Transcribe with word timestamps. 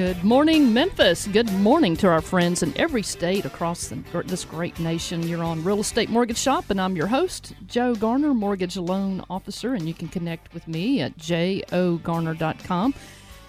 Good 0.00 0.24
morning, 0.24 0.72
Memphis. 0.72 1.26
Good 1.26 1.52
morning 1.52 1.94
to 1.98 2.08
our 2.08 2.22
friends 2.22 2.62
in 2.62 2.74
every 2.78 3.02
state 3.02 3.44
across 3.44 3.88
the, 3.88 3.96
this 4.24 4.46
great 4.46 4.80
nation. 4.80 5.28
You're 5.28 5.44
on 5.44 5.62
Real 5.62 5.80
Estate 5.80 6.08
Mortgage 6.08 6.38
Shop, 6.38 6.70
and 6.70 6.80
I'm 6.80 6.96
your 6.96 7.08
host, 7.08 7.52
Joe 7.66 7.94
Garner, 7.94 8.32
Mortgage 8.32 8.78
Loan 8.78 9.22
Officer, 9.28 9.74
and 9.74 9.86
you 9.86 9.92
can 9.92 10.08
connect 10.08 10.54
with 10.54 10.66
me 10.66 11.02
at 11.02 11.18
jogarner.com. 11.18 12.94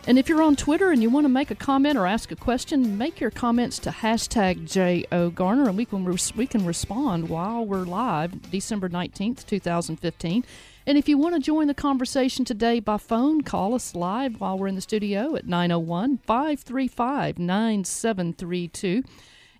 And 0.07 0.19
if 0.19 0.27
you're 0.27 0.41
on 0.41 0.57
Twitter 0.57 0.91
and 0.91 1.01
you 1.01 1.09
want 1.09 1.23
to 1.23 1.29
make 1.29 1.51
a 1.51 1.55
comment 1.55 1.97
or 1.97 2.05
ask 2.05 2.33
a 2.33 2.35
question, 2.35 2.97
make 2.97 3.21
your 3.21 3.31
comments 3.31 3.79
to 3.79 3.89
hashtag 3.89 4.65
JOGarner, 4.65 5.69
and 5.69 5.77
we 5.77 5.85
can, 5.85 6.17
we 6.35 6.47
can 6.47 6.65
respond 6.65 7.29
while 7.29 7.65
we're 7.65 7.85
live, 7.85 8.51
December 8.51 8.89
19th, 8.89 9.45
2015. 9.45 10.43
And 10.85 10.97
if 10.97 11.07
you 11.07 11.17
want 11.17 11.35
to 11.35 11.41
join 11.41 11.67
the 11.67 11.75
conversation 11.75 12.43
today 12.43 12.79
by 12.79 12.97
phone, 12.97 13.41
call 13.41 13.75
us 13.75 13.93
live 13.93 14.41
while 14.41 14.57
we're 14.57 14.67
in 14.67 14.75
the 14.75 14.81
studio 14.81 15.35
at 15.35 15.45
901 15.45 16.17
535 16.25 17.37
9732. 17.37 19.03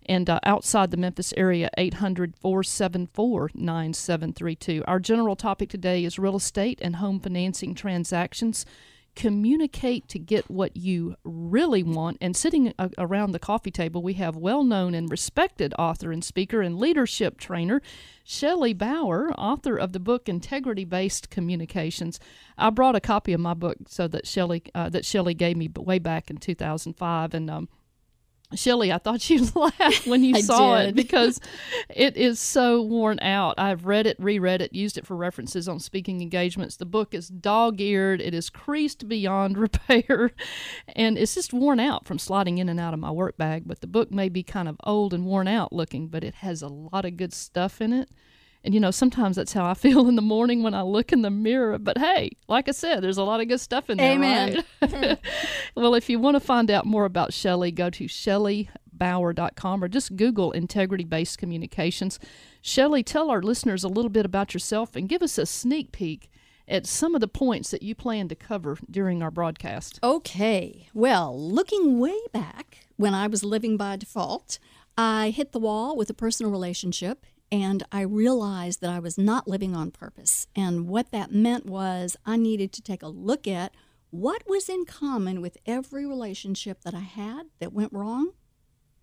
And 0.07 0.29
uh, 0.29 0.39
outside 0.43 0.89
the 0.89 0.97
Memphis 0.97 1.31
area, 1.37 1.69
800 1.77 2.35
474 2.37 3.51
9732. 3.53 4.83
Our 4.87 4.99
general 4.99 5.35
topic 5.35 5.69
today 5.69 6.03
is 6.03 6.17
real 6.17 6.35
estate 6.35 6.79
and 6.81 6.95
home 6.95 7.19
financing 7.19 7.75
transactions 7.75 8.65
communicate 9.15 10.07
to 10.09 10.19
get 10.19 10.49
what 10.49 10.75
you 10.77 11.15
really 11.23 11.83
want. 11.83 12.17
And 12.21 12.35
sitting 12.35 12.73
a- 12.79 12.89
around 12.97 13.31
the 13.31 13.39
coffee 13.39 13.71
table, 13.71 14.01
we 14.01 14.13
have 14.13 14.35
well 14.35 14.63
known 14.63 14.93
and 14.93 15.09
respected 15.09 15.73
author 15.77 16.11
and 16.11 16.23
speaker 16.23 16.61
and 16.61 16.77
leadership 16.77 17.37
trainer, 17.37 17.81
Shelley 18.23 18.73
Bauer, 18.73 19.31
author 19.37 19.77
of 19.77 19.93
the 19.93 19.99
book 19.99 20.29
Integrity 20.29 20.85
Based 20.85 21.29
Communications. 21.29 22.19
I 22.57 22.69
brought 22.69 22.95
a 22.95 23.01
copy 23.01 23.33
of 23.33 23.39
my 23.39 23.53
book 23.53 23.77
so 23.87 24.07
that 24.07 24.27
Shelley 24.27 24.63
uh, 24.73 24.89
that 24.89 25.05
Shelley 25.05 25.33
gave 25.33 25.57
me 25.57 25.69
way 25.75 25.99
back 25.99 26.29
in 26.29 26.37
2005, 26.37 27.33
and 27.33 27.49
um, 27.49 27.69
Shelley, 28.53 28.91
I 28.91 28.97
thought 28.97 29.29
you'd 29.29 29.55
laugh 29.55 30.05
when 30.05 30.23
you 30.23 30.41
saw 30.41 30.77
did. 30.77 30.89
it 30.89 30.95
because 30.95 31.39
it 31.89 32.17
is 32.17 32.39
so 32.39 32.81
worn 32.81 33.19
out. 33.21 33.55
I've 33.57 33.85
read 33.85 34.07
it, 34.07 34.17
reread 34.19 34.61
it, 34.61 34.73
used 34.73 34.97
it 34.97 35.05
for 35.05 35.15
references 35.15 35.67
on 35.67 35.79
speaking 35.79 36.21
engagements. 36.21 36.75
The 36.75 36.85
book 36.85 37.13
is 37.13 37.27
dog 37.27 37.79
eared, 37.79 38.21
it 38.21 38.33
is 38.33 38.49
creased 38.49 39.07
beyond 39.07 39.57
repair, 39.57 40.31
and 40.95 41.17
it's 41.17 41.35
just 41.35 41.53
worn 41.53 41.79
out 41.79 42.05
from 42.05 42.19
sliding 42.19 42.57
in 42.57 42.69
and 42.69 42.79
out 42.79 42.93
of 42.93 42.99
my 42.99 43.11
work 43.11 43.37
bag. 43.37 43.63
But 43.65 43.81
the 43.81 43.87
book 43.87 44.11
may 44.11 44.29
be 44.29 44.43
kind 44.43 44.67
of 44.67 44.77
old 44.83 45.13
and 45.13 45.25
worn 45.25 45.47
out 45.47 45.73
looking, 45.73 46.07
but 46.07 46.23
it 46.23 46.35
has 46.35 46.61
a 46.61 46.67
lot 46.67 47.05
of 47.05 47.17
good 47.17 47.33
stuff 47.33 47.81
in 47.81 47.93
it. 47.93 48.09
And 48.63 48.73
you 48.73 48.79
know, 48.79 48.91
sometimes 48.91 49.35
that's 49.35 49.53
how 49.53 49.65
I 49.65 49.73
feel 49.75 50.07
in 50.07 50.15
the 50.15 50.21
morning 50.21 50.63
when 50.63 50.73
I 50.73 50.81
look 50.81 51.11
in 51.11 51.21
the 51.21 51.29
mirror. 51.29 51.77
But 51.77 51.97
hey, 51.97 52.31
like 52.47 52.67
I 52.67 52.71
said, 52.71 53.01
there's 53.01 53.17
a 53.17 53.23
lot 53.23 53.41
of 53.41 53.47
good 53.47 53.59
stuff 53.59 53.89
in 53.89 53.97
there. 53.97 54.13
Amen. 54.13 54.55
right? 54.55 54.65
Hmm. 54.91 55.13
well, 55.75 55.95
if 55.95 56.09
you 56.09 56.19
want 56.19 56.35
to 56.35 56.39
find 56.39 56.69
out 56.71 56.85
more 56.85 57.05
about 57.05 57.33
Shelley, 57.33 57.71
go 57.71 57.89
to 57.91 58.05
shelleybauer.com 58.05 59.83
or 59.83 59.87
just 59.87 60.15
Google 60.15 60.51
integrity 60.51 61.03
based 61.03 61.37
communications. 61.37 62.19
Shelley, 62.61 63.03
tell 63.03 63.29
our 63.29 63.41
listeners 63.41 63.83
a 63.83 63.87
little 63.87 64.09
bit 64.09 64.25
about 64.25 64.53
yourself 64.53 64.95
and 64.95 65.07
give 65.07 65.21
us 65.21 65.37
a 65.37 65.45
sneak 65.45 65.91
peek 65.91 66.29
at 66.67 66.87
some 66.87 67.13
of 67.13 67.21
the 67.21 67.27
points 67.27 67.71
that 67.71 67.83
you 67.83 67.93
plan 67.93 68.27
to 68.29 68.35
cover 68.35 68.77
during 68.89 69.21
our 69.21 69.31
broadcast. 69.31 69.99
Okay. 70.01 70.87
Well, 70.93 71.39
looking 71.39 71.99
way 71.99 72.17
back 72.31 72.79
when 72.97 73.13
I 73.13 73.27
was 73.27 73.43
living 73.43 73.77
by 73.77 73.97
default, 73.97 74.57
I 74.97 75.29
hit 75.31 75.51
the 75.51 75.59
wall 75.59 75.95
with 75.95 76.09
a 76.09 76.13
personal 76.13 76.51
relationship 76.51 77.25
and 77.51 77.83
I 77.91 78.01
realized 78.01 78.81
that 78.81 78.89
I 78.89 78.99
was 78.99 79.17
not 79.17 79.47
living 79.47 79.75
on 79.75 79.91
purpose. 79.91 80.47
And 80.55 80.87
what 80.87 81.11
that 81.11 81.31
meant 81.31 81.65
was 81.65 82.15
I 82.25 82.37
needed 82.37 82.71
to 82.73 82.81
take 82.81 83.03
a 83.03 83.07
look 83.07 83.47
at 83.47 83.73
what 84.09 84.43
was 84.47 84.69
in 84.69 84.85
common 84.85 85.41
with 85.41 85.57
every 85.65 86.05
relationship 86.05 86.81
that 86.81 86.93
I 86.93 86.99
had 86.99 87.47
that 87.59 87.73
went 87.73 87.93
wrong. 87.93 88.31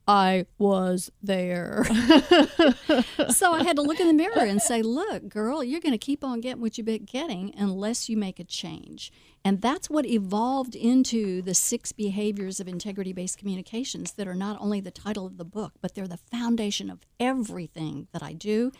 I 0.07 0.47
was 0.57 1.11
there. 1.23 1.85
so 3.29 3.53
I 3.53 3.63
had 3.63 3.77
to 3.77 3.83
look 3.83 4.01
in 4.01 4.07
the 4.07 4.15
mirror 4.15 4.39
and 4.39 4.61
say, 4.63 4.81
look, 4.81 5.29
girl, 5.29 5.63
you're 5.63 5.83
going 5.83 5.93
to 5.93 5.99
keep 5.99 6.25
on 6.25 6.41
getting 6.41 6.63
what 6.63 6.79
you've 6.79 6.87
been 6.87 7.05
getting 7.05 7.53
unless 7.59 8.09
you 8.09 8.17
make 8.17 8.41
a 8.41 8.45
change. 8.45 9.13
And 9.45 9.63
that's 9.63 9.89
what 9.89 10.07
evolved 10.07 10.75
into 10.75 11.43
the 11.43 11.55
six 11.55 11.93
behaviors 11.93 12.61
of 12.61 12.69
integrity 12.69 13.13
based 13.13 13.39
communications 13.39 14.13
that 14.13 14.29
are 14.29 14.35
not 14.35 14.61
only 14.61 14.81
the 14.81 14.91
title 14.91 15.27
of 15.27 15.39
the 15.39 15.45
book, 15.45 15.73
but 15.81 15.95
they're 15.95 16.09
the 16.09 16.17
foundation 16.17 16.91
of 16.91 17.01
everything 17.19 18.09
that 18.13 18.23
I 18.23 18.33
do. 18.33 18.73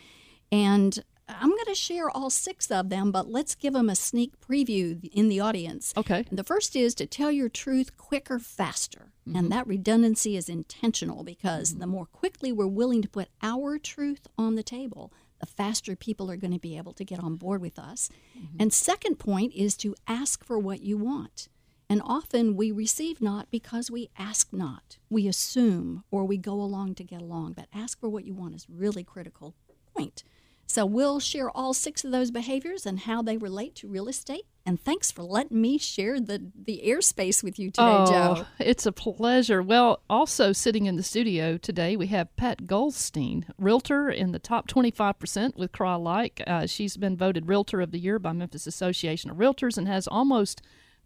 And 0.51 1.03
I'm 1.29 1.51
going 1.51 1.67
to 1.67 1.75
share 1.75 2.11
all 2.11 2.31
six 2.31 2.71
of 2.71 2.89
them, 2.89 3.13
but 3.13 3.29
let's 3.29 3.55
give 3.55 3.75
them 3.75 3.91
a 3.91 3.95
sneak 3.95 4.41
preview 4.41 5.05
in 5.13 5.29
the 5.29 5.41
audience. 5.41 5.93
Okay. 5.97 6.25
The 6.33 6.45
first 6.45 6.75
is 6.75 6.95
to 6.97 7.07
tell 7.07 7.31
your 7.31 7.49
truth 7.49 7.97
quicker, 7.97 8.39
faster. 8.39 9.13
And 9.27 9.35
mm-hmm. 9.35 9.49
that 9.49 9.67
redundancy 9.67 10.37
is 10.37 10.49
intentional 10.49 11.25
because 11.25 11.71
mm-hmm. 11.71 11.81
the 11.81 11.87
more 11.87 12.07
quickly 12.07 12.51
we're 12.51 12.67
willing 12.67 13.03
to 13.03 13.09
put 13.09 13.29
our 13.43 13.79
truth 13.79 14.27
on 14.39 14.55
the 14.55 14.63
table, 14.63 15.13
the 15.41 15.47
faster 15.47 15.97
people 15.97 16.31
are 16.31 16.37
going 16.37 16.53
to 16.53 16.59
be 16.59 16.77
able 16.77 16.93
to 16.95 17.05
get 17.05 17.21
on 17.21 17.37
board 17.37 17.61
with 17.61 17.79
us. 17.79 18.09
Mm-hmm. 18.37 18.57
And 18.61 18.73
second 18.73 19.17
point 19.17 19.55
is 19.55 19.77
to 19.79 19.95
ask 20.07 20.45
for 20.45 20.59
what 20.59 20.83
you 20.83 20.97
want. 20.97 21.49
And 21.91 22.03
often 22.05 22.55
we 22.55 22.71
receive 22.71 23.21
not 23.21 23.51
because 23.51 23.91
we 23.91 24.11
ask 24.19 24.53
not. 24.53 24.99
We 25.09 25.27
assume 25.27 26.05
or 26.11 26.25
we 26.25 26.37
go 26.37 26.55
along 26.55 26.97
to 26.97 27.05
get 27.05 27.23
along. 27.23 27.55
But 27.55 27.69
ask 27.73 27.99
for 27.99 28.09
what 28.09 28.25
you 28.25 28.35
want 28.35 28.55
is 28.55 28.67
really 28.69 29.05
critical 29.05 29.55
point. 29.97 30.23
So 30.67 30.85
we'll 30.85 31.19
share 31.19 31.51
all 31.51 31.73
six 31.73 32.05
of 32.05 32.13
those 32.13 32.31
behaviors 32.31 32.85
and 32.85 33.01
how 33.01 33.23
they 33.23 33.39
relate 33.39 33.75
to 33.77 33.89
real 33.89 34.07
estate. 34.07 34.45
And 34.69 34.79
thanks 34.79 35.11
for 35.11 35.23
letting 35.23 35.63
me 35.63 35.79
share 35.79 36.21
the, 36.21 36.53
the 36.55 36.83
airspace 36.85 37.43
with 37.43 37.59
you 37.59 37.71
today, 37.71 38.05
Joe. 38.07 38.45
It's 38.59 38.85
a 38.85 38.93
pleasure. 38.93 39.63
Well, 39.63 40.03
also 40.11 40.53
sitting 40.53 40.85
in 40.85 40.97
the 40.97 41.03
studio 41.03 41.57
today, 41.57 41.97
we 41.97 42.09
have 42.09 42.37
Pat 42.37 42.67
Goldstein, 42.67 43.47
realtor 43.57 44.11
in 44.11 44.33
the 44.33 44.39
top 44.39 44.69
25% 44.69 45.57
with 45.57 45.73
Crye-Leike. 45.73 46.43
Uh, 46.47 46.67
she's 46.67 46.99
been 46.99 47.17
voted 47.17 47.49
Realtor 47.49 47.81
of 47.81 47.93
the 47.93 47.99
Year 47.99 48.19
by 48.19 48.33
Memphis 48.33 48.67
Association 48.67 49.31
of 49.31 49.39
Realtors 49.39 49.79
and 49.79 49.89
has 49.89 50.07
almost 50.07 50.61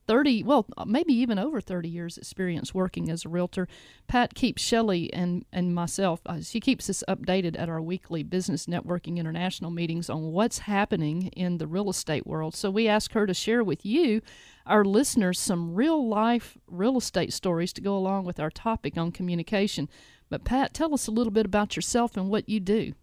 30, 0.06 0.42
well, 0.42 0.66
maybe 0.86 1.12
even 1.14 1.38
over 1.38 1.60
30 1.60 1.88
years 1.88 2.18
experience 2.18 2.74
working 2.74 3.10
as 3.10 3.24
a 3.24 3.28
realtor. 3.28 3.68
Pat 4.08 4.34
keeps 4.34 4.62
Shelley 4.62 5.12
and, 5.12 5.44
and 5.52 5.74
myself, 5.74 6.20
uh, 6.26 6.40
she 6.40 6.60
keeps 6.60 6.90
us 6.90 7.04
updated 7.08 7.58
at 7.58 7.68
our 7.68 7.80
weekly 7.80 8.22
Business 8.22 8.66
Networking 8.66 9.16
International 9.16 9.70
meetings 9.70 10.10
on 10.10 10.32
what's 10.32 10.60
happening 10.60 11.28
in 11.28 11.58
the 11.58 11.66
real 11.66 11.90
estate 11.90 12.26
world. 12.26 12.54
So 12.54 12.70
we 12.70 12.88
ask 12.88 13.12
her 13.12 13.26
to 13.26 13.34
share 13.34 13.62
with 13.62 13.84
you, 13.86 14.22
our 14.66 14.84
listeners, 14.84 15.38
some 15.38 15.74
real 15.74 16.08
life 16.08 16.56
real 16.66 16.96
estate 16.96 17.32
stories 17.32 17.72
to 17.74 17.80
go 17.80 17.96
along 17.96 18.24
with 18.24 18.38
our 18.40 18.50
topic 18.50 18.96
on 18.96 19.12
communication. 19.12 19.88
But 20.28 20.44
Pat, 20.44 20.72
tell 20.72 20.94
us 20.94 21.06
a 21.06 21.10
little 21.10 21.32
bit 21.32 21.46
about 21.46 21.76
yourself 21.76 22.16
and 22.16 22.28
what 22.28 22.48
you 22.48 22.60
do. 22.60 22.94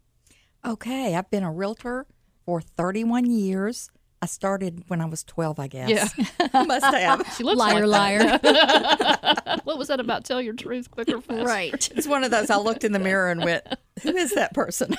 Okay, 0.65 1.15
I've 1.15 1.29
been 1.29 1.43
a 1.43 1.51
realtor 1.51 2.05
for 2.45 2.61
31 2.61 3.25
years. 3.25 3.89
I 4.22 4.25
started 4.25 4.84
when 4.88 5.00
I 5.00 5.06
was 5.06 5.24
12, 5.24 5.59
I 5.59 5.68
guess. 5.68 5.90
Yeah. 5.90 6.35
Must 6.66 6.85
have. 6.85 7.34
She 7.38 7.44
looks 7.44 7.57
liar, 7.57 7.88
like 7.88 8.41
liar. 8.44 9.59
what 9.63 9.78
was 9.78 9.88
that 9.88 10.00
about? 10.00 10.25
Tell 10.25 10.41
your 10.41 10.53
truth 10.53 10.91
quicker, 10.91 11.22
faster. 11.22 11.46
right. 11.46 11.90
It's 11.96 12.07
one 12.07 12.24
of 12.24 12.31
those 12.31 12.50
I 12.50 12.57
looked 12.57 12.84
in 12.84 12.91
the 12.91 13.00
mirror 13.00 13.31
and 13.31 13.44
went, 13.44 13.66
Who 14.03 14.16
is 14.16 14.31
that 14.31 14.53
person? 14.53 14.97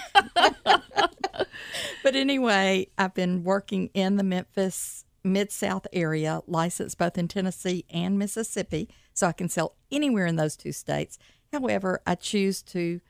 but 2.02 2.14
anyway, 2.14 2.88
I've 2.96 3.14
been 3.14 3.44
working 3.44 3.90
in 3.92 4.16
the 4.16 4.24
Memphis 4.24 5.04
Mid 5.22 5.52
South 5.52 5.86
area, 5.92 6.40
licensed 6.46 6.96
both 6.96 7.18
in 7.18 7.28
Tennessee 7.28 7.84
and 7.90 8.18
Mississippi, 8.18 8.88
so 9.12 9.26
I 9.26 9.32
can 9.32 9.50
sell 9.50 9.76
anywhere 9.92 10.24
in 10.24 10.36
those 10.36 10.56
two 10.56 10.72
states. 10.72 11.18
However, 11.52 12.00
I 12.06 12.14
choose 12.14 12.62
to 12.62 13.00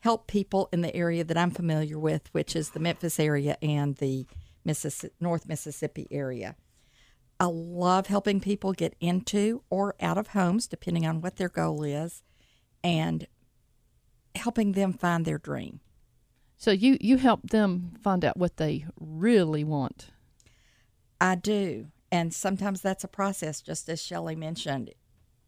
help 0.00 0.26
people 0.26 0.68
in 0.72 0.80
the 0.80 0.94
area 0.96 1.24
that 1.24 1.36
I'm 1.36 1.50
familiar 1.50 1.98
with, 1.98 2.28
which 2.32 2.56
is 2.56 2.70
the 2.70 2.80
Memphis 2.80 3.20
area 3.20 3.56
and 3.60 3.96
the 3.96 4.26
Mississippi, 4.64 5.14
North 5.20 5.48
Mississippi 5.48 6.06
area. 6.10 6.56
I 7.40 7.46
love 7.46 8.06
helping 8.06 8.40
people 8.40 8.72
get 8.72 8.94
into 9.00 9.64
or 9.68 9.94
out 10.00 10.18
of 10.18 10.28
homes, 10.28 10.66
depending 10.66 11.06
on 11.06 11.20
what 11.20 11.36
their 11.36 11.48
goal 11.48 11.82
is, 11.82 12.22
and 12.84 13.26
helping 14.34 14.72
them 14.72 14.92
find 14.92 15.24
their 15.24 15.38
dream. 15.38 15.80
So 16.56 16.70
you 16.70 16.96
you 17.00 17.16
help 17.16 17.50
them 17.50 17.94
find 18.02 18.24
out 18.24 18.36
what 18.36 18.58
they 18.58 18.86
really 19.00 19.64
want. 19.64 20.10
I 21.20 21.34
do. 21.34 21.88
And 22.12 22.32
sometimes 22.32 22.82
that's 22.82 23.04
a 23.04 23.08
process, 23.08 23.60
just 23.60 23.88
as 23.88 24.00
Shelley 24.00 24.36
mentioned. 24.36 24.90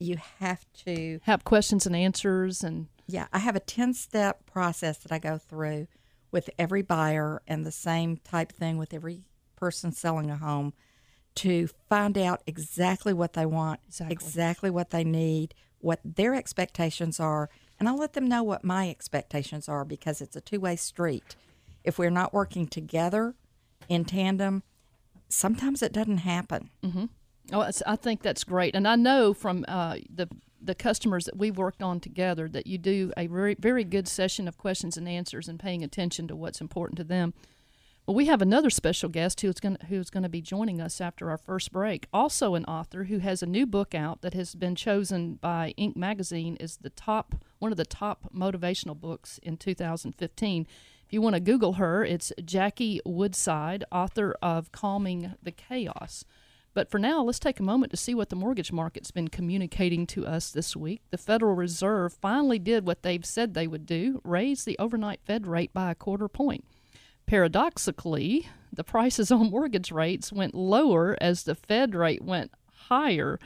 You 0.00 0.16
have 0.40 0.64
to, 0.84 1.20
Have 1.22 1.44
questions 1.44 1.86
and 1.86 1.94
answers 1.94 2.64
and 2.64 2.88
yeah, 3.06 3.26
I 3.32 3.38
have 3.38 3.54
a 3.54 3.60
10 3.60 3.94
step 3.94 4.46
process 4.46 4.98
that 4.98 5.12
I 5.12 5.18
go 5.18 5.38
through 5.38 5.88
with 6.34 6.50
every 6.58 6.82
buyer, 6.82 7.40
and 7.46 7.64
the 7.64 7.70
same 7.70 8.16
type 8.18 8.50
thing 8.50 8.76
with 8.76 8.92
every 8.92 9.24
person 9.54 9.92
selling 9.92 10.30
a 10.32 10.36
home 10.36 10.74
to 11.36 11.68
find 11.88 12.18
out 12.18 12.42
exactly 12.44 13.12
what 13.12 13.34
they 13.34 13.46
want, 13.46 13.78
Exactly. 13.86 14.12
exactly 14.12 14.70
what 14.70 14.90
they 14.90 15.04
need, 15.04 15.54
what 15.78 16.00
their 16.04 16.34
expectations 16.34 17.20
are, 17.20 17.48
and 17.78 17.88
I'll 17.88 17.96
let 17.96 18.14
them 18.14 18.26
know 18.26 18.42
what 18.42 18.64
my 18.64 18.90
expectations 18.90 19.68
are 19.68 19.84
because 19.84 20.20
it's 20.20 20.34
a 20.34 20.40
two 20.40 20.58
way 20.58 20.74
street. 20.74 21.36
If 21.84 21.98
we're 22.00 22.10
not 22.10 22.34
working 22.34 22.66
together 22.66 23.34
in 23.88 24.04
tandem, 24.04 24.64
sometimes 25.28 25.82
it 25.82 25.92
doesn't 25.92 26.18
happen. 26.18 26.70
Oh, 27.52 27.60
it's, 27.60 27.80
I 27.86 27.94
think 27.94 28.22
that's 28.22 28.42
great, 28.42 28.74
and 28.74 28.88
I 28.88 28.96
know 28.96 29.34
from 29.34 29.64
uh, 29.68 29.98
the 30.12 30.28
the 30.64 30.74
customers 30.74 31.24
that 31.26 31.36
we've 31.36 31.56
worked 31.56 31.82
on 31.82 32.00
together 32.00 32.48
that 32.48 32.66
you 32.66 32.78
do 32.78 33.12
a 33.16 33.26
very 33.26 33.54
very 33.54 33.84
good 33.84 34.08
session 34.08 34.48
of 34.48 34.58
questions 34.58 34.96
and 34.96 35.08
answers 35.08 35.48
and 35.48 35.60
paying 35.60 35.84
attention 35.84 36.28
to 36.28 36.36
what's 36.36 36.60
important 36.60 36.96
to 36.96 37.04
them. 37.04 37.34
Well, 38.06 38.14
we 38.14 38.26
have 38.26 38.42
another 38.42 38.68
special 38.68 39.08
guest 39.08 39.40
who's 39.40 39.60
going 39.60 39.78
who's 39.88 40.10
going 40.10 40.24
to 40.24 40.28
be 40.28 40.42
joining 40.42 40.78
us 40.78 41.00
after 41.00 41.30
our 41.30 41.38
first 41.38 41.72
break. 41.72 42.06
Also, 42.12 42.54
an 42.54 42.66
author 42.66 43.04
who 43.04 43.18
has 43.18 43.42
a 43.42 43.46
new 43.46 43.66
book 43.66 43.94
out 43.94 44.20
that 44.20 44.34
has 44.34 44.54
been 44.54 44.74
chosen 44.74 45.36
by 45.36 45.72
Inc. 45.78 45.96
magazine 45.96 46.56
is 46.56 46.76
the 46.76 46.90
top 46.90 47.34
one 47.60 47.72
of 47.72 47.78
the 47.78 47.86
top 47.86 48.30
motivational 48.34 49.00
books 49.00 49.38
in 49.42 49.56
2015. 49.56 50.66
If 51.06 51.12
you 51.14 51.22
want 51.22 51.34
to 51.34 51.40
Google 51.40 51.74
her, 51.74 52.04
it's 52.04 52.30
Jackie 52.44 53.00
Woodside, 53.06 53.84
author 53.90 54.36
of 54.42 54.70
Calming 54.70 55.34
the 55.42 55.52
Chaos. 55.52 56.26
But 56.74 56.90
for 56.90 56.98
now, 56.98 57.22
let's 57.22 57.38
take 57.38 57.60
a 57.60 57.64
moment 57.64 57.92
to 57.92 57.96
see 57.96 58.14
what 58.14 58.30
the 58.30 58.36
mortgage 58.36 58.72
market's 58.72 59.12
been 59.12 59.28
communicating 59.28 60.06
to 60.08 60.26
us 60.26 60.50
this 60.50 60.74
week. 60.74 61.02
The 61.10 61.18
Federal 61.18 61.54
Reserve 61.54 62.12
finally 62.12 62.58
did 62.58 62.84
what 62.84 63.02
they've 63.02 63.24
said 63.24 63.54
they 63.54 63.68
would 63.68 63.86
do 63.86 64.20
raise 64.24 64.64
the 64.64 64.76
overnight 64.80 65.20
Fed 65.24 65.46
rate 65.46 65.72
by 65.72 65.92
a 65.92 65.94
quarter 65.94 66.28
point. 66.28 66.64
Paradoxically, 67.26 68.48
the 68.72 68.82
prices 68.82 69.30
on 69.32 69.50
mortgage 69.50 69.92
rates 69.92 70.32
went 70.32 70.54
lower 70.54 71.16
as 71.20 71.44
the 71.44 71.54
Fed 71.54 71.94
rate 71.94 72.22
went 72.22 72.50
higher, 72.72 73.38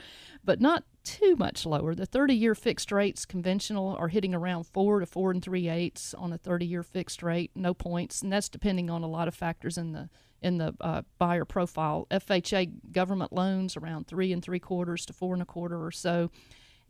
but 0.43 0.61
not 0.61 0.85
too 1.05 1.37
much 1.37 1.67
lower. 1.67 1.95
The 1.95 2.07
30 2.07 2.35
year 2.35 2.55
fixed 2.55 2.91
rates 2.91 3.27
conventional 3.27 3.95
are 3.99 4.09
hitting 4.09 4.35
around 4.35 4.65
4 4.65 5.01
to 5.01 5.07
4 5.07 5.31
and 5.33 5.43
3 5.43 5.69
eighths 5.69 6.15
on 6.15 6.33
a 6.33 6.39
30 6.39 6.65
year 6.65 6.83
fixed 6.83 7.23
rate, 7.23 7.51
no 7.55 7.75
points, 7.75 8.23
and 8.23 8.33
that's 8.33 8.49
depending 8.49 8.89
on 8.89 9.03
a 9.03 9.09
lot 9.09 9.29
of 9.29 9.35
factors 9.35 9.77
in 9.77 9.93
the 9.93 10.09
in 10.43 10.59
the 10.59 10.75
uh, 10.81 11.03
buyer 11.19 11.45
profile. 11.45 12.07
FHA 12.11 12.93
government 12.93 13.33
loans 13.33 13.77
around 13.77 14.07
three 14.07 14.33
and 14.33 14.43
three 14.43 14.61
quarters 14.61 15.05
to 15.07 15.13
four 15.13 15.35
and 15.35 15.43
a 15.43 15.47
quarter 15.47 15.85
or 15.85 15.91
so. 15.91 16.31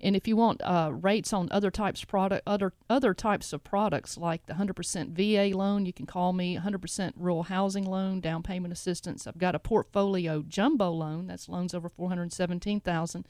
And 0.00 0.14
if 0.14 0.28
you 0.28 0.36
want 0.36 0.62
uh, 0.62 0.90
rates 0.92 1.32
on 1.32 1.48
other 1.50 1.72
types 1.72 2.04
product, 2.04 2.42
other 2.46 2.72
other 2.88 3.14
types 3.14 3.52
of 3.52 3.64
products 3.64 4.16
like 4.16 4.46
the 4.46 4.54
100% 4.54 5.10
VA 5.10 5.56
loan, 5.56 5.86
you 5.86 5.92
can 5.92 6.06
call 6.06 6.32
me. 6.32 6.56
100% 6.56 7.12
rural 7.16 7.44
housing 7.44 7.84
loan, 7.84 8.20
down 8.20 8.42
payment 8.42 8.72
assistance. 8.72 9.26
I've 9.26 9.38
got 9.38 9.56
a 9.56 9.58
portfolio 9.58 10.42
jumbo 10.46 10.90
loan. 10.90 11.26
That's 11.26 11.48
loans 11.48 11.74
over 11.74 11.88
417,000 11.88 13.26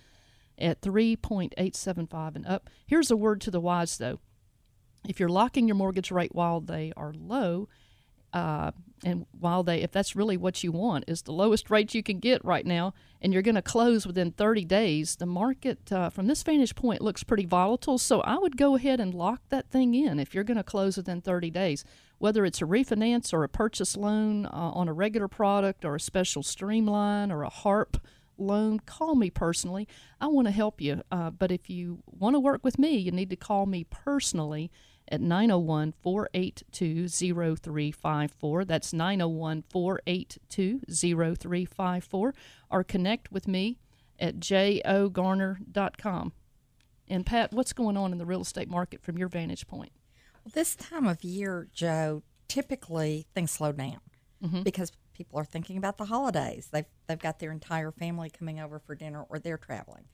at 0.58 0.82
3.875 0.82 2.36
and 2.36 2.46
up. 2.46 2.68
Here's 2.86 3.10
a 3.10 3.16
word 3.16 3.40
to 3.42 3.50
the 3.50 3.60
wise 3.60 3.96
though. 3.96 4.20
If 5.08 5.18
you're 5.18 5.28
locking 5.28 5.68
your 5.68 5.76
mortgage 5.76 6.10
rate 6.10 6.34
while 6.34 6.60
they 6.60 6.92
are 6.96 7.14
low, 7.14 7.68
uh, 8.32 8.70
and 9.04 9.26
while 9.38 9.62
they 9.62 9.80
if 9.80 9.92
that's 9.92 10.16
really 10.16 10.36
what 10.36 10.64
you 10.64 10.72
want 10.72 11.04
is 11.06 11.22
the 11.22 11.32
lowest 11.32 11.70
rate 11.70 11.94
you 11.94 12.02
can 12.02 12.18
get 12.18 12.44
right 12.44 12.66
now 12.66 12.92
and 13.20 13.32
you're 13.32 13.42
going 13.42 13.54
to 13.54 13.62
close 13.62 14.06
within 14.06 14.32
30 14.32 14.64
days 14.64 15.16
the 15.16 15.26
market 15.26 15.92
uh, 15.92 16.10
from 16.10 16.26
this 16.26 16.42
vantage 16.42 16.74
point 16.74 17.00
looks 17.00 17.22
pretty 17.22 17.46
volatile. 17.46 17.98
So 17.98 18.20
i 18.22 18.36
would 18.36 18.56
go 18.56 18.76
ahead 18.76 19.00
and 19.00 19.14
lock 19.14 19.42
that 19.50 19.70
thing 19.70 19.94
in 19.94 20.18
if 20.18 20.34
you're 20.34 20.44
going 20.44 20.56
to 20.56 20.64
close 20.64 20.96
within 20.96 21.20
30 21.20 21.50
days 21.50 21.84
whether 22.18 22.44
it's 22.44 22.60
a 22.60 22.64
refinance 22.64 23.32
or 23.32 23.44
a 23.44 23.48
purchase 23.48 23.96
loan 23.96 24.46
uh, 24.46 24.50
on 24.52 24.88
a 24.88 24.92
regular 24.92 25.28
product 25.28 25.84
or 25.84 25.94
a 25.94 26.00
special 26.00 26.42
streamline 26.42 27.30
or 27.30 27.42
a 27.42 27.48
harp 27.48 27.98
loan 28.40 28.78
call 28.80 29.16
me 29.16 29.30
personally. 29.30 29.88
I 30.20 30.28
want 30.28 30.46
to 30.48 30.52
help 30.52 30.80
you 30.80 31.02
uh, 31.12 31.30
but 31.30 31.52
if 31.52 31.70
you 31.70 32.02
want 32.06 32.34
to 32.34 32.40
work 32.40 32.64
with 32.64 32.78
me 32.78 32.96
you 32.96 33.12
need 33.12 33.30
to 33.30 33.36
call 33.36 33.66
me 33.66 33.84
personally 33.84 34.70
at 35.10 35.20
901 35.20 35.94
482 36.02 37.08
0354. 37.08 38.64
That's 38.64 38.92
901 38.92 39.64
482 39.68 40.80
0354. 40.88 42.34
Or 42.70 42.84
connect 42.84 43.32
with 43.32 43.48
me 43.48 43.78
at 44.18 44.36
jogarner.com. 44.40 46.32
And 47.10 47.24
Pat, 47.24 47.52
what's 47.52 47.72
going 47.72 47.96
on 47.96 48.12
in 48.12 48.18
the 48.18 48.26
real 48.26 48.42
estate 48.42 48.68
market 48.68 49.02
from 49.02 49.16
your 49.16 49.28
vantage 49.28 49.66
point? 49.66 49.92
Well, 50.44 50.52
this 50.54 50.76
time 50.76 51.06
of 51.06 51.24
year, 51.24 51.68
Joe, 51.72 52.22
typically 52.48 53.26
things 53.34 53.50
slow 53.50 53.72
down 53.72 54.00
mm-hmm. 54.42 54.62
because 54.62 54.92
people 55.14 55.38
are 55.38 55.44
thinking 55.44 55.76
about 55.76 55.98
the 55.98 56.06
holidays. 56.06 56.68
They've, 56.70 56.84
they've 57.06 57.18
got 57.18 57.38
their 57.38 57.50
entire 57.50 57.90
family 57.90 58.30
coming 58.30 58.60
over 58.60 58.78
for 58.78 58.94
dinner 58.94 59.24
or 59.28 59.38
they're 59.38 59.58
traveling. 59.58 60.04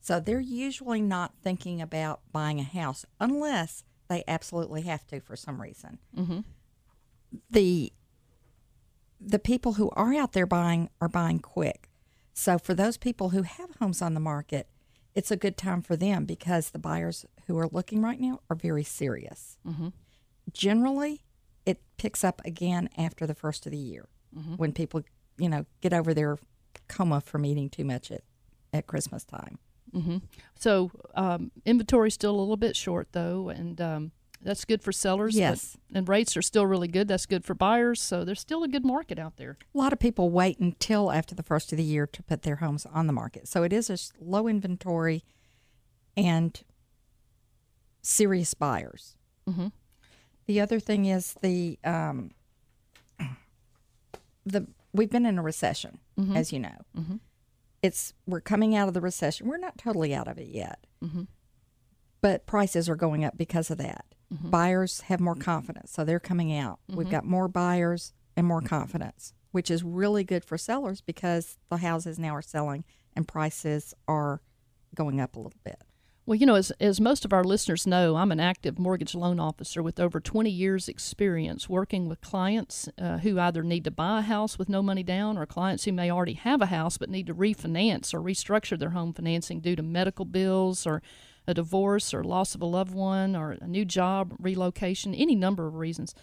So 0.00 0.20
they're 0.20 0.40
usually 0.40 1.00
not 1.00 1.32
thinking 1.42 1.80
about 1.80 2.20
buying 2.30 2.60
a 2.60 2.64
house 2.64 3.06
unless 3.18 3.84
they 4.08 4.24
absolutely 4.28 4.82
have 4.82 5.06
to 5.08 5.20
for 5.20 5.36
some 5.36 5.60
reason. 5.60 5.98
Mm-hmm. 6.16 6.40
The 7.50 7.92
the 9.20 9.38
people 9.38 9.74
who 9.74 9.90
are 9.90 10.14
out 10.14 10.32
there 10.32 10.46
buying 10.46 10.90
are 11.00 11.08
buying 11.08 11.38
quick. 11.38 11.88
So 12.34 12.58
for 12.58 12.74
those 12.74 12.96
people 12.96 13.30
who 13.30 13.42
have 13.42 13.76
homes 13.76 14.02
on 14.02 14.14
the 14.14 14.20
market, 14.20 14.68
it's 15.14 15.30
a 15.30 15.36
good 15.36 15.56
time 15.56 15.80
for 15.80 15.96
them 15.96 16.24
because 16.24 16.70
the 16.70 16.78
buyers 16.78 17.24
who 17.46 17.56
are 17.58 17.68
looking 17.68 18.02
right 18.02 18.20
now 18.20 18.40
are 18.50 18.56
very 18.56 18.82
serious. 18.82 19.56
Mm-hmm. 19.66 19.88
Generally, 20.52 21.24
it 21.64 21.80
picks 21.96 22.24
up 22.24 22.42
again 22.44 22.88
after 22.98 23.26
the 23.26 23.34
first 23.34 23.64
of 23.66 23.72
the 23.72 23.78
year 23.78 24.08
mm-hmm. 24.36 24.56
when 24.56 24.72
people, 24.72 25.02
you 25.38 25.48
know, 25.48 25.64
get 25.80 25.92
over 25.92 26.12
their 26.12 26.38
coma 26.88 27.20
from 27.20 27.46
eating 27.46 27.70
too 27.70 27.84
much 27.84 28.10
at, 28.10 28.22
at 28.72 28.86
Christmas 28.86 29.24
time. 29.24 29.58
Mm-hmm. 29.94 30.16
So 30.58 30.90
um, 31.14 31.50
inventory 31.64 32.10
still 32.10 32.34
a 32.34 32.38
little 32.38 32.56
bit 32.56 32.76
short 32.76 33.08
though, 33.12 33.48
and 33.48 33.80
um, 33.80 34.12
that's 34.42 34.64
good 34.64 34.82
for 34.82 34.92
sellers. 34.92 35.36
Yes, 35.36 35.76
but, 35.90 35.98
and 35.98 36.08
rates 36.08 36.36
are 36.36 36.42
still 36.42 36.66
really 36.66 36.88
good. 36.88 37.08
That's 37.08 37.26
good 37.26 37.44
for 37.44 37.54
buyers. 37.54 38.00
So 38.00 38.24
there's 38.24 38.40
still 38.40 38.62
a 38.62 38.68
good 38.68 38.84
market 38.84 39.18
out 39.18 39.36
there. 39.36 39.56
A 39.74 39.78
lot 39.78 39.92
of 39.92 39.98
people 39.98 40.30
wait 40.30 40.58
until 40.58 41.10
after 41.10 41.34
the 41.34 41.42
first 41.42 41.72
of 41.72 41.78
the 41.78 41.84
year 41.84 42.06
to 42.06 42.22
put 42.22 42.42
their 42.42 42.56
homes 42.56 42.86
on 42.86 43.06
the 43.06 43.12
market. 43.12 43.48
So 43.48 43.62
it 43.62 43.72
is 43.72 43.90
a 43.90 43.98
low 44.22 44.46
inventory 44.46 45.24
and 46.16 46.60
serious 48.02 48.54
buyers. 48.54 49.16
Mm-hmm. 49.48 49.68
The 50.46 50.60
other 50.60 50.78
thing 50.78 51.06
is 51.06 51.34
the 51.40 51.78
um, 51.84 52.32
the 54.46 54.66
we've 54.92 55.10
been 55.10 55.26
in 55.26 55.38
a 55.38 55.42
recession, 55.42 55.98
mm-hmm. 56.18 56.36
as 56.36 56.52
you 56.52 56.60
know. 56.60 57.18
Mm-hmm 57.84 57.94
it's 57.94 58.14
we're 58.26 58.40
coming 58.40 58.74
out 58.74 58.88
of 58.88 58.94
the 58.94 59.00
recession. 59.02 59.46
We're 59.46 59.58
not 59.58 59.76
totally 59.76 60.14
out 60.14 60.26
of 60.26 60.38
it 60.38 60.48
yet, 60.48 60.86
mm-hmm. 61.04 61.24
but 62.22 62.46
prices 62.46 62.88
are 62.88 62.96
going 62.96 63.26
up 63.26 63.36
because 63.36 63.70
of 63.70 63.76
that. 63.76 64.06
Mm-hmm. 64.32 64.48
Buyers 64.48 65.02
have 65.02 65.20
more 65.20 65.34
confidence, 65.34 65.92
so 65.92 66.02
they're 66.02 66.18
coming 66.18 66.56
out. 66.56 66.78
Mm-hmm. 66.88 66.96
We've 66.96 67.10
got 67.10 67.26
more 67.26 67.46
buyers 67.46 68.14
and 68.38 68.46
more 68.46 68.62
confidence, 68.62 69.34
which 69.52 69.70
is 69.70 69.84
really 69.84 70.24
good 70.24 70.46
for 70.46 70.56
sellers 70.56 71.02
because 71.02 71.58
the 71.68 71.76
houses 71.76 72.18
now 72.18 72.34
are 72.34 72.40
selling 72.40 72.84
and 73.14 73.28
prices 73.28 73.92
are 74.08 74.40
going 74.94 75.20
up 75.20 75.36
a 75.36 75.40
little 75.40 75.52
bit. 75.62 75.82
Well, 76.26 76.36
you 76.36 76.46
know, 76.46 76.54
as, 76.54 76.70
as 76.80 77.02
most 77.02 77.26
of 77.26 77.34
our 77.34 77.44
listeners 77.44 77.86
know, 77.86 78.16
I'm 78.16 78.32
an 78.32 78.40
active 78.40 78.78
mortgage 78.78 79.14
loan 79.14 79.38
officer 79.38 79.82
with 79.82 80.00
over 80.00 80.20
20 80.20 80.48
years' 80.48 80.88
experience 80.88 81.68
working 81.68 82.08
with 82.08 82.22
clients 82.22 82.88
uh, 82.96 83.18
who 83.18 83.38
either 83.38 83.62
need 83.62 83.84
to 83.84 83.90
buy 83.90 84.20
a 84.20 84.22
house 84.22 84.58
with 84.58 84.70
no 84.70 84.82
money 84.82 85.02
down 85.02 85.36
or 85.36 85.44
clients 85.44 85.84
who 85.84 85.92
may 85.92 86.10
already 86.10 86.32
have 86.32 86.62
a 86.62 86.66
house 86.66 86.96
but 86.96 87.10
need 87.10 87.26
to 87.26 87.34
refinance 87.34 88.14
or 88.14 88.20
restructure 88.20 88.78
their 88.78 88.90
home 88.90 89.12
financing 89.12 89.60
due 89.60 89.76
to 89.76 89.82
medical 89.82 90.24
bills 90.24 90.86
or 90.86 91.02
a 91.46 91.52
divorce 91.52 92.14
or 92.14 92.24
loss 92.24 92.54
of 92.54 92.62
a 92.62 92.66
loved 92.66 92.94
one 92.94 93.36
or 93.36 93.58
a 93.60 93.66
new 93.66 93.84
job, 93.84 94.34
relocation, 94.38 95.14
any 95.14 95.34
number 95.34 95.66
of 95.66 95.74
reasons. 95.74 96.14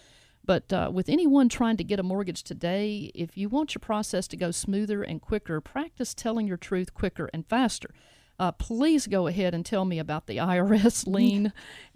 But 0.44 0.72
uh, 0.72 0.90
with 0.92 1.08
anyone 1.08 1.48
trying 1.48 1.76
to 1.76 1.84
get 1.84 2.00
a 2.00 2.02
mortgage 2.02 2.42
today, 2.42 3.12
if 3.14 3.36
you 3.36 3.48
want 3.48 3.76
your 3.76 3.80
process 3.80 4.26
to 4.26 4.36
go 4.36 4.50
smoother 4.50 5.04
and 5.04 5.22
quicker, 5.22 5.60
practice 5.60 6.12
telling 6.12 6.48
your 6.48 6.56
truth 6.56 6.92
quicker 6.92 7.30
and 7.32 7.46
faster 7.46 7.94
uh, 8.38 8.52
please 8.52 9.06
go 9.06 9.26
ahead 9.26 9.54
and 9.54 9.64
tell 9.64 9.84
me 9.84 9.98
about 9.98 10.26
the 10.26 10.38
IRS 10.38 11.06
lien 11.12 11.52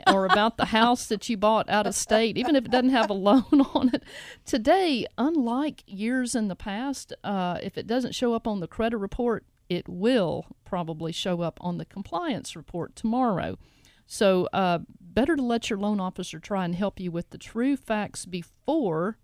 or 0.06 0.26
about 0.26 0.56
the 0.56 0.66
house 0.66 1.06
that 1.06 1.28
you 1.28 1.36
bought 1.36 1.68
out 1.68 1.86
of 1.86 1.94
state, 1.94 2.36
even 2.36 2.54
if 2.54 2.64
it 2.64 2.70
doesn't 2.70 2.90
have 2.90 3.10
a 3.10 3.14
loan 3.14 3.44
on 3.74 3.90
it. 3.92 4.02
Today, 4.44 5.06
unlike 5.18 5.82
years 5.86 6.34
in 6.34 6.48
the 6.48 6.56
past, 6.56 7.12
uh, 7.24 7.58
if 7.62 7.76
it 7.76 7.86
doesn't 7.86 8.14
show 8.14 8.34
up 8.34 8.46
on 8.46 8.60
the 8.60 8.68
credit 8.68 8.98
report, 8.98 9.44
it 9.68 9.88
will 9.88 10.46
probably 10.64 11.12
show 11.12 11.40
up 11.40 11.58
on 11.60 11.78
the 11.78 11.84
compliance 11.84 12.54
report 12.54 12.94
tomorrow. 12.94 13.58
So, 14.06 14.48
uh, 14.52 14.80
better 15.00 15.34
to 15.34 15.42
let 15.42 15.68
your 15.68 15.80
loan 15.80 15.98
officer 15.98 16.38
try 16.38 16.64
and 16.64 16.74
help 16.74 17.00
you 17.00 17.10
with 17.10 17.30
the 17.30 17.38
true 17.38 17.76
facts 17.76 18.24
before 18.24 19.18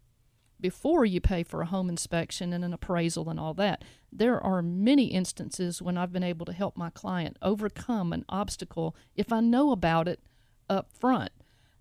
before 0.60 1.04
you 1.04 1.20
pay 1.20 1.42
for 1.42 1.60
a 1.60 1.66
home 1.66 1.88
inspection 1.88 2.52
and 2.52 2.64
an 2.64 2.72
appraisal 2.72 3.28
and 3.28 3.38
all 3.38 3.52
that. 3.52 3.82
There 4.12 4.38
are 4.40 4.62
many 4.62 5.06
instances 5.06 5.80
when 5.80 5.96
I've 5.96 6.12
been 6.12 6.22
able 6.22 6.44
to 6.46 6.52
help 6.52 6.76
my 6.76 6.90
client 6.90 7.38
overcome 7.40 8.12
an 8.12 8.24
obstacle 8.28 8.94
if 9.16 9.32
I 9.32 9.40
know 9.40 9.72
about 9.72 10.06
it 10.06 10.20
up 10.68 10.92
front. 10.92 11.30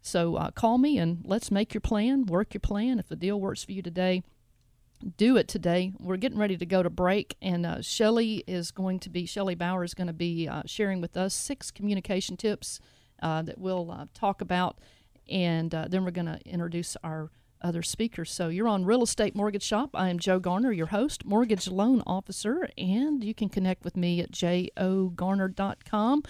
So 0.01 0.35
uh, 0.38 0.51
call 0.51 0.77
me 0.77 0.97
and 0.97 1.23
let's 1.25 1.51
make 1.51 1.73
your 1.73 1.81
plan, 1.81 2.25
work 2.25 2.53
your 2.53 2.61
plan. 2.61 3.00
If 3.00 3.09
the 3.09 3.15
deal 3.15 3.39
works 3.39 3.63
for 3.63 3.73
you 3.73 3.81
today, 3.81 4.23
do 5.17 5.35
it 5.38 5.47
today. 5.47 5.93
We're 6.00 6.17
getting 6.17 6.39
ready 6.39 6.57
to 6.57 6.65
go 6.65 6.83
to 6.83 6.89
break, 6.89 7.35
and 7.41 7.65
uh, 7.65 7.81
Shelley 7.81 8.43
is 8.47 8.71
going 8.71 9.00
to 9.00 9.09
be, 9.09 9.25
Shelley 9.25 9.55
Bauer 9.55 9.83
is 9.83 9.93
going 9.93 10.07
to 10.07 10.13
be 10.13 10.47
uh, 10.47 10.63
sharing 10.65 11.01
with 11.01 11.17
us 11.17 11.33
six 11.33 11.71
communication 11.71 12.38
tips 12.38 12.79
uh, 13.21 13.41
that 13.41 13.57
we'll 13.57 13.91
uh, 13.91 14.05
talk 14.13 14.41
about, 14.41 14.77
and 15.29 15.73
uh, 15.73 15.88
then 15.89 16.05
we're 16.05 16.11
going 16.11 16.27
to 16.27 16.39
introduce 16.45 16.95
our 17.03 17.31
other 17.61 17.81
speakers. 17.81 18.31
So 18.31 18.49
you're 18.49 18.67
on 18.67 18.85
Real 18.85 19.03
Estate 19.03 19.35
Mortgage 19.35 19.63
Shop. 19.63 19.91
I 19.93 20.09
am 20.09 20.19
Joe 20.19 20.39
Garner, 20.39 20.71
your 20.71 20.87
host, 20.87 21.25
mortgage 21.25 21.67
loan 21.67 22.03
officer, 22.05 22.69
and 22.77 23.23
you 23.23 23.33
can 23.33 23.49
connect 23.49 23.83
with 23.83 23.95
me 23.95 24.19
at 24.21 24.31
jogarner.com. 24.31 26.23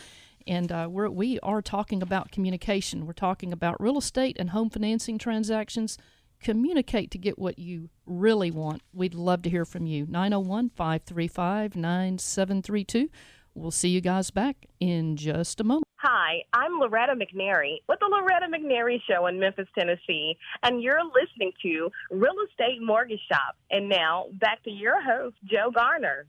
And 0.47 0.71
uh, 0.71 0.87
we're, 0.89 1.09
we 1.09 1.39
are 1.41 1.61
talking 1.61 2.01
about 2.01 2.31
communication. 2.31 3.05
We're 3.05 3.13
talking 3.13 3.53
about 3.53 3.81
real 3.81 3.97
estate 3.97 4.37
and 4.39 4.49
home 4.49 4.69
financing 4.69 5.17
transactions. 5.17 5.97
Communicate 6.41 7.11
to 7.11 7.17
get 7.17 7.37
what 7.37 7.59
you 7.59 7.89
really 8.05 8.49
want. 8.49 8.81
We'd 8.93 9.13
love 9.13 9.43
to 9.43 9.49
hear 9.49 9.65
from 9.65 9.85
you. 9.85 10.07
901 10.07 10.71
535 10.75 11.75
9732. 11.75 13.09
We'll 13.53 13.71
see 13.71 13.89
you 13.89 14.01
guys 14.01 14.31
back 14.31 14.65
in 14.79 15.17
just 15.17 15.59
a 15.59 15.63
moment. 15.63 15.83
Hi, 15.97 16.43
I'm 16.53 16.79
Loretta 16.79 17.13
McNary 17.13 17.75
with 17.87 17.99
the 17.99 18.07
Loretta 18.07 18.47
McNary 18.47 18.99
Show 19.07 19.27
in 19.27 19.39
Memphis, 19.39 19.67
Tennessee, 19.77 20.35
and 20.63 20.81
you're 20.81 21.03
listening 21.03 21.51
to 21.61 21.89
Real 22.09 22.33
Estate 22.49 22.81
Mortgage 22.81 23.19
Shop. 23.31 23.55
And 23.69 23.87
now, 23.87 24.27
back 24.39 24.63
to 24.63 24.71
your 24.71 25.01
host, 25.01 25.35
Joe 25.45 25.69
Garner. 25.73 26.25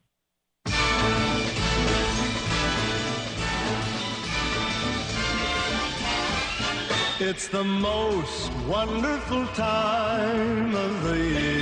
It's 7.20 7.46
the 7.46 7.62
most 7.62 8.52
wonderful 8.68 9.46
time 9.54 10.74
of 10.74 11.04
the 11.04 11.18
year. 11.18 11.61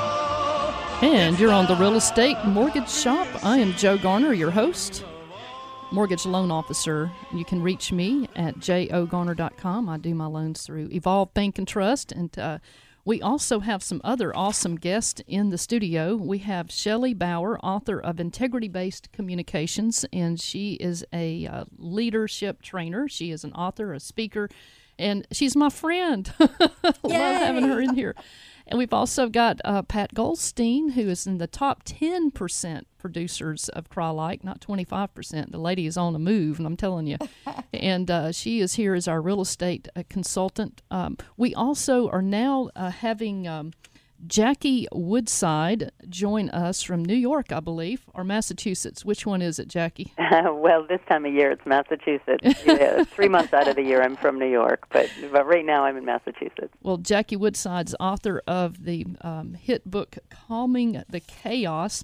And 1.01 1.39
you're 1.39 1.51
on 1.51 1.65
the 1.65 1.75
Real 1.75 1.95
Estate 1.95 2.37
Mortgage 2.45 2.87
Shop. 2.87 3.27
I 3.43 3.57
am 3.57 3.73
Joe 3.73 3.97
Garner, 3.97 4.33
your 4.33 4.51
host, 4.51 5.03
mortgage 5.91 6.27
loan 6.27 6.51
officer. 6.51 7.11
You 7.33 7.43
can 7.43 7.59
reach 7.59 7.91
me 7.91 8.29
at 8.35 8.59
jogarner.com. 8.59 9.89
I 9.89 9.97
do 9.97 10.13
my 10.13 10.27
loans 10.27 10.61
through 10.61 10.89
Evolve 10.91 11.33
Bank 11.33 11.57
and 11.57 11.67
Trust. 11.67 12.11
And 12.11 12.37
uh, 12.37 12.59
we 13.03 13.19
also 13.19 13.61
have 13.61 13.81
some 13.81 13.99
other 14.03 14.35
awesome 14.35 14.75
guests 14.75 15.23
in 15.25 15.49
the 15.49 15.57
studio. 15.57 16.15
We 16.15 16.37
have 16.39 16.71
Shelley 16.71 17.15
Bauer, 17.15 17.59
author 17.65 17.99
of 17.99 18.19
Integrity 18.19 18.67
Based 18.67 19.11
Communications, 19.11 20.05
and 20.13 20.39
she 20.39 20.73
is 20.73 21.03
a 21.11 21.47
uh, 21.47 21.65
leadership 21.79 22.61
trainer. 22.61 23.07
She 23.09 23.31
is 23.31 23.43
an 23.43 23.53
author, 23.53 23.91
a 23.93 23.99
speaker, 23.99 24.49
and 24.99 25.27
she's 25.31 25.55
my 25.55 25.69
friend. 25.69 26.31
Love 26.39 27.11
having 27.11 27.63
her 27.63 27.81
in 27.81 27.95
here. 27.95 28.15
And 28.71 28.77
we've 28.77 28.93
also 28.93 29.27
got 29.27 29.59
uh, 29.65 29.81
Pat 29.81 30.13
Goldstein, 30.13 30.91
who 30.91 31.09
is 31.09 31.27
in 31.27 31.39
the 31.39 31.45
top 31.45 31.83
10% 31.83 32.83
producers 32.97 33.67
of 33.67 33.89
Crye-Leike, 33.89 34.45
not 34.45 34.61
25%. 34.61 35.51
The 35.51 35.57
lady 35.57 35.87
is 35.87 35.97
on 35.97 36.13
the 36.13 36.19
move, 36.19 36.57
and 36.57 36.65
I'm 36.65 36.77
telling 36.77 37.05
you. 37.05 37.17
and 37.73 38.09
uh, 38.09 38.31
she 38.31 38.61
is 38.61 38.75
here 38.75 38.93
as 38.93 39.09
our 39.09 39.21
real 39.21 39.41
estate 39.41 39.89
uh, 39.93 40.03
consultant. 40.07 40.81
Um, 40.89 41.17
we 41.35 41.53
also 41.53 42.07
are 42.11 42.21
now 42.21 42.69
uh, 42.73 42.91
having 42.91 43.45
um, 43.45 43.73
Jackie 44.27 44.87
Woodside 44.91 45.91
join 46.07 46.49
us 46.49 46.81
from 46.81 47.03
New 47.03 47.15
York, 47.15 47.51
I 47.51 47.59
believe, 47.59 48.03
or 48.13 48.23
Massachusetts. 48.23 49.03
Which 49.03 49.25
one 49.25 49.41
is 49.41 49.59
it, 49.59 49.67
Jackie? 49.67 50.13
well, 50.43 50.85
this 50.87 51.01
time 51.09 51.25
of 51.25 51.33
year 51.33 51.51
it's 51.51 51.65
Massachusetts. 51.65 52.63
yeah, 52.65 53.03
three 53.03 53.27
months 53.29 53.53
out 53.53 53.67
of 53.67 53.75
the 53.75 53.83
year 53.83 54.01
I'm 54.01 54.15
from 54.15 54.37
New 54.37 54.49
York, 54.49 54.85
but, 54.91 55.09
but 55.31 55.45
right 55.45 55.65
now 55.65 55.85
I'm 55.85 55.97
in 55.97 56.05
Massachusetts. 56.05 56.73
Well, 56.81 56.97
Jackie 56.97 57.35
Woodside's 57.35 57.95
author 57.99 58.41
of 58.47 58.85
the 58.85 59.05
um, 59.21 59.53
hit 59.55 59.89
book 59.89 60.17
Calming 60.29 61.03
the 61.09 61.19
Chaos. 61.19 62.03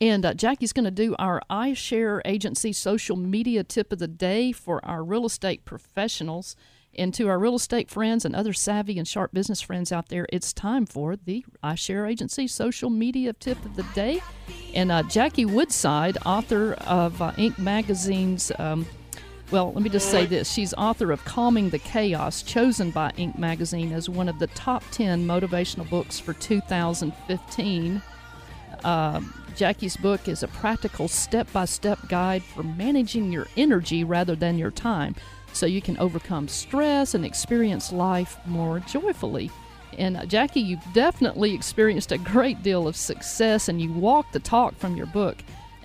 And 0.00 0.26
uh, 0.26 0.34
Jackie's 0.34 0.72
going 0.72 0.84
to 0.84 0.90
do 0.90 1.14
our 1.20 1.40
iShare 1.48 2.20
agency 2.24 2.72
social 2.72 3.16
media 3.16 3.62
tip 3.62 3.92
of 3.92 4.00
the 4.00 4.08
day 4.08 4.50
for 4.50 4.84
our 4.84 5.04
real 5.04 5.24
estate 5.24 5.64
professionals. 5.64 6.56
And 6.94 7.14
to 7.14 7.28
our 7.28 7.38
real 7.38 7.54
estate 7.54 7.90
friends 7.90 8.24
and 8.24 8.36
other 8.36 8.52
savvy 8.52 8.98
and 8.98 9.08
sharp 9.08 9.32
business 9.32 9.62
friends 9.62 9.92
out 9.92 10.08
there, 10.08 10.26
it's 10.30 10.52
time 10.52 10.84
for 10.84 11.16
the 11.16 11.44
iShare 11.64 12.08
Agency 12.08 12.46
social 12.46 12.90
media 12.90 13.32
tip 13.32 13.64
of 13.64 13.76
the 13.76 13.82
day. 13.94 14.20
And 14.74 14.92
uh, 14.92 15.02
Jackie 15.04 15.46
Woodside, 15.46 16.18
author 16.26 16.74
of 16.74 17.22
uh, 17.22 17.32
Inc. 17.32 17.58
Magazine's, 17.58 18.52
um, 18.58 18.86
well, 19.50 19.72
let 19.72 19.82
me 19.82 19.88
just 19.88 20.10
say 20.10 20.26
this. 20.26 20.52
She's 20.52 20.74
author 20.74 21.12
of 21.12 21.24
Calming 21.24 21.70
the 21.70 21.78
Chaos, 21.78 22.42
chosen 22.42 22.90
by 22.90 23.10
Inc. 23.12 23.38
Magazine 23.38 23.92
as 23.92 24.10
one 24.10 24.28
of 24.28 24.38
the 24.38 24.48
top 24.48 24.84
10 24.90 25.26
motivational 25.26 25.88
books 25.88 26.20
for 26.20 26.34
2015. 26.34 28.02
Uh, 28.84 29.20
Jackie's 29.56 29.96
book 29.96 30.28
is 30.28 30.42
a 30.42 30.48
practical 30.48 31.08
step 31.08 31.50
by 31.52 31.64
step 31.64 31.98
guide 32.08 32.42
for 32.42 32.62
managing 32.62 33.32
your 33.32 33.46
energy 33.56 34.04
rather 34.04 34.34
than 34.34 34.58
your 34.58 34.70
time 34.70 35.14
so 35.52 35.66
you 35.66 35.82
can 35.82 35.98
overcome 35.98 36.48
stress 36.48 37.14
and 37.14 37.24
experience 37.24 37.92
life 37.92 38.38
more 38.46 38.80
joyfully. 38.80 39.50
And 39.98 40.16
uh, 40.16 40.26
Jackie, 40.26 40.60
you've 40.60 40.84
definitely 40.92 41.54
experienced 41.54 42.12
a 42.12 42.18
great 42.18 42.62
deal 42.62 42.88
of 42.88 42.96
success 42.96 43.68
and 43.68 43.80
you 43.80 43.92
walk 43.92 44.32
the 44.32 44.40
talk 44.40 44.74
from 44.76 44.96
your 44.96 45.06
book. 45.06 45.36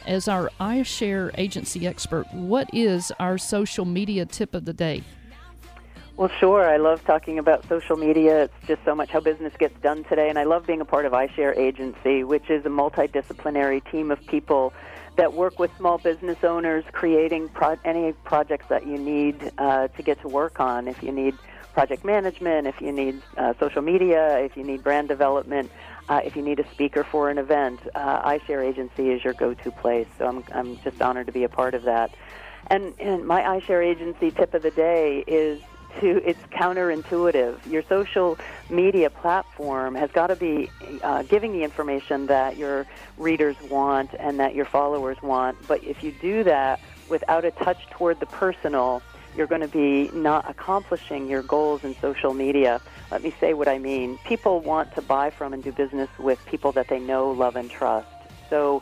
As 0.05 0.27
our 0.27 0.49
iShare 0.61 1.31
agency 1.37 1.85
expert, 1.85 2.25
what 2.33 2.69
is 2.73 3.11
our 3.19 3.37
social 3.37 3.83
media 3.83 4.25
tip 4.25 4.53
of 4.53 4.63
the 4.63 4.73
day? 4.73 5.03
Well, 6.15 6.29
sure. 6.39 6.67
I 6.67 6.77
love 6.77 7.03
talking 7.05 7.37
about 7.37 7.67
social 7.69 7.95
media. 7.95 8.45
It's 8.45 8.67
just 8.67 8.83
so 8.85 8.95
much 8.95 9.11
how 9.11 9.19
business 9.19 9.53
gets 9.59 9.79
done 9.81 10.03
today. 10.05 10.29
And 10.29 10.39
I 10.39 10.45
love 10.45 10.65
being 10.65 10.81
a 10.81 10.85
part 10.85 11.05
of 11.05 11.11
iShare 11.11 11.55
Agency, 11.55 12.23
which 12.23 12.49
is 12.49 12.65
a 12.65 12.69
multidisciplinary 12.69 13.87
team 13.91 14.09
of 14.09 14.25
people 14.25 14.73
that 15.17 15.33
work 15.33 15.59
with 15.59 15.71
small 15.77 15.97
business 15.97 16.37
owners 16.43 16.83
creating 16.93 17.49
pro- 17.53 17.77
any 17.83 18.13
projects 18.23 18.65
that 18.69 18.85
you 18.85 18.97
need 18.97 19.51
uh, 19.57 19.87
to 19.89 20.03
get 20.03 20.21
to 20.21 20.29
work 20.29 20.59
on. 20.59 20.87
If 20.87 20.97
you 21.01 21.11
need 21.11 21.39
project 21.73 22.05
management, 22.05 22.67
if 22.67 22.75
you 22.79 22.91
need 22.91 23.23
uh, 23.37 23.53
social 23.59 23.81
media, 23.81 24.37
if 24.39 24.55
you 24.55 24.63
need 24.63 24.83
brand 24.83 25.07
development, 25.07 25.71
uh, 26.09 26.19
if 26.23 26.35
you 26.35 26.43
need 26.43 26.59
a 26.59 26.69
speaker 26.71 27.05
for 27.11 27.29
an 27.29 27.37
event, 27.37 27.79
uh, 27.95 28.21
iShare 28.29 28.67
Agency 28.67 29.09
is 29.09 29.23
your 29.23 29.33
go-to 29.33 29.71
place. 29.71 30.07
So 30.17 30.25
I'm, 30.25 30.43
I'm 30.53 30.79
just 30.83 31.01
honored 31.01 31.27
to 31.27 31.33
be 31.33 31.43
a 31.43 31.49
part 31.49 31.73
of 31.73 31.83
that. 31.83 32.15
And, 32.69 32.93
and 32.99 33.25
my 33.25 33.41
iShare 33.41 33.85
Agency 33.85 34.31
tip 34.31 34.53
of 34.53 34.61
the 34.61 34.71
day 34.71 35.23
is 35.27 35.61
to 36.01 36.21
it's 36.27 36.41
counterintuitive. 36.51 37.65
Your 37.71 37.83
social 37.83 38.37
media 38.69 39.09
platform 39.09 39.95
has 39.95 40.11
got 40.11 40.27
to 40.27 40.35
be 40.35 40.69
uh, 41.03 41.23
giving 41.23 41.53
the 41.53 41.63
information 41.63 42.27
that 42.27 42.57
your 42.57 42.85
readers 43.17 43.55
want 43.69 44.11
and 44.17 44.39
that 44.39 44.55
your 44.55 44.65
followers 44.65 45.17
want. 45.21 45.57
But 45.67 45.83
if 45.83 46.03
you 46.03 46.11
do 46.11 46.43
that 46.43 46.79
without 47.09 47.45
a 47.45 47.51
touch 47.51 47.87
toward 47.91 48.19
the 48.19 48.25
personal, 48.25 49.01
you're 49.35 49.47
going 49.47 49.61
to 49.61 49.67
be 49.67 50.09
not 50.13 50.49
accomplishing 50.49 51.27
your 51.27 51.43
goals 51.43 51.83
in 51.83 51.95
social 52.01 52.33
media. 52.33 52.81
Let 53.11 53.23
me 53.23 53.33
say 53.39 53.53
what 53.53 53.67
I 53.67 53.77
mean. 53.77 54.17
People 54.25 54.59
want 54.61 54.93
to 54.95 55.01
buy 55.01 55.29
from 55.29 55.53
and 55.53 55.63
do 55.63 55.71
business 55.71 56.09
with 56.17 56.43
people 56.47 56.71
that 56.73 56.87
they 56.87 56.99
know, 56.99 57.31
love, 57.31 57.55
and 57.55 57.69
trust. 57.69 58.07
So, 58.49 58.81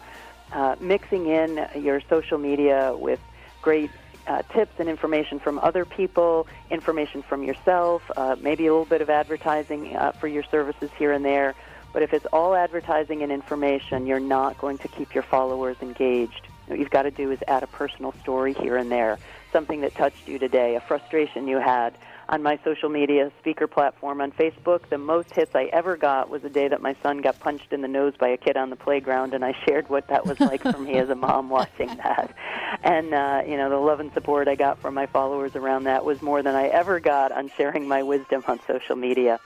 uh, 0.54 0.76
mixing 0.80 1.28
in 1.28 1.68
your 1.76 2.02
social 2.10 2.38
media 2.38 2.96
with 2.96 3.20
great 3.62 3.90
uh, 4.28 4.42
tips 4.54 4.74
and 4.80 4.90
information 4.90 5.40
from 5.40 5.60
other 5.60 5.86
people, 5.86 6.48
information 6.70 7.22
from 7.22 7.44
yourself, 7.44 8.02
uh, 8.16 8.36
maybe 8.40 8.68
a 8.68 8.72
little 8.72 8.86
bit 8.86 9.02
of 9.02 9.10
advertising 9.10 9.96
uh, 9.96 10.12
for 10.14 10.28
your 10.28 10.44
services 10.44 10.90
here 10.98 11.12
and 11.12 11.24
there. 11.24 11.56
But 11.94 12.04
if 12.04 12.14
it's 12.14 12.26
all 12.34 12.56
advertising 12.56 13.22
and 13.22 13.32
information, 13.32 14.06
you're 14.06 14.20
not 14.20 14.58
going 14.58 14.80
to 14.80 14.88
keep 14.88 15.14
your 15.14 15.24
followers 15.24 15.78
engaged. 15.82 16.48
What 16.68 16.80
you've 16.80 16.90
got 16.90 17.04
to 17.04 17.12
do 17.12 17.32
is 17.32 17.40
add 17.48 17.64
a 17.64 17.68
personal 17.68 18.12
story 18.22 18.54
here 18.54 18.76
and 18.76 18.92
there, 18.92 19.18
something 19.54 19.82
that 19.82 19.96
touched 19.96 20.28
you 20.28 20.40
today, 20.40 20.76
a 20.76 20.82
frustration 20.82 21.48
you 21.48 21.60
had, 21.60 21.96
on 22.28 22.42
my 22.42 22.60
social 22.64 22.90
media 22.90 23.32
speaker 23.40 23.68
platform 23.68 24.22
on 24.22 24.32
Facebook. 24.32 24.90
The 24.90 24.98
most 24.98 25.32
hits 25.32 25.56
I 25.56 25.66
ever 25.66 25.96
got 25.96 26.30
was 26.30 26.42
the 26.42 26.50
day 26.50 26.68
that 26.68 26.82
my 26.82 26.96
son 27.04 27.20
got 27.20 27.40
punched 27.40 27.72
in 27.72 27.82
the 27.82 27.88
nose 27.88 28.14
by 28.20 28.30
a 28.30 28.38
kid 28.38 28.58
on 28.58 28.70
the 28.70 28.76
playground, 28.76 29.34
and 29.34 29.46
I 29.46 29.56
shared 29.68 29.90
what 29.90 30.08
that 30.08 30.26
was 30.26 30.40
like 30.40 30.62
for 30.62 30.78
me 30.78 30.98
as 30.98 31.10
a 31.10 31.16
mom 31.16 31.50
watching 31.50 31.88
that. 31.98 32.36
And 32.84 33.14
uh, 33.14 33.44
you 33.48 33.58
know, 33.58 33.70
the 33.70 33.78
love 33.78 34.00
and 34.00 34.12
support 34.14 34.48
I 34.48 34.56
got 34.56 34.80
from 34.80 34.94
my 34.94 35.06
followers 35.06 35.56
around 35.56 35.84
that 35.84 36.06
was 36.06 36.22
more 36.22 36.42
than 36.42 36.56
I 36.56 36.68
ever 36.68 37.00
got 37.00 37.32
on 37.32 37.52
sharing 37.58 37.88
my 37.88 38.04
wisdom 38.04 38.44
on 38.48 38.60
social 38.68 38.96
media. 38.96 39.40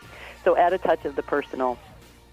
So 0.44 0.56
add 0.56 0.74
a 0.74 0.78
touch 0.78 1.06
of 1.06 1.16
the 1.16 1.24
personal. 1.24 1.78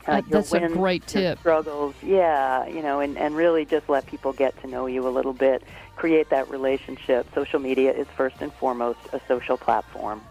Uh, 0.07 0.23
That's 0.29 0.53
wins, 0.53 0.73
a 0.73 0.76
great 0.76 1.05
tip. 1.07 1.38
Struggles, 1.41 1.95
yeah, 2.00 2.67
you 2.69 2.81
know, 2.81 3.00
and, 3.00 3.19
and 3.19 3.35
really 3.35 3.65
just 3.65 3.88
let 3.88 4.07
people 4.07 4.33
get 4.33 4.61
to 4.62 4.69
know 4.69 4.87
you 4.87 5.07
a 5.07 5.11
little 5.11 5.33
bit, 5.33 5.65
create 5.97 6.31
that 6.31 6.49
relationship. 6.49 7.26
Social 7.35 7.59
media 7.59 7.93
is 7.93 8.07
first 8.17 8.37
and 8.41 8.53
foremost 8.53 9.00
a 9.12 9.21
social 9.26 9.57
platform. 9.57 10.23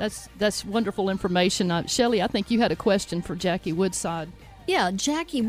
That's 0.00 0.30
that's 0.38 0.64
wonderful 0.64 1.10
information. 1.10 1.70
Uh, 1.70 1.86
Shelley, 1.86 2.22
I 2.22 2.26
think 2.26 2.50
you 2.50 2.58
had 2.58 2.72
a 2.72 2.76
question 2.76 3.20
for 3.20 3.36
Jackie 3.36 3.74
Woodside. 3.74 4.32
Yeah, 4.66 4.90
Jackie, 4.92 5.46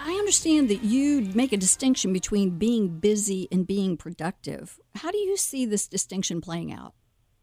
I 0.00 0.12
understand 0.14 0.68
that 0.70 0.82
you 0.82 1.20
make 1.36 1.52
a 1.52 1.56
distinction 1.56 2.12
between 2.12 2.58
being 2.58 2.98
busy 2.98 3.46
and 3.52 3.64
being 3.64 3.96
productive. 3.96 4.80
How 4.96 5.12
do 5.12 5.18
you 5.18 5.36
see 5.36 5.66
this 5.66 5.86
distinction 5.86 6.40
playing 6.40 6.72
out? 6.72 6.94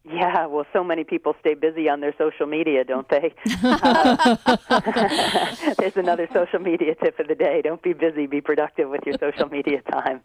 Yeah, 0.02 0.46
well, 0.46 0.64
so 0.72 0.82
many 0.82 1.04
people 1.04 1.34
stay 1.40 1.52
busy 1.52 1.90
on 1.90 2.00
their 2.00 2.14
social 2.16 2.46
media, 2.46 2.84
don't 2.84 3.08
they? 3.08 3.34
Uh, 3.62 4.46
there's 5.78 5.96
another 5.96 6.28
social 6.32 6.58
media 6.58 6.94
tip 6.94 7.18
of 7.18 7.28
the 7.28 7.34
day. 7.34 7.60
Don't 7.62 7.82
be 7.82 7.92
busy, 7.92 8.26
be 8.26 8.40
productive 8.40 8.88
with 8.88 9.00
your 9.04 9.16
social 9.18 9.48
media 9.48 9.82
time. 9.82 10.20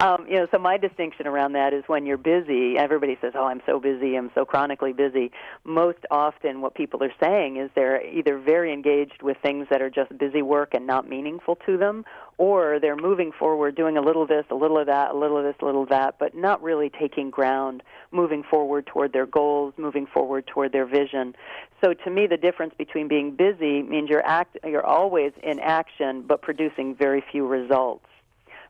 Um, 0.00 0.26
you 0.28 0.36
know, 0.36 0.46
so 0.50 0.58
my 0.58 0.76
distinction 0.76 1.26
around 1.26 1.52
that 1.52 1.72
is 1.72 1.84
when 1.86 2.04
you're 2.06 2.16
busy, 2.16 2.76
everybody 2.76 3.16
says, 3.20 3.32
oh, 3.36 3.44
I'm 3.44 3.62
so 3.66 3.78
busy, 3.80 4.16
I'm 4.16 4.30
so 4.34 4.44
chronically 4.44 4.92
busy. 4.92 5.30
Most 5.64 5.98
often, 6.10 6.60
what 6.60 6.74
people 6.74 7.02
are 7.02 7.12
saying 7.22 7.56
is 7.56 7.70
they're 7.74 8.04
either 8.04 8.38
very 8.38 8.72
engaged 8.72 9.22
with 9.22 9.36
things 9.42 9.66
that 9.70 9.80
are 9.80 9.90
just 9.90 10.16
busy 10.18 10.42
work 10.42 10.74
and 10.74 10.86
not 10.86 11.08
meaningful 11.08 11.56
to 11.66 11.76
them, 11.76 12.04
or 12.38 12.78
they're 12.80 12.96
moving 12.96 13.32
forward, 13.32 13.76
doing 13.76 13.96
a 13.96 14.00
little 14.00 14.22
of 14.22 14.28
this, 14.28 14.44
a 14.50 14.54
little 14.54 14.78
of 14.78 14.86
that, 14.86 15.12
a 15.12 15.16
little 15.16 15.38
of 15.38 15.44
this, 15.44 15.54
a 15.62 15.64
little 15.64 15.84
of 15.84 15.88
that, 15.90 16.16
but 16.18 16.34
not 16.34 16.62
really 16.62 16.90
taking 16.90 17.30
ground, 17.30 17.82
moving 18.10 18.42
forward 18.42 18.86
toward 18.86 19.12
their 19.14 19.24
goals, 19.24 19.72
moving 19.78 20.06
forward 20.06 20.46
toward 20.46 20.72
their 20.72 20.84
vision. 20.84 21.34
So 21.82 21.94
to 21.94 22.10
me, 22.10 22.26
the 22.26 22.36
difference 22.36 22.74
between 22.76 23.08
being 23.08 23.34
busy 23.34 23.82
means 23.82 24.10
you're 24.10 24.26
act, 24.26 24.58
you're 24.62 24.84
always 24.84 25.32
in 25.42 25.58
action, 25.60 26.22
but 26.26 26.42
producing 26.42 26.94
very 26.94 27.24
few 27.32 27.46
results. 27.46 28.04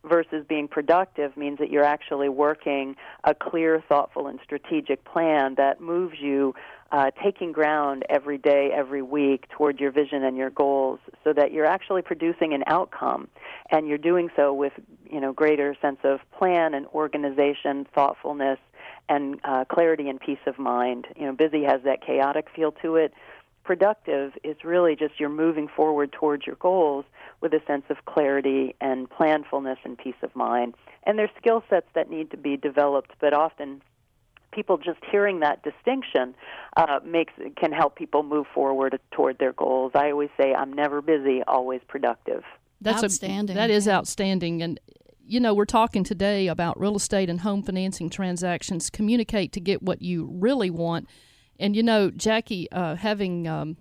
Versus 0.05 0.45
being 0.47 0.69
productive 0.69 1.35
means 1.35 1.59
that 1.59 1.71
you're 1.71 1.83
actually 1.83 2.29
working 2.29 2.95
a 3.25 3.35
clear, 3.35 3.83
thoughtful, 3.89 4.27
and 4.27 4.39
strategic 4.45 5.03
plan 5.05 5.55
that 5.57 5.81
moves 5.81 6.17
you 6.21 6.55
uh, 6.93 7.11
taking 7.23 7.53
ground 7.53 8.05
every 8.11 8.37
day, 8.37 8.71
every 8.73 9.01
week 9.01 9.49
toward 9.49 9.81
your 9.81 9.91
vision 9.91 10.23
and 10.23 10.37
your 10.37 10.51
goals, 10.51 11.01
so 11.25 11.33
that 11.33 11.53
you're 11.53 11.65
actually 11.65 12.03
producing 12.03 12.53
an 12.53 12.63
outcome, 12.67 13.29
and 13.71 13.89
you're 13.89 13.99
doing 13.99 14.29
so 14.37 14.53
with 14.53 14.75
you 15.11 15.21
know 15.21 15.33
greater 15.33 15.75
sense 15.81 15.99
of 16.05 16.21
plan 16.39 16.75
and 16.75 16.87
organization, 16.89 17.87
thoughtfulness, 17.95 18.59
and 19.09 19.41
uh, 19.45 19.65
clarity 19.67 20.09
and 20.09 20.21
peace 20.21 20.39
of 20.47 20.59
mind. 20.59 21.07
You 21.17 21.27
know, 21.27 21.33
busy 21.33 21.63
has 21.65 21.83
that 21.85 22.05
chaotic 22.05 22.47
feel 22.55 22.73
to 22.83 22.97
it. 22.97 23.13
Productive 23.65 24.33
is 24.43 24.57
really 24.63 24.95
just 24.95 25.19
you're 25.19 25.29
moving 25.29 25.69
forward 25.69 26.13
towards 26.13 26.47
your 26.47 26.57
goals 26.57 27.05
with 27.41 27.53
a 27.55 27.61
sense 27.67 27.85
of 27.89 28.05
clarity 28.05 28.75
and 28.81 29.09
planfulness 29.09 29.79
and 29.85 29.97
peace 29.97 30.15
of 30.23 30.35
mind. 30.37 30.75
And 31.05 31.19
there's 31.19 31.31
skill 31.39 31.63
sets 31.71 31.87
that 31.95 32.11
need 32.11 32.31
to 32.33 32.37
be 32.37 32.57
developed, 32.57 33.13
but 33.21 33.33
often 33.33 33.81
people 34.53 34.79
just 34.79 35.01
hearing 35.11 35.41
that 35.41 35.63
distinction 35.63 36.35
uh, 36.77 37.01
makes 37.05 37.33
can 37.57 37.73
help 37.73 37.97
people 37.97 38.23
move 38.23 38.47
forward 38.55 38.99
toward 39.11 39.39
their 39.39 39.53
goals. 39.53 39.93
I 39.95 40.11
always 40.11 40.31
say 40.41 40.55
I'm 40.55 40.73
never 40.73 41.03
busy, 41.03 41.43
always 41.47 41.81
productive. 41.89 42.45
That's 42.81 43.03
Outstanding. 43.03 43.57
A, 43.57 43.61
that 43.61 43.71
is 43.71 43.89
outstanding, 43.89 44.63
and 44.63 44.79
you 45.27 45.41
know 45.41 45.55
we're 45.55 45.65
talking 45.65 46.05
today 46.05 46.47
about 46.47 46.79
real 46.79 46.97
estate 46.97 47.31
and 47.31 47.41
home 47.41 47.63
financing 47.63 48.11
transactions. 48.11 48.91
Communicate 48.91 49.53
to 49.53 49.61
get 49.61 49.83
what 49.83 50.03
you 50.03 50.29
really 50.33 50.71
want, 50.71 51.09
and 51.59 51.75
you 51.75 51.83
know 51.83 52.11
Jackie, 52.11 52.71
uh, 52.73 52.97
having 52.97 53.49
um, 53.49 53.77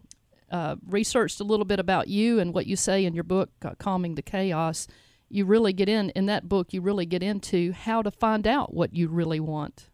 uh, 0.52 0.76
researched 0.88 1.40
a 1.40 1.44
little 1.44 1.66
bit 1.66 1.80
about 1.80 2.08
you 2.08 2.40
and 2.40 2.54
what 2.54 2.68
you 2.68 2.76
say 2.76 3.06
in 3.06 3.14
your 3.14 3.24
book, 3.24 3.50
uh, 3.64 3.76
Calming 3.80 4.16
the 4.16 4.22
Chaos. 4.22 4.88
You 5.30 5.46
really 5.46 5.74
get 5.74 5.90
in 5.90 6.12
in 6.12 6.28
that 6.28 6.48
book. 6.48 6.74
You 6.74 6.82
really 6.82 7.06
get 7.06 7.24
into 7.24 7.72
how 7.72 8.02
to 8.02 8.12
find 8.12 8.46
out 8.46 8.74
what 8.74 8.94
you 8.94 9.08
really 9.08 9.40
want. 9.40 9.90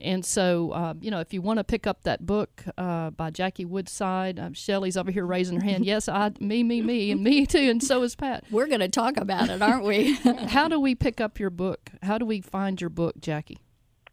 And 0.00 0.24
so, 0.24 0.70
uh, 0.72 0.94
you 1.00 1.10
know, 1.10 1.20
if 1.20 1.32
you 1.32 1.42
want 1.42 1.58
to 1.58 1.64
pick 1.64 1.86
up 1.86 2.02
that 2.04 2.24
book 2.24 2.64
uh, 2.76 3.10
by 3.10 3.30
Jackie 3.30 3.64
Woodside, 3.64 4.38
um, 4.38 4.54
Shelley's 4.54 4.96
over 4.96 5.10
here 5.10 5.26
raising 5.26 5.60
her 5.60 5.66
hand. 5.66 5.84
Yes, 5.84 6.08
I, 6.08 6.32
me, 6.40 6.62
me, 6.62 6.82
me, 6.82 7.10
and 7.10 7.22
me 7.22 7.46
too, 7.46 7.58
and 7.58 7.82
so 7.82 8.02
is 8.02 8.14
Pat. 8.14 8.44
We're 8.50 8.66
going 8.66 8.80
to 8.80 8.88
talk 8.88 9.16
about 9.16 9.48
it, 9.50 9.62
aren't 9.62 9.84
we? 9.84 10.14
How 10.48 10.68
do 10.68 10.78
we 10.80 10.94
pick 10.94 11.20
up 11.20 11.38
your 11.38 11.50
book? 11.50 11.90
How 12.02 12.18
do 12.18 12.24
we 12.24 12.40
find 12.40 12.80
your 12.80 12.90
book, 12.90 13.20
Jackie? 13.20 13.58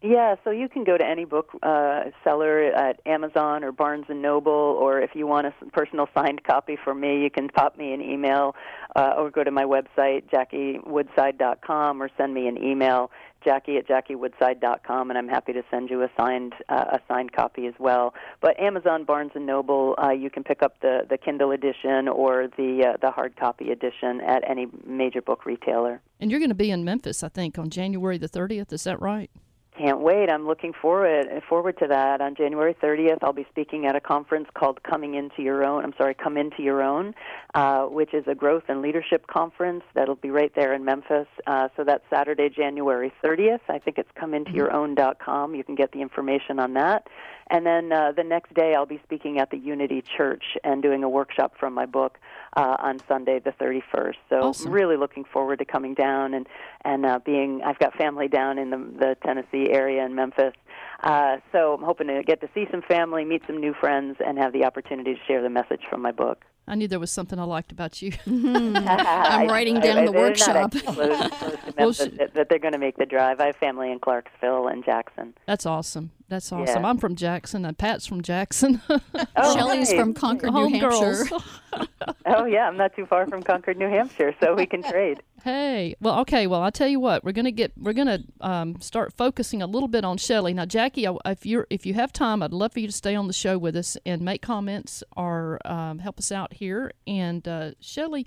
Yeah, 0.02 0.36
so 0.44 0.50
you 0.50 0.68
can 0.68 0.84
go 0.84 0.98
to 0.98 1.04
any 1.04 1.24
book 1.24 1.50
uh, 1.62 2.04
seller 2.22 2.64
at 2.64 3.00
Amazon 3.06 3.64
or 3.64 3.72
Barnes 3.72 4.04
and 4.08 4.20
Noble, 4.20 4.52
or 4.52 5.00
if 5.00 5.10
you 5.14 5.26
want 5.26 5.46
a 5.46 5.52
personal 5.72 6.06
signed 6.14 6.44
copy 6.44 6.76
for 6.82 6.94
me, 6.94 7.22
you 7.22 7.30
can 7.30 7.48
pop 7.48 7.78
me 7.78 7.92
an 7.92 8.02
email 8.02 8.54
uh, 8.94 9.14
or 9.16 9.30
go 9.30 9.42
to 9.42 9.50
my 9.50 9.64
website, 9.64 10.24
jackiewoodside.com, 10.30 12.02
or 12.02 12.10
send 12.16 12.34
me 12.34 12.46
an 12.46 12.62
email, 12.62 13.10
jackie 13.46 13.76
at 13.76 13.86
jackiewoodside.com, 13.86 15.10
and 15.10 15.18
I'm 15.18 15.28
happy 15.28 15.52
to 15.52 15.62
send 15.70 15.88
you 15.88 16.02
a 16.02 16.10
signed 16.18 16.54
uh, 16.68 16.98
a 16.98 17.00
signed 17.08 17.32
copy 17.32 17.66
as 17.66 17.74
well. 17.78 18.12
But 18.40 18.58
Amazon, 18.58 19.04
Barnes 19.04 19.32
and 19.34 19.46
Noble, 19.46 19.94
uh, 20.02 20.10
you 20.10 20.28
can 20.28 20.42
pick 20.42 20.62
up 20.62 20.80
the, 20.80 21.06
the 21.08 21.16
Kindle 21.16 21.52
edition 21.52 22.08
or 22.08 22.48
the 22.56 22.92
uh, 22.94 22.96
the 23.00 23.10
hard 23.10 23.36
copy 23.36 23.70
edition 23.70 24.20
at 24.20 24.42
any 24.48 24.66
major 24.84 25.22
book 25.22 25.46
retailer. 25.46 26.02
And 26.20 26.30
you're 26.30 26.40
going 26.40 26.50
to 26.50 26.54
be 26.54 26.70
in 26.70 26.84
Memphis, 26.84 27.22
I 27.22 27.28
think, 27.28 27.58
on 27.58 27.70
January 27.70 28.18
the 28.18 28.28
30th. 28.28 28.72
Is 28.72 28.84
that 28.84 29.00
right? 29.00 29.30
Can't 29.78 30.00
wait. 30.00 30.30
I'm 30.30 30.46
looking 30.46 30.72
forward 30.72 31.26
forward 31.48 31.76
to 31.80 31.86
that. 31.88 32.22
On 32.22 32.34
January 32.34 32.74
30th, 32.82 33.18
I'll 33.22 33.34
be 33.34 33.46
speaking 33.50 33.84
at 33.84 33.94
a 33.94 34.00
conference 34.00 34.48
called 34.54 34.82
Coming 34.82 35.14
Into 35.14 35.42
Your 35.42 35.64
Own. 35.64 35.84
I'm 35.84 35.92
sorry, 35.98 36.14
Come 36.14 36.38
Into 36.38 36.62
Your 36.62 36.82
Own, 36.82 37.14
uh, 37.54 37.82
which 37.84 38.14
is 38.14 38.24
a 38.26 38.34
growth 38.34 38.64
and 38.68 38.80
leadership 38.80 39.26
conference 39.26 39.82
that'll 39.94 40.14
be 40.14 40.30
right 40.30 40.52
there 40.54 40.72
in 40.72 40.84
Memphis. 40.84 41.26
Uh, 41.46 41.68
so 41.76 41.84
that's 41.84 42.04
Saturday, 42.08 42.48
January 42.48 43.12
30th. 43.22 43.60
I 43.68 43.78
think 43.78 43.98
it's 43.98 44.10
comeintoyourown.com. 44.16 45.54
You 45.54 45.64
can 45.64 45.74
get 45.74 45.92
the 45.92 46.00
information 46.00 46.58
on 46.58 46.72
that. 46.74 47.08
And 47.50 47.66
then 47.66 47.92
uh, 47.92 48.12
the 48.12 48.24
next 48.24 48.54
day, 48.54 48.74
I'll 48.74 48.86
be 48.86 49.00
speaking 49.04 49.38
at 49.38 49.50
the 49.50 49.58
Unity 49.58 50.02
Church 50.02 50.56
and 50.64 50.82
doing 50.82 51.04
a 51.04 51.08
workshop 51.08 51.52
from 51.60 51.74
my 51.74 51.86
book 51.86 52.18
uh, 52.56 52.76
on 52.80 52.98
Sunday, 53.06 53.38
the 53.38 53.52
31st. 53.52 54.14
So 54.28 54.36
Awesome. 54.40 54.72
really 54.72 54.96
looking 54.96 55.24
forward 55.24 55.58
to 55.60 55.64
coming 55.64 55.94
down 55.94 56.34
and 56.34 56.46
and 56.84 57.04
uh, 57.06 57.18
being. 57.24 57.62
I've 57.64 57.78
got 57.78 57.94
family 57.96 58.28
down 58.28 58.58
in 58.58 58.70
the, 58.70 58.76
the 58.78 59.16
Tennessee 59.24 59.70
area 59.70 60.04
in 60.04 60.14
Memphis, 60.14 60.54
uh, 61.02 61.36
so 61.52 61.74
I'm 61.74 61.82
hoping 61.82 62.06
to 62.08 62.22
get 62.22 62.40
to 62.40 62.48
see 62.54 62.66
some 62.70 62.82
family, 62.82 63.24
meet 63.24 63.42
some 63.46 63.58
new 63.58 63.74
friends, 63.74 64.16
and 64.24 64.38
have 64.38 64.52
the 64.52 64.64
opportunity 64.64 65.14
to 65.14 65.20
share 65.26 65.42
the 65.42 65.50
message 65.50 65.82
from 65.88 66.00
my 66.02 66.12
book. 66.12 66.44
I 66.68 66.74
knew 66.74 66.88
there 66.88 66.98
was 66.98 67.12
something 67.12 67.38
I 67.38 67.44
liked 67.44 67.70
about 67.70 68.02
you. 68.02 68.10
I'm 68.26 68.74
writing 69.48 69.78
down 69.78 70.04
the 70.04 70.10
they're 70.10 70.20
workshop. 70.20 70.74
Not 70.74 70.84
close, 70.84 70.94
close 70.94 71.30
to 71.66 71.74
Well, 71.76 71.86
Memphis, 71.86 71.96
sh- 72.06 72.08
but- 72.18 72.34
but 72.34 72.48
they're 72.48 72.58
going 72.58 72.72
to 72.72 72.78
make 72.78 72.96
the 72.96 73.06
drive. 73.06 73.38
I 73.40 73.46
have 73.46 73.56
family 73.56 73.92
in 73.92 74.00
Clarksville 74.00 74.66
and 74.68 74.84
Jackson. 74.84 75.34
That's 75.46 75.64
awesome. 75.66 76.10
That's 76.28 76.50
awesome. 76.50 76.82
Yeah. 76.82 76.88
I'm 76.88 76.98
from 76.98 77.14
Jackson, 77.14 77.64
and 77.64 77.78
Pat's 77.78 78.06
from 78.06 78.22
Jackson. 78.22 78.80
Oh, 79.38 79.54
Shelley's 79.54 79.90
nice. 79.90 80.00
from 80.00 80.14
Concord, 80.14 80.52
New 80.54 80.68
Hampshire. 80.68 81.24
Homegirls. 81.24 81.42
Oh 82.24 82.46
yeah, 82.46 82.66
I'm 82.66 82.76
not 82.78 82.96
too 82.96 83.04
far 83.04 83.26
from 83.26 83.42
Concord, 83.42 83.76
New 83.76 83.88
Hampshire, 83.88 84.34
so 84.40 84.54
we 84.54 84.64
can 84.64 84.82
trade. 84.82 85.22
Hey, 85.44 85.94
well, 86.00 86.20
okay. 86.20 86.46
Well, 86.46 86.62
I'll 86.62 86.72
tell 86.72 86.88
you 86.88 86.98
what. 86.98 87.22
We're 87.22 87.32
gonna 87.32 87.50
get. 87.50 87.72
We're 87.76 87.92
gonna 87.92 88.20
um, 88.40 88.80
start 88.80 89.12
focusing 89.12 89.60
a 89.60 89.66
little 89.66 89.88
bit 89.88 90.02
on 90.02 90.16
Shelley 90.16 90.54
now. 90.54 90.64
Jackie, 90.64 91.06
if 91.26 91.44
you're 91.44 91.66
if 91.68 91.84
you 91.84 91.92
have 91.94 92.12
time, 92.14 92.42
I'd 92.42 92.54
love 92.54 92.72
for 92.72 92.80
you 92.80 92.86
to 92.86 92.92
stay 92.92 93.14
on 93.14 93.26
the 93.26 93.34
show 93.34 93.58
with 93.58 93.76
us 93.76 93.98
and 94.06 94.22
make 94.22 94.40
comments 94.40 95.04
or 95.16 95.60
um, 95.66 95.98
help 95.98 96.18
us 96.18 96.32
out 96.32 96.54
here. 96.54 96.92
And 97.06 97.46
uh, 97.46 97.72
Shelley, 97.80 98.26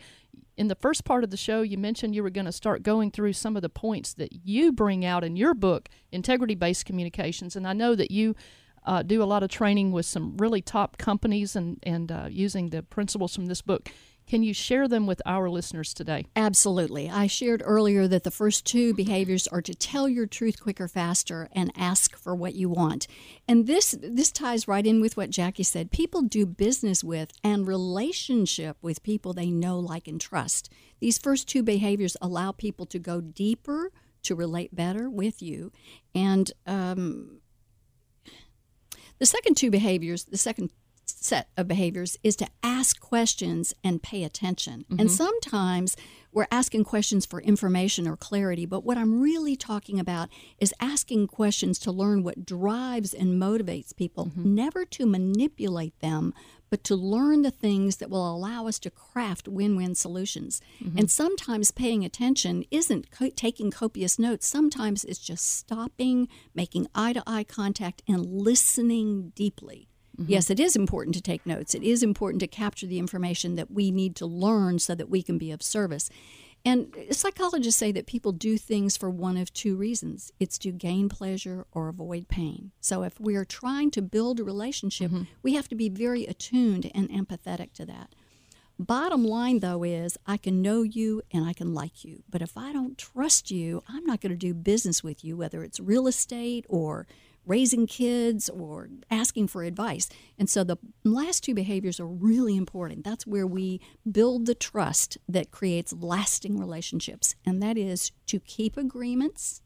in 0.58 0.67
the 0.67 0.75
first 0.75 1.06
part 1.06 1.23
of 1.23 1.30
the 1.30 1.38
show, 1.38 1.62
you 1.62 1.78
mentioned 1.78 2.15
you 2.15 2.23
were 2.23 2.30
going 2.30 2.45
to 2.45 2.52
start 2.52 2.84
going 2.84 3.12
through 3.12 3.34
some 3.34 3.56
of 3.56 3.62
the 3.62 3.69
points 3.69 4.13
that 4.15 4.45
you 4.45 4.71
bring 4.71 5.06
out 5.06 5.23
in 5.23 5.36
your 5.36 5.54
book, 5.54 5.89
Integrity 6.12 6.56
Based 6.56 6.86
Communications. 6.86 7.56
And 7.56 7.67
I 7.67 7.73
know 7.73 7.95
that 7.95 8.12
you 8.12 8.36
uh, 8.86 9.04
do 9.04 9.21
a 9.21 9.25
lot 9.25 9.43
of 9.43 9.49
training 9.49 9.91
with 9.91 10.06
some 10.06 10.38
really 10.38 10.62
top 10.62 10.97
companies 10.97 11.56
and 11.56 11.80
and 11.84 12.12
uh, 12.12 12.28
using 12.30 12.69
the 12.69 12.84
principles 12.84 13.36
from 13.36 13.45
this 13.47 13.62
book. 13.62 13.89
Can 14.29 14.43
you 14.43 14.53
share 14.53 14.87
them 14.87 15.07
with 15.07 15.23
our 15.25 15.49
listeners 15.49 15.91
today? 15.91 16.27
Absolutely. 16.35 17.09
I 17.09 17.25
shared 17.25 17.63
earlier 17.65 18.07
that 18.07 18.23
the 18.23 18.29
first 18.29 18.63
two 18.63 18.93
behaviors 18.93 19.47
are 19.47 19.63
to 19.63 19.73
tell 19.73 20.07
your 20.07 20.27
truth 20.27 20.61
quicker, 20.61 20.87
faster, 20.87 21.49
and 21.51 21.71
ask 21.75 22.15
for 22.15 22.35
what 22.35 22.53
you 22.53 22.69
want. 22.69 23.07
And 23.47 23.65
this 23.65 23.97
this 23.99 24.31
ties 24.31 24.67
right 24.67 24.85
in 24.85 25.01
with 25.01 25.17
what 25.17 25.31
Jackie 25.31 25.63
said. 25.63 25.89
People 25.89 26.21
do 26.21 26.45
business 26.45 27.03
with 27.03 27.31
and 27.43 27.67
relationship 27.67 28.77
with 28.83 29.01
people 29.01 29.33
they 29.33 29.49
know, 29.49 29.79
like, 29.79 30.07
and 30.07 30.21
trust. 30.21 30.71
These 30.99 31.17
first 31.17 31.47
two 31.47 31.63
behaviors 31.63 32.15
allow 32.21 32.51
people 32.51 32.85
to 32.85 32.99
go 32.99 33.21
deeper, 33.21 33.91
to 34.21 34.35
relate 34.35 34.75
better 34.75 35.09
with 35.09 35.41
you, 35.41 35.71
and 36.13 36.51
um, 36.67 37.39
the 39.17 39.25
second 39.25 39.57
two 39.57 39.71
behaviors, 39.71 40.25
the 40.25 40.37
second 40.37 40.69
set 41.23 41.49
of 41.58 41.67
behaviors 41.67 42.17
is 42.23 42.36
to 42.38 42.47
ask 42.63 42.99
questions 42.99 43.73
and 43.84 44.01
pay 44.01 44.23
attention. 44.23 44.86
And 44.89 44.99
mm-hmm. 44.99 45.08
sometimes 45.10 45.95
we're 46.32 46.47
asking 46.51 46.84
questions 46.84 47.25
for 47.25 47.41
information 47.41 48.08
or 48.08 48.15
clarity, 48.15 48.65
but 48.65 48.84
what 48.84 48.97
I'm 48.97 49.21
really 49.21 49.55
talking 49.55 49.99
about 49.99 50.29
is 50.60 50.73
asking 50.79 51.27
questions 51.27 51.79
to 51.79 51.91
learn 51.91 52.23
what 52.23 52.45
drives 52.45 53.13
and 53.13 53.41
motivates 53.41 53.95
people, 53.95 54.27
mm-hmm. 54.27 54.55
never 54.55 54.86
to 54.86 55.05
manipulate 55.05 55.99
them, 55.99 56.34
but 56.69 56.84
to 56.86 56.95
learn 56.95 57.41
the 57.41 57.51
things 57.51 57.97
that 57.97 58.10
will 58.10 58.29
allow 58.32 58.67
us 58.67 58.79
to 58.79 58.91
craft 58.91 59.47
win 59.47 59.75
win 59.75 59.95
solutions. 59.95 60.62
Mm-hmm. 60.84 60.99
And 60.99 61.12
sometimes 61.12 61.71
paying 61.71 62.05
attention 62.05 62.63
isn't 62.69 63.12
co- 63.12 63.32
taking 63.32 63.71
copious 63.71 64.19
notes, 64.19 64.47
sometimes 64.47 65.03
it's 65.03 65.19
just 65.19 65.45
stopping, 65.47 66.27
making 66.53 66.88
eye 66.93 67.13
to 67.13 67.23
eye 67.25 67.43
contact, 67.43 68.03
and 68.08 68.25
listening 68.25 69.32
deeply. 69.36 69.88
Mm-hmm. 70.19 70.32
Yes, 70.32 70.49
it 70.49 70.60
is 70.60 70.75
important 70.75 71.15
to 71.15 71.21
take 71.21 71.45
notes. 71.45 71.73
It 71.73 71.84
is 71.84 72.03
important 72.03 72.41
to 72.41 72.47
capture 72.47 72.88
the 72.88 72.99
information 72.99 73.55
that 73.55 73.71
we 73.71 73.91
need 73.91 74.15
to 74.17 74.25
learn 74.25 74.79
so 74.79 74.95
that 74.95 75.10
we 75.10 75.21
can 75.23 75.38
be 75.38 75.51
of 75.51 75.63
service. 75.63 76.10
And 76.65 76.93
psychologists 77.12 77.79
say 77.79 77.93
that 77.93 78.05
people 78.05 78.34
do 78.34 78.58
things 78.58 78.97
for 78.97 79.10
one 79.10 79.38
of 79.38 79.53
two 79.53 79.77
reasons 79.77 80.34
it's 80.41 80.58
to 80.60 80.71
gain 80.71 81.08
pleasure 81.08 81.65
or 81.71 81.88
avoid 81.88 82.27
pain. 82.27 82.71
So 82.82 83.03
if 83.03 83.17
we 83.19 83.36
are 83.36 83.45
trying 83.45 83.91
to 83.91 84.01
build 84.01 84.39
a 84.39 84.43
relationship, 84.43 85.10
mm-hmm. 85.10 85.23
we 85.41 85.53
have 85.53 85.69
to 85.69 85.75
be 85.75 85.88
very 85.88 86.25
attuned 86.25 86.91
and 86.93 87.10
empathetic 87.10 87.71
to 87.73 87.86
that. 87.86 88.13
Bottom 88.77 89.25
line, 89.25 89.60
though, 89.60 89.84
is 89.84 90.17
I 90.25 90.38
can 90.38 90.62
know 90.62 90.84
you 90.84 91.21
and 91.34 91.45
I 91.45 91.51
can 91.51 91.73
like 91.73 92.05
you. 92.05 92.23
But 92.29 92.41
if 92.41 92.58
I 92.58 92.71
don't 92.71 92.97
trust 92.97 93.51
you, 93.51 93.84
I'm 93.89 94.05
not 94.05 94.21
going 94.21 94.32
to 94.32 94.38
do 94.38 94.53
business 94.53 95.03
with 95.03 95.23
you, 95.23 95.36
whether 95.36 95.63
it's 95.63 95.82
real 95.82 96.08
estate 96.08 96.65
or 96.69 97.05
raising 97.49 97.88
kids 97.88 98.47
or 98.47 98.89
asking 99.09 99.47
for 99.47 99.63
advice. 99.63 100.07
And 100.38 100.49
so 100.49 100.63
the 100.63 100.77
last 101.03 101.43
two 101.43 101.55
behaviors 101.55 101.99
are 101.99 102.07
really 102.07 102.55
important. 102.55 103.03
That's 103.03 103.25
where 103.25 103.47
we 103.47 103.81
build 104.09 104.45
the 104.45 104.55
trust 104.55 105.17
that 105.27 105.49
creates 105.51 105.91
lasting 105.91 106.59
relationships. 106.59 107.35
And 107.45 107.62
that 107.63 107.77
is 107.77 108.12
to 108.27 108.39
keep 108.39 108.77
agreements 108.77 109.62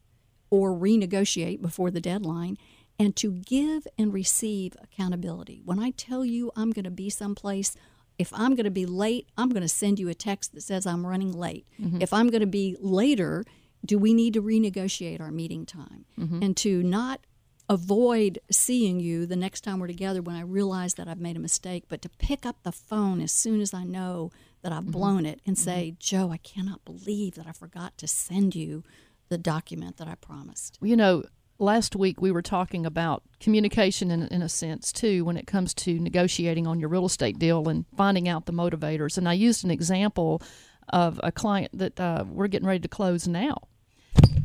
or 0.50 0.72
renegotiate 0.72 1.60
before 1.60 1.90
the 1.90 2.00
deadline 2.00 2.56
and 2.98 3.14
to 3.16 3.32
give 3.32 3.86
and 3.98 4.14
receive 4.14 4.74
accountability. 4.82 5.60
When 5.64 5.78
I 5.78 5.90
tell 5.90 6.24
you 6.24 6.52
I'm 6.56 6.70
going 6.70 6.84
to 6.84 6.90
be 6.90 7.10
someplace, 7.10 7.76
if 8.18 8.32
I'm 8.32 8.54
going 8.54 8.64
to 8.64 8.70
be 8.70 8.86
late, 8.86 9.28
I'm 9.36 9.50
going 9.50 9.62
to 9.62 9.68
send 9.68 9.98
you 9.98 10.08
a 10.08 10.14
text 10.14 10.54
that 10.54 10.62
says 10.62 10.86
I'm 10.86 11.06
running 11.06 11.32
late. 11.32 11.66
Mm-hmm. 11.78 12.00
If 12.00 12.14
I'm 12.14 12.28
going 12.30 12.40
to 12.40 12.46
be 12.46 12.76
later, 12.80 13.44
do 13.84 13.98
we 13.98 14.14
need 14.14 14.32
to 14.34 14.42
renegotiate 14.42 15.20
our 15.20 15.30
meeting 15.30 15.66
time? 15.66 16.06
Mm-hmm. 16.18 16.42
And 16.42 16.56
to 16.58 16.82
not 16.82 17.20
avoid 17.68 18.38
seeing 18.50 19.00
you 19.00 19.26
the 19.26 19.36
next 19.36 19.62
time 19.62 19.80
we're 19.80 19.86
together 19.86 20.20
when 20.20 20.36
I 20.36 20.42
realize 20.42 20.94
that 20.94 21.08
I've 21.08 21.20
made 21.20 21.36
a 21.36 21.40
mistake, 21.40 21.84
but 21.88 22.02
to 22.02 22.08
pick 22.08 22.44
up 22.44 22.56
the 22.62 22.72
phone 22.72 23.20
as 23.20 23.32
soon 23.32 23.60
as 23.60 23.72
I 23.72 23.84
know 23.84 24.30
that 24.62 24.72
I've 24.72 24.86
blown 24.86 25.26
it 25.26 25.40
and 25.46 25.58
say, 25.58 25.94
Joe, 25.98 26.30
I 26.30 26.38
cannot 26.38 26.84
believe 26.84 27.34
that 27.34 27.46
I 27.46 27.52
forgot 27.52 27.96
to 27.98 28.06
send 28.06 28.54
you 28.54 28.82
the 29.28 29.38
document 29.38 29.96
that 29.96 30.08
I 30.08 30.14
promised. 30.16 30.78
You 30.82 30.96
know, 30.96 31.24
last 31.58 31.96
week 31.96 32.20
we 32.20 32.30
were 32.30 32.42
talking 32.42 32.84
about 32.84 33.22
communication 33.40 34.10
in, 34.10 34.26
in 34.28 34.42
a 34.42 34.48
sense 34.48 34.92
too 34.92 35.24
when 35.24 35.36
it 35.36 35.46
comes 35.46 35.72
to 35.74 35.98
negotiating 35.98 36.66
on 36.66 36.80
your 36.80 36.88
real 36.88 37.06
estate 37.06 37.38
deal 37.38 37.68
and 37.68 37.84
finding 37.96 38.28
out 38.28 38.46
the 38.46 38.52
motivators. 38.52 39.16
And 39.16 39.28
I 39.28 39.32
used 39.34 39.64
an 39.64 39.70
example 39.70 40.42
of 40.90 41.18
a 41.22 41.32
client 41.32 41.76
that 41.78 41.98
uh, 41.98 42.24
we're 42.28 42.48
getting 42.48 42.68
ready 42.68 42.80
to 42.80 42.88
close 42.88 43.26
now. 43.26 43.56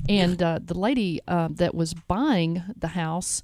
And 0.10 0.42
uh, 0.42 0.60
the 0.62 0.78
lady 0.78 1.22
uh, 1.28 1.50
that 1.52 1.76
was 1.76 1.94
buying 1.94 2.64
the 2.76 2.90
house, 2.90 3.44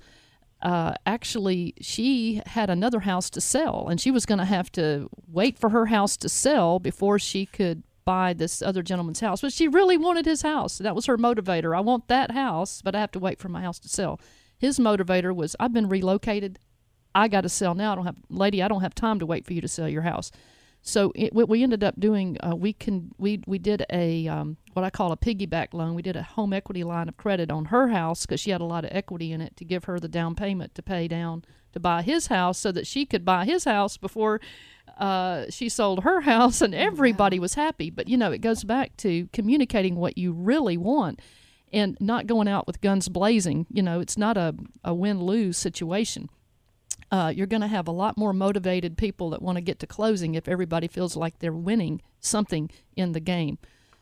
uh, 0.64 0.96
actually, 1.06 1.76
she 1.80 2.42
had 2.48 2.72
another 2.72 3.02
house 3.02 3.30
to 3.30 3.42
sell, 3.42 3.88
and 3.88 4.02
she 4.02 4.10
was 4.10 4.26
going 4.26 4.40
to 4.40 4.46
have 4.46 4.72
to 4.72 5.08
wait 5.32 5.60
for 5.60 5.70
her 5.70 5.86
house 5.86 6.18
to 6.18 6.28
sell 6.28 6.80
before 6.80 7.20
she 7.20 7.46
could 7.46 7.84
buy 8.04 8.34
this 8.34 8.64
other 8.64 8.82
gentleman's 8.82 9.20
house. 9.20 9.42
But 9.42 9.54
she 9.54 9.68
really 9.68 9.96
wanted 9.96 10.26
his 10.26 10.42
house. 10.42 10.80
That 10.80 10.96
was 10.96 11.06
her 11.06 11.18
motivator. 11.18 11.78
I 11.78 11.82
want 11.82 12.08
that 12.08 12.32
house, 12.32 12.82
but 12.82 12.96
I 12.96 13.00
have 13.00 13.12
to 13.12 13.20
wait 13.20 13.40
for 13.40 13.50
my 13.50 13.62
house 13.62 13.78
to 13.80 13.90
sell. 13.90 14.20
His 14.58 14.80
motivator 14.80 15.36
was, 15.36 15.56
I've 15.60 15.74
been 15.74 15.90
relocated. 15.90 16.58
I 17.14 17.28
got 17.28 17.42
to 17.42 17.50
sell 17.50 17.76
now. 17.76 17.92
I 17.92 17.96
don't 17.96 18.06
have, 18.06 18.18
lady, 18.30 18.64
I 18.64 18.68
don't 18.68 18.82
have 18.82 18.96
time 18.96 19.20
to 19.20 19.26
wait 19.26 19.46
for 19.46 19.54
you 19.54 19.62
to 19.62 19.68
sell 19.68 19.88
your 19.88 20.02
house. 20.02 20.32
So 20.82 21.12
it, 21.16 21.34
what 21.34 21.50
we 21.50 21.64
ended 21.64 21.84
up 21.84 22.00
doing, 22.00 22.38
uh, 22.46 22.56
we 22.56 22.72
can 22.72 23.12
we 23.18 23.42
we 23.48 23.58
did 23.58 23.86
a 23.92 24.28
um, 24.28 24.58
what 24.76 24.86
I 24.86 24.90
call 24.90 25.12
a 25.12 25.18
piggyback 25.18 25.74
loan. 25.74 25.96
We 25.96 26.02
did 26.02 26.16
a 26.16 26.24
home 26.24 26.54
equity 26.54 26.84
line 26.84 27.08
of 27.08 27.18
credit 27.18 27.52
on 27.52 27.66
her 27.66 27.90
house 27.90 28.26
because 28.26 28.40
she 28.40 28.52
had 28.52 28.62
a 28.62 28.66
lot 28.66 28.86
of 28.86 28.92
equity 28.94 29.32
in 29.32 29.42
it 29.42 29.56
to 29.58 29.66
give 29.66 29.86
her 29.86 30.00
the 30.00 30.08
down 30.08 30.36
payment 30.36 30.76
to 30.76 30.84
pay 30.84 31.08
down 31.08 31.44
to 31.72 31.80
buy 31.80 32.02
his 32.02 32.28
house, 32.28 32.58
so 32.58 32.72
that 32.72 32.88
she 32.88 33.06
could 33.06 33.26
buy 33.26 33.44
his 33.44 33.66
house 33.66 33.98
before 33.98 34.40
uh, 34.98 35.46
she 35.50 35.68
sold 35.68 36.04
her 36.04 36.22
house, 36.22 36.62
and 36.62 36.74
everybody 36.74 37.40
was 37.40 37.56
happy. 37.56 37.90
But 37.90 38.08
you 38.08 38.18
know, 38.18 38.32
it 38.32 38.40
goes 38.40 38.64
back 38.64 38.96
to 38.98 39.28
communicating 39.34 39.96
what 39.96 40.18
you 40.18 40.32
really 40.32 40.78
want 40.78 41.20
and 41.74 41.98
not 42.00 42.28
going 42.28 42.48
out 42.48 42.68
with 42.68 42.80
guns 42.80 43.10
blazing. 43.10 43.66
You 43.70 43.82
know, 43.82 44.00
it's 44.00 44.18
not 44.18 44.38
a, 44.38 44.56
a 44.84 44.94
win 44.94 45.22
lose 45.22 45.58
situation 45.58 46.30
uh, 47.12 47.32
you're 47.36 47.48
going 47.48 47.62
to 47.62 47.68
have 47.68 47.88
a 47.88 47.92
lot 47.92 48.18
more 48.18 48.34
motivated 48.34 48.98
people 48.98 49.30
that 49.30 49.42
want 49.42 49.58
to 49.58 49.62
get 49.62 49.80
to 49.80 49.88
closing 49.88 50.36
if 50.36 50.48
everybody 50.48 50.88
feels 50.88 51.16
like 51.16 51.40
they're 51.40 51.54
winning 51.54 52.02
something 52.20 52.70
in 52.96 53.12
the 53.12 53.20
game. 53.20 53.58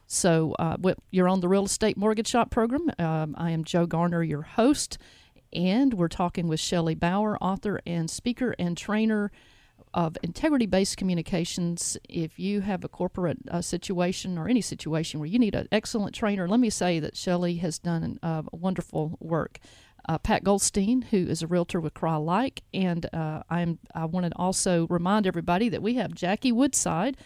So 0.07 0.55
uh, 0.59 0.77
you're 1.11 1.29
on 1.29 1.39
the 1.39 1.47
Real 1.47 1.65
Estate 1.65 1.97
Mortgage 1.97 2.27
Shop 2.27 2.51
program. 2.51 2.91
Um, 2.99 3.35
I 3.37 3.51
am 3.51 3.63
Joe 3.63 3.85
Garner, 3.85 4.23
your 4.23 4.41
host, 4.41 4.97
and 5.51 5.93
we're 5.93 6.07
talking 6.07 6.47
with 6.47 6.59
Shelley 6.59 6.95
Bauer, 6.95 7.37
author 7.41 7.81
and 7.85 8.09
speaker 8.09 8.55
and 8.59 8.77
trainer 8.77 9.31
of 9.93 10.17
integrity 10.23 10.65
based 10.65 10.97
communications. 10.97 11.97
If 12.09 12.39
you 12.39 12.61
have 12.61 12.83
a 12.83 12.89
corporate 12.89 13.37
uh, 13.49 13.61
situation 13.61 14.37
or 14.37 14.47
any 14.47 14.61
situation 14.61 15.19
where 15.19 15.29
you 15.29 15.39
need 15.39 15.55
an 15.55 15.67
excellent 15.71 16.15
trainer, 16.15 16.47
let 16.47 16.59
me 16.59 16.69
say 16.69 16.99
that 16.99 17.15
Shelley 17.15 17.55
has 17.57 17.79
done 17.79 18.19
uh, 18.23 18.43
wonderful 18.51 19.17
work 19.19 19.59
uh, 20.07 20.17
Pat 20.17 20.43
Goldstein, 20.43 21.03
who 21.03 21.17
is 21.17 21.41
a 21.41 21.47
realtor 21.47 21.79
with 21.79 21.93
Crye-Leike, 21.93 22.59
and 22.73 23.05
uh, 23.13 23.43
I'm 23.49 23.79
I 23.95 24.05
want 24.05 24.25
to 24.25 24.31
also 24.35 24.87
remind 24.87 25.25
everybody 25.25 25.69
that 25.69 25.81
we 25.81 25.95
have 25.95 26.13
Jackie 26.13 26.51
Woodside, 26.51 27.17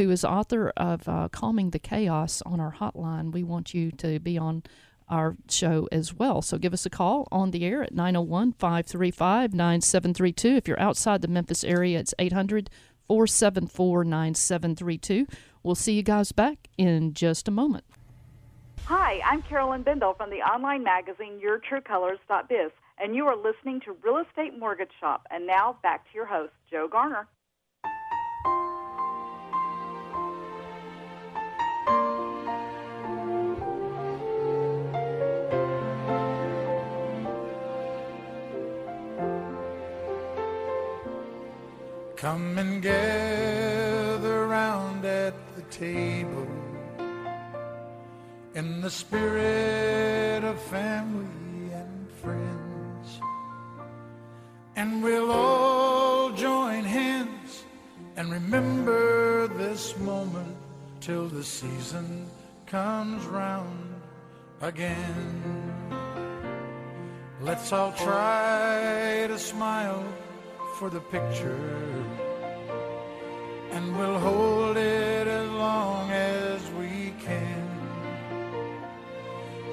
who 0.00 0.10
is 0.10 0.24
author 0.24 0.72
of 0.78 1.06
uh, 1.06 1.28
Calming 1.30 1.70
the 1.70 1.78
Chaos 1.78 2.42
on 2.46 2.58
our 2.58 2.72
hotline. 2.72 3.32
We 3.32 3.42
want 3.42 3.74
you 3.74 3.90
to 3.92 4.18
be 4.18 4.38
on 4.38 4.62
our 5.10 5.36
show 5.50 5.88
as 5.92 6.14
well. 6.14 6.40
So 6.40 6.56
give 6.56 6.72
us 6.72 6.86
a 6.86 6.90
call 6.90 7.28
on 7.30 7.50
the 7.50 7.66
air 7.66 7.82
at 7.82 7.92
901 7.92 8.52
535 8.52 9.52
9732. 9.52 10.48
If 10.56 10.68
you're 10.68 10.80
outside 10.80 11.20
the 11.20 11.28
Memphis 11.28 11.64
area, 11.64 11.98
it's 11.98 12.14
800 12.18 12.70
474 13.08 14.04
9732. 14.04 15.26
We'll 15.62 15.74
see 15.74 15.92
you 15.92 16.02
guys 16.02 16.32
back 16.32 16.68
in 16.78 17.12
just 17.12 17.46
a 17.46 17.50
moment. 17.50 17.84
Hi, 18.84 19.20
I'm 19.24 19.42
Carolyn 19.42 19.82
Bendel 19.82 20.14
from 20.14 20.30
the 20.30 20.38
online 20.38 20.82
magazine 20.82 21.38
YourTrueColors.biz, 21.44 22.70
and 22.98 23.14
you 23.14 23.26
are 23.26 23.36
listening 23.36 23.80
to 23.82 23.94
Real 24.02 24.16
Estate 24.16 24.58
Mortgage 24.58 24.92
Shop. 24.98 25.26
And 25.30 25.46
now 25.46 25.76
back 25.82 26.04
to 26.08 26.14
your 26.14 26.26
host, 26.26 26.52
Joe 26.70 26.88
Garner. 26.90 27.26
Come 42.20 42.58
and 42.58 42.82
gather 42.82 44.46
round 44.46 45.06
at 45.06 45.32
the 45.56 45.62
table 45.70 46.46
in 48.54 48.82
the 48.82 48.90
spirit 48.90 50.44
of 50.44 50.60
family 50.60 51.72
and 51.72 52.10
friends. 52.20 53.20
And 54.76 55.02
we'll 55.02 55.30
all 55.30 56.30
join 56.32 56.84
hands 56.84 57.64
and 58.16 58.30
remember 58.30 59.46
this 59.48 59.96
moment 59.96 60.59
till 61.00 61.28
the 61.28 61.42
season 61.42 62.26
comes 62.66 63.24
round 63.24 63.94
again. 64.60 65.42
Let's 67.40 67.72
all 67.72 67.92
try 67.92 69.24
to 69.26 69.38
smile 69.38 70.04
for 70.78 70.90
the 70.90 71.00
picture, 71.00 72.04
and 73.70 73.96
we'll 73.96 74.18
hold 74.18 74.76
it 74.76 75.26
as 75.26 75.50
long 75.50 76.10
as 76.10 76.60
we 76.72 77.14
can. 77.24 77.66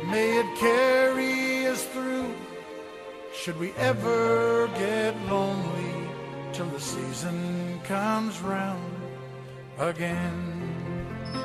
May 0.09 0.39
it 0.39 0.57
carry 0.57 1.67
us 1.67 1.83
through, 1.87 2.33
should 3.33 3.59
we 3.59 3.73
ever 3.73 4.67
get 4.79 5.13
lonely, 5.25 6.09
till 6.53 6.67
the 6.67 6.79
season 6.79 7.81
comes 7.83 8.39
round 8.39 8.93
again. 9.77 10.46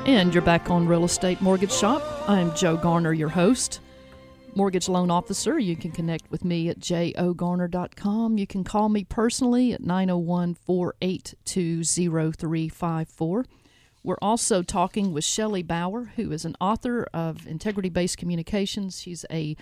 And 0.05 0.33
you're 0.33 0.43
back 0.43 0.69
on 0.69 0.87
Real 0.87 1.05
Estate 1.05 1.41
Mortgage 1.41 1.71
Shop. 1.71 2.01
I'm 2.27 2.53
Joe 2.55 2.77
Garner, 2.77 3.13
your 3.13 3.29
host, 3.29 3.79
mortgage 4.55 4.89
loan 4.89 5.09
officer. 5.09 5.57
You 5.57 5.75
can 5.75 5.91
connect 5.91 6.29
with 6.29 6.43
me 6.43 6.69
at 6.69 6.79
jogarner.com. 6.79 8.37
You 8.37 8.45
can 8.47 8.63
call 8.63 8.89
me 8.89 9.03
personally 9.03 9.73
at 9.73 9.81
901 9.81 10.55
482 10.55 11.83
0354. 11.83 13.45
We're 14.03 14.17
also 14.21 14.61
talking 14.61 15.13
with 15.13 15.23
Shelley 15.23 15.63
Bauer, 15.63 16.11
who 16.17 16.31
is 16.33 16.43
an 16.43 16.55
author 16.59 17.07
of 17.13 17.47
Integrity 17.47 17.89
Based 17.89 18.17
Communications. 18.17 18.99
She's 18.99 19.25
a, 19.31 19.55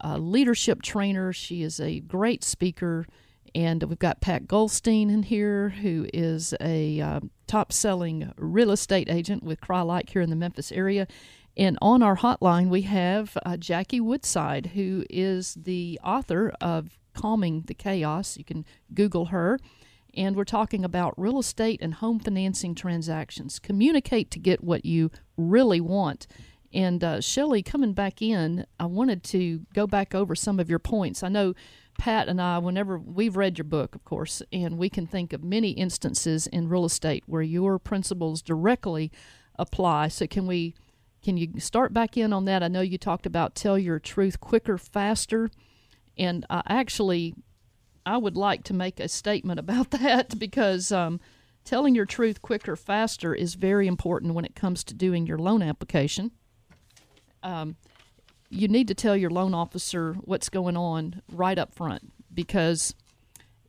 a 0.00 0.18
leadership 0.18 0.80
trainer, 0.80 1.32
she 1.32 1.62
is 1.62 1.78
a 1.78 2.00
great 2.00 2.42
speaker. 2.42 3.06
And 3.54 3.82
we've 3.84 3.98
got 3.98 4.20
Pat 4.20 4.46
Goldstein 4.48 5.10
in 5.10 5.24
here, 5.24 5.70
who 5.70 6.06
is 6.12 6.54
a 6.60 7.00
uh, 7.00 7.20
top 7.46 7.72
selling 7.72 8.32
real 8.36 8.70
estate 8.70 9.10
agent 9.10 9.42
with 9.42 9.60
Crye-Leike 9.60 10.10
here 10.10 10.22
in 10.22 10.30
the 10.30 10.36
Memphis 10.36 10.72
area. 10.72 11.06
And 11.56 11.76
on 11.82 12.02
our 12.02 12.16
hotline, 12.16 12.68
we 12.68 12.82
have 12.82 13.36
uh, 13.44 13.58
Jackie 13.58 14.00
Woodside, 14.00 14.68
who 14.68 15.04
is 15.10 15.54
the 15.54 16.00
author 16.02 16.52
of 16.60 16.98
calming 17.12 17.64
the 17.66 17.74
chaos. 17.74 18.38
You 18.38 18.44
can 18.44 18.64
Google 18.94 19.26
her. 19.26 19.58
And 20.14 20.36
we're 20.36 20.44
talking 20.44 20.84
about 20.84 21.14
real 21.18 21.38
estate 21.38 21.80
and 21.82 21.94
home 21.94 22.20
financing 22.20 22.74
transactions. 22.74 23.58
Communicate 23.58 24.30
to 24.30 24.38
get 24.38 24.64
what 24.64 24.84
you 24.84 25.10
really 25.36 25.80
want. 25.80 26.26
And 26.72 27.04
uh, 27.04 27.20
Shelley, 27.20 27.62
coming 27.62 27.92
back 27.92 28.22
in, 28.22 28.66
I 28.80 28.86
wanted 28.86 29.22
to 29.24 29.60
go 29.74 29.86
back 29.86 30.14
over 30.14 30.34
some 30.34 30.58
of 30.58 30.70
your 30.70 30.78
points. 30.78 31.22
I 31.22 31.28
know 31.28 31.54
Pat 31.98 32.28
and 32.28 32.40
I, 32.40 32.58
whenever 32.58 32.98
we've 32.98 33.36
read 33.36 33.58
your 33.58 33.64
book, 33.64 33.94
of 33.94 34.04
course, 34.04 34.42
and 34.52 34.76
we 34.76 34.88
can 34.88 35.06
think 35.06 35.32
of 35.32 35.44
many 35.44 35.70
instances 35.70 36.46
in 36.46 36.68
real 36.68 36.84
estate 36.84 37.22
where 37.26 37.42
your 37.42 37.78
principles 37.78 38.42
directly 38.42 39.12
apply. 39.58 40.08
So, 40.08 40.26
can 40.26 40.46
we? 40.46 40.74
Can 41.22 41.36
you 41.36 41.60
start 41.60 41.92
back 41.92 42.16
in 42.16 42.32
on 42.32 42.46
that? 42.46 42.64
I 42.64 42.68
know 42.68 42.80
you 42.80 42.98
talked 42.98 43.26
about 43.26 43.54
tell 43.54 43.78
your 43.78 44.00
truth 44.00 44.40
quicker, 44.40 44.76
faster, 44.76 45.50
and 46.18 46.44
I 46.50 46.62
actually 46.66 47.34
I 48.04 48.16
would 48.16 48.36
like 48.36 48.64
to 48.64 48.74
make 48.74 48.98
a 49.00 49.08
statement 49.08 49.60
about 49.60 49.90
that 49.92 50.38
because 50.38 50.92
um, 50.92 51.20
telling 51.64 51.94
your 51.94 52.06
truth 52.06 52.42
quicker, 52.42 52.76
faster 52.76 53.34
is 53.34 53.54
very 53.54 53.86
important 53.86 54.34
when 54.34 54.44
it 54.44 54.54
comes 54.54 54.84
to 54.84 54.94
doing 54.94 55.26
your 55.26 55.38
loan 55.38 55.62
application. 55.62 56.32
Um, 57.42 57.76
you 58.52 58.68
need 58.68 58.86
to 58.88 58.94
tell 58.94 59.16
your 59.16 59.30
loan 59.30 59.54
officer 59.54 60.14
what's 60.24 60.48
going 60.48 60.76
on 60.76 61.22
right 61.32 61.58
up 61.58 61.74
front 61.74 62.12
because 62.32 62.94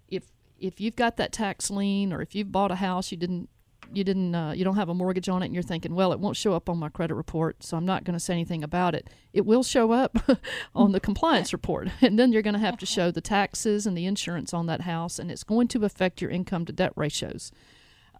if 0.09 0.23
if 0.59 0.81
you've 0.81 0.95
got 0.95 1.17
that 1.17 1.31
tax 1.31 1.71
lien 1.71 2.11
or 2.11 2.21
if 2.21 2.35
you've 2.35 2.51
bought 2.51 2.71
a 2.71 2.75
house 2.75 3.11
you 3.11 3.17
didn't 3.17 3.49
you 3.93 4.03
didn't 4.03 4.33
uh, 4.33 4.51
you 4.51 4.63
don't 4.63 4.75
have 4.75 4.89
a 4.89 4.93
mortgage 4.93 5.29
on 5.29 5.41
it 5.41 5.45
and 5.45 5.53
you're 5.53 5.63
thinking 5.63 5.95
well 5.95 6.11
it 6.11 6.19
won't 6.19 6.35
show 6.35 6.53
up 6.53 6.67
on 6.67 6.77
my 6.77 6.89
credit 6.89 7.15
report 7.15 7.63
so 7.63 7.77
i'm 7.77 7.85
not 7.85 8.03
going 8.03 8.13
to 8.13 8.19
say 8.19 8.33
anything 8.33 8.63
about 8.63 8.93
it 8.93 9.09
it 9.31 9.45
will 9.45 9.63
show 9.63 9.91
up 9.91 10.17
on 10.75 10.91
the 10.91 10.99
compliance 11.07 11.53
report 11.53 11.87
and 12.01 12.19
then 12.19 12.33
you're 12.33 12.41
going 12.41 12.53
to 12.53 12.59
have 12.59 12.77
to 12.77 12.85
show 12.85 13.09
the 13.09 13.21
taxes 13.21 13.87
and 13.87 13.97
the 13.97 14.05
insurance 14.05 14.53
on 14.53 14.65
that 14.65 14.81
house 14.81 15.17
and 15.17 15.31
it's 15.31 15.43
going 15.43 15.67
to 15.67 15.85
affect 15.85 16.21
your 16.21 16.29
income 16.31 16.65
to 16.65 16.73
debt 16.73 16.91
ratios. 16.95 17.51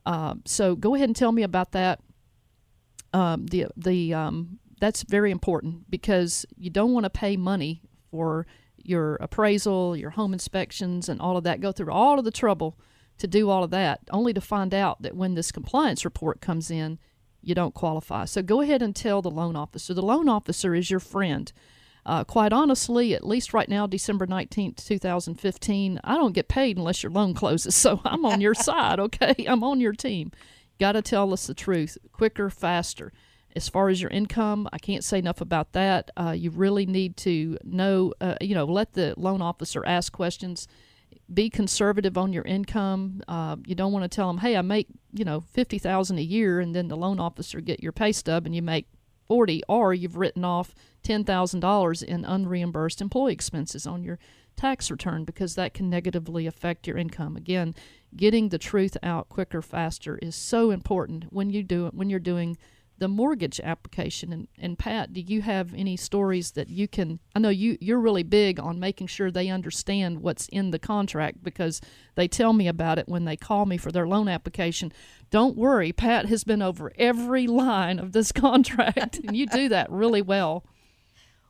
Uh, 0.06 0.36
so 0.46 0.76
go 0.76 0.96
ahead 0.96 1.10
and 1.10 1.16
tell 1.16 1.32
me 1.32 1.44
about 1.44 1.72
that. 1.72 2.00
Um, 3.14 3.46
the 3.46 3.68
the 3.78 4.14
um, 4.14 4.60
that's 4.84 5.04
very 5.04 5.32
important 5.32 5.90
because 5.90 6.46
you 6.58 6.70
don't 6.70 6.92
want 6.92 7.06
to 7.06 7.10
pay 7.10 7.38
money 7.38 7.82
for 8.12 8.46
your 8.76 9.16
appraisal, 9.22 9.96
your 9.96 10.10
home 10.10 10.34
inspections, 10.34 11.08
and 11.08 11.22
all 11.22 11.38
of 11.38 11.46
that. 11.46 11.62
Go 11.62 11.72
through 11.72 11.90
all 11.90 12.20
of 12.20 12.26
the 12.26 12.32
trouble 12.32 12.78
to 13.18 13.26
do 13.26 13.50
all 13.50 13.64
of 13.64 13.70
that, 13.70 14.02
only 14.12 14.34
to 14.34 14.42
find 14.42 14.74
out 14.74 15.02
that 15.02 15.16
when 15.16 15.36
this 15.36 15.54
compliance 15.54 16.04
report 16.04 16.42
comes 16.42 16.70
in, 16.70 17.00
you 17.42 17.56
don't 17.56 17.74
qualify. 17.74 18.26
So 18.26 18.42
go 18.42 18.60
ahead 18.60 18.82
and 18.82 18.94
tell 18.94 19.22
the 19.22 19.32
loan 19.32 19.56
officer. 19.56 19.94
The 19.94 20.02
loan 20.02 20.28
officer 20.28 20.76
is 20.76 20.92
your 20.92 21.00
friend. 21.00 21.50
Uh, 22.06 22.26
quite 22.26 22.52
honestly, 22.52 23.16
at 23.16 23.26
least 23.26 23.54
right 23.54 23.70
now, 23.70 23.88
December 23.88 24.28
19th, 24.28 24.86
2015, 24.86 26.02
I 26.04 26.16
don't 26.16 26.34
get 26.34 26.50
paid 26.50 26.76
unless 26.76 27.04
your 27.04 27.12
loan 27.14 27.34
closes. 27.34 27.74
So 27.84 28.02
I'm 28.04 28.26
on 28.26 28.42
your 28.42 28.54
side, 28.70 29.00
okay? 29.00 29.46
I'm 29.48 29.64
on 29.64 29.80
your 29.80 29.94
team. 29.94 30.34
Got 30.78 30.92
to 30.92 31.02
tell 31.02 31.32
us 31.32 31.48
the 31.48 31.54
truth 31.54 31.98
quicker, 32.12 32.50
faster. 32.50 33.14
As 33.56 33.70
far 33.70 33.90
as 33.90 34.02
your 34.02 34.10
income, 34.12 34.68
I 34.74 34.78
can't 34.78 35.04
say 35.04 35.20
enough 35.20 35.42
about 35.42 35.74
that. 35.74 36.12
Uh, 36.18 36.32
you 36.32 36.50
really 36.50 36.86
need 36.86 37.18
to 37.18 37.58
know, 37.64 38.14
uh, 38.20 38.36
you 38.42 38.56
know, 38.56 38.66
let 38.66 38.94
the 38.94 39.14
loan 39.18 39.42
officer 39.42 39.86
ask 39.86 40.12
questions. 40.12 40.68
Be 41.34 41.50
conservative 41.50 42.18
on 42.18 42.34
your 42.34 42.44
income. 42.44 43.22
Uh, 43.28 43.56
you 43.66 43.76
don't 43.76 43.92
want 43.92 44.04
to 44.04 44.14
tell 44.14 44.28
them, 44.28 44.40
"Hey, 44.40 44.58
I 44.58 44.62
make 44.62 44.88
you 45.14 45.24
know 45.24 45.42
fifty 45.42 45.78
thousand 45.78 46.18
a 46.18 46.24
year," 46.24 46.60
and 46.60 46.76
then 46.76 46.88
the 46.88 46.98
loan 46.98 47.20
officer 47.20 47.62
get 47.62 47.82
your 47.82 47.92
pay 47.92 48.12
stub 48.12 48.46
and 48.46 48.56
you 48.56 48.62
make 48.62 48.88
forty, 49.28 49.64
or 49.70 49.94
you've 49.94 50.18
written 50.18 50.44
off 50.44 50.76
ten 51.02 51.24
thousand 51.24 51.62
dollars 51.62 52.04
in 52.04 52.24
unreimbursed 52.24 53.02
employee 53.02 53.34
expenses 53.34 53.88
on 53.88 54.04
your 54.04 54.20
tax 54.56 54.92
return 54.92 55.24
because 55.24 55.56
that 55.56 55.74
can 55.74 55.90
negatively 55.90 56.46
affect 56.46 56.88
your 56.88 56.98
income. 56.98 57.36
Again, 57.36 57.74
getting 58.16 58.50
the 58.50 58.58
truth 58.58 58.98
out 59.02 59.30
quicker, 59.30 59.62
faster 59.62 60.18
is 60.18 60.36
so 60.36 60.72
important 60.72 61.32
when 61.32 61.50
you 61.50 61.64
do 61.64 61.88
it 61.88 61.94
when 61.94 62.10
you're 62.10 62.20
doing 62.20 62.58
the 62.98 63.08
mortgage 63.08 63.60
application. 63.60 64.32
And, 64.32 64.48
and 64.58 64.78
Pat, 64.78 65.14
do 65.14 65.22
you 65.22 65.42
have 65.42 65.74
any 65.74 65.98
stories 65.98 66.52
that 66.52 66.70
you 66.70 66.88
can? 66.88 67.20
I 67.36 67.40
know 67.40 67.50
you 67.50 67.78
you're 67.82 68.00
really 68.00 68.24
big 68.24 68.60
on 68.60 68.80
making 68.80 69.08
sure 69.08 69.32
they 69.32 69.50
understand 69.50 70.22
what's 70.22 70.48
in 70.50 70.72
the 70.72 70.80
contract 70.80 71.44
because 71.44 71.82
they 72.16 72.28
tell 72.28 72.54
me 72.54 72.68
about 72.68 73.00
it 73.00 73.08
when 73.08 73.26
they 73.26 73.36
call 73.36 73.66
me 73.66 73.78
for 73.78 73.92
their 73.92 74.08
loan 74.08 74.28
application. 74.28 74.92
Don't 75.32 75.58
worry, 75.58 75.92
Pat 75.92 76.28
has 76.28 76.44
been 76.44 76.62
over 76.62 76.92
every 76.98 77.48
line 77.48 78.00
of 78.00 78.12
this 78.12 78.32
contract, 78.32 79.20
and 79.20 79.36
you 79.36 79.48
do 79.48 79.70
that 79.70 79.92
really 79.92 80.22
well. 80.22 80.66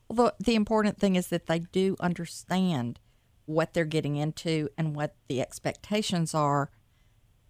Well, 0.08 0.34
the, 0.40 0.46
the 0.46 0.56
important 0.56 1.00
thing 1.00 1.16
is 1.16 1.28
that 1.28 1.48
they 1.48 1.60
do 1.60 1.96
understand 2.00 3.00
what 3.46 3.74
they're 3.74 3.86
getting 3.86 4.16
into 4.16 4.70
and 4.78 4.96
what 4.96 5.16
the 5.28 5.42
expectations 5.42 6.34
are 6.34 6.70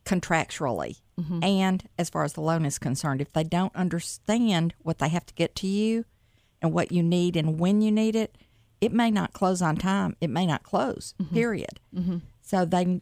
contractually. 0.05 1.01
Mm-hmm. 1.19 1.43
And 1.43 1.89
as 1.97 2.09
far 2.09 2.23
as 2.23 2.33
the 2.33 2.41
loan 2.41 2.65
is 2.65 2.79
concerned, 2.79 3.21
if 3.21 3.31
they 3.33 3.43
don't 3.43 3.75
understand 3.75 4.73
what 4.79 4.99
they 4.99 5.09
have 5.09 5.25
to 5.27 5.33
get 5.33 5.55
to 5.57 5.67
you 5.67 6.05
and 6.61 6.73
what 6.73 6.91
you 6.91 7.03
need 7.03 7.35
and 7.35 7.59
when 7.59 7.81
you 7.81 7.91
need 7.91 8.15
it, 8.15 8.37
it 8.81 8.91
may 8.91 9.11
not 9.11 9.33
close 9.33 9.61
on 9.61 9.77
time. 9.77 10.15
It 10.19 10.29
may 10.29 10.45
not 10.45 10.63
close, 10.63 11.13
mm-hmm. 11.21 11.33
period. 11.33 11.79
Mm-hmm. 11.95 12.17
So 12.41 12.65
they 12.65 13.01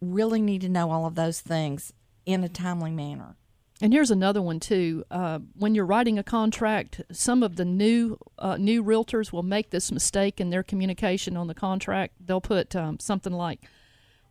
really 0.00 0.40
need 0.40 0.62
to 0.62 0.68
know 0.68 0.90
all 0.90 1.06
of 1.06 1.14
those 1.14 1.40
things 1.40 1.92
in 2.26 2.42
a 2.42 2.48
timely 2.48 2.90
manner. 2.90 3.36
And 3.82 3.92
here's 3.92 4.10
another 4.10 4.42
one 4.42 4.60
too. 4.60 5.04
Uh, 5.10 5.38
when 5.54 5.74
you're 5.74 5.86
writing 5.86 6.18
a 6.18 6.22
contract, 6.22 7.00
some 7.10 7.42
of 7.42 7.56
the 7.56 7.64
new 7.64 8.18
uh, 8.38 8.56
new 8.56 8.84
realtors 8.84 9.32
will 9.32 9.42
make 9.42 9.70
this 9.70 9.90
mistake 9.90 10.40
in 10.40 10.50
their 10.50 10.62
communication 10.62 11.36
on 11.36 11.46
the 11.46 11.54
contract. 11.54 12.14
They'll 12.20 12.42
put 12.42 12.76
um, 12.76 12.98
something 12.98 13.32
like 13.32 13.60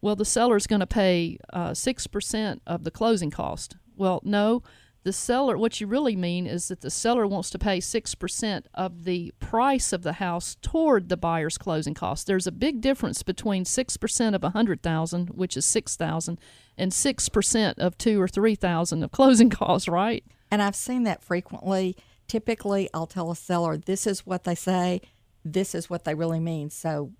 well, 0.01 0.15
the 0.15 0.25
seller's 0.25 0.67
going 0.67 0.79
to 0.79 0.88
pay 0.88 1.38
uh, 1.51 1.71
6% 1.71 2.59
of 2.65 2.83
the 2.83 2.91
closing 2.91 3.31
cost. 3.31 3.75
Well, 3.95 4.21
no, 4.23 4.63
the 5.03 5.13
seller, 5.13 5.57
what 5.57 5.79
you 5.79 5.88
really 5.88 6.15
mean 6.15 6.45
is 6.45 6.67
that 6.67 6.81
the 6.81 6.89
seller 6.89 7.25
wants 7.25 7.49
to 7.51 7.59
pay 7.59 7.79
6% 7.79 8.65
of 8.73 9.05
the 9.05 9.33
price 9.39 9.93
of 9.93 10.03
the 10.03 10.13
house 10.13 10.57
toward 10.62 11.07
the 11.07 11.17
buyer's 11.17 11.57
closing 11.57 11.93
cost. 11.93 12.27
There's 12.27 12.47
a 12.47 12.51
big 12.51 12.81
difference 12.81 13.23
between 13.23 13.63
6% 13.63 14.35
of 14.35 14.43
100,000, 14.43 15.29
which 15.29 15.55
is 15.55 15.65
6,000, 15.65 16.39
and 16.77 16.91
6% 16.91 17.79
of 17.79 17.97
2 17.97 18.21
or 18.21 18.27
3,000 18.27 19.03
of 19.03 19.12
closing 19.12 19.49
costs, 19.49 19.88
right? 19.88 20.23
And 20.51 20.62
I've 20.62 20.75
seen 20.75 21.03
that 21.03 21.23
frequently. 21.23 21.95
Typically, 22.27 22.89
I'll 22.93 23.07
tell 23.07 23.31
a 23.31 23.35
seller, 23.35 23.77
this 23.77 24.05
is 24.05 24.25
what 24.25 24.43
they 24.43 24.55
say, 24.55 25.01
this 25.45 25.73
is 25.73 25.89
what 25.89 26.03
they 26.03 26.13
really 26.13 26.39
mean. 26.39 26.69
So 26.69 27.13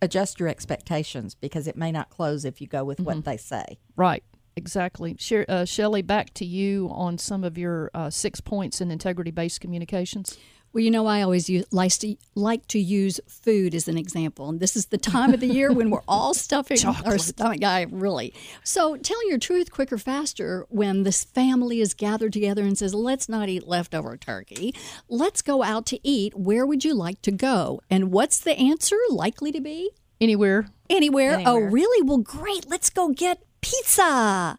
adjust 0.00 0.40
your 0.40 0.48
expectations 0.48 1.34
because 1.34 1.66
it 1.66 1.76
may 1.76 1.92
not 1.92 2.10
close 2.10 2.44
if 2.44 2.60
you 2.60 2.66
go 2.66 2.84
with 2.84 2.98
mm-hmm. 2.98 3.06
what 3.06 3.24
they 3.24 3.36
say. 3.36 3.78
Right. 3.96 4.22
Exactly. 4.56 5.16
She- 5.18 5.44
uh, 5.46 5.66
Shelley, 5.66 6.02
back 6.02 6.32
to 6.34 6.44
you 6.44 6.88
on 6.90 7.18
some 7.18 7.44
of 7.44 7.58
your 7.58 7.90
uh, 7.92 8.08
six 8.08 8.40
points 8.40 8.80
in 8.80 8.90
integrity 8.90 9.30
based 9.30 9.60
communications. 9.60 10.38
Well, 10.72 10.84
you 10.84 10.90
know, 10.90 11.06
I 11.06 11.22
always 11.22 11.48
use, 11.48 11.64
like, 11.70 11.92
to, 12.00 12.16
like 12.34 12.66
to 12.68 12.78
use 12.78 13.18
food 13.26 13.74
as 13.74 13.88
an 13.88 13.96
example. 13.96 14.48
And 14.48 14.60
this 14.60 14.76
is 14.76 14.86
the 14.86 14.98
time 14.98 15.32
of 15.32 15.40
the 15.40 15.46
year 15.46 15.72
when 15.72 15.90
we're 15.90 16.02
all 16.06 16.34
stuffing 16.46 16.76
Chocolate. 16.76 17.06
our 17.06 17.18
stomach. 17.18 17.64
I 17.64 17.86
really. 17.90 18.34
So 18.62 18.96
tell 18.96 19.26
your 19.28 19.38
truth 19.38 19.70
quicker, 19.70 19.96
faster 19.96 20.66
when 20.68 21.02
this 21.02 21.24
family 21.24 21.80
is 21.80 21.94
gathered 21.94 22.32
together 22.34 22.62
and 22.62 22.76
says, 22.76 22.92
let's 22.94 23.28
not 23.28 23.48
eat 23.48 23.66
leftover 23.66 24.16
turkey. 24.16 24.74
Let's 25.08 25.40
go 25.40 25.62
out 25.62 25.86
to 25.86 26.00
eat. 26.06 26.34
Where 26.34 26.66
would 26.66 26.84
you 26.84 26.94
like 26.94 27.22
to 27.22 27.30
go? 27.32 27.80
And 27.88 28.12
what's 28.12 28.38
the 28.38 28.52
answer 28.58 28.96
likely 29.08 29.52
to 29.52 29.60
be? 29.60 29.90
Anywhere. 30.20 30.66
Anywhere. 30.90 31.32
Oh, 31.32 31.34
Anywhere. 31.34 31.68
Oh, 31.68 31.70
really? 31.70 32.02
Well, 32.06 32.18
great. 32.18 32.68
Let's 32.68 32.90
go 32.90 33.08
get 33.08 33.42
pizza 33.60 34.58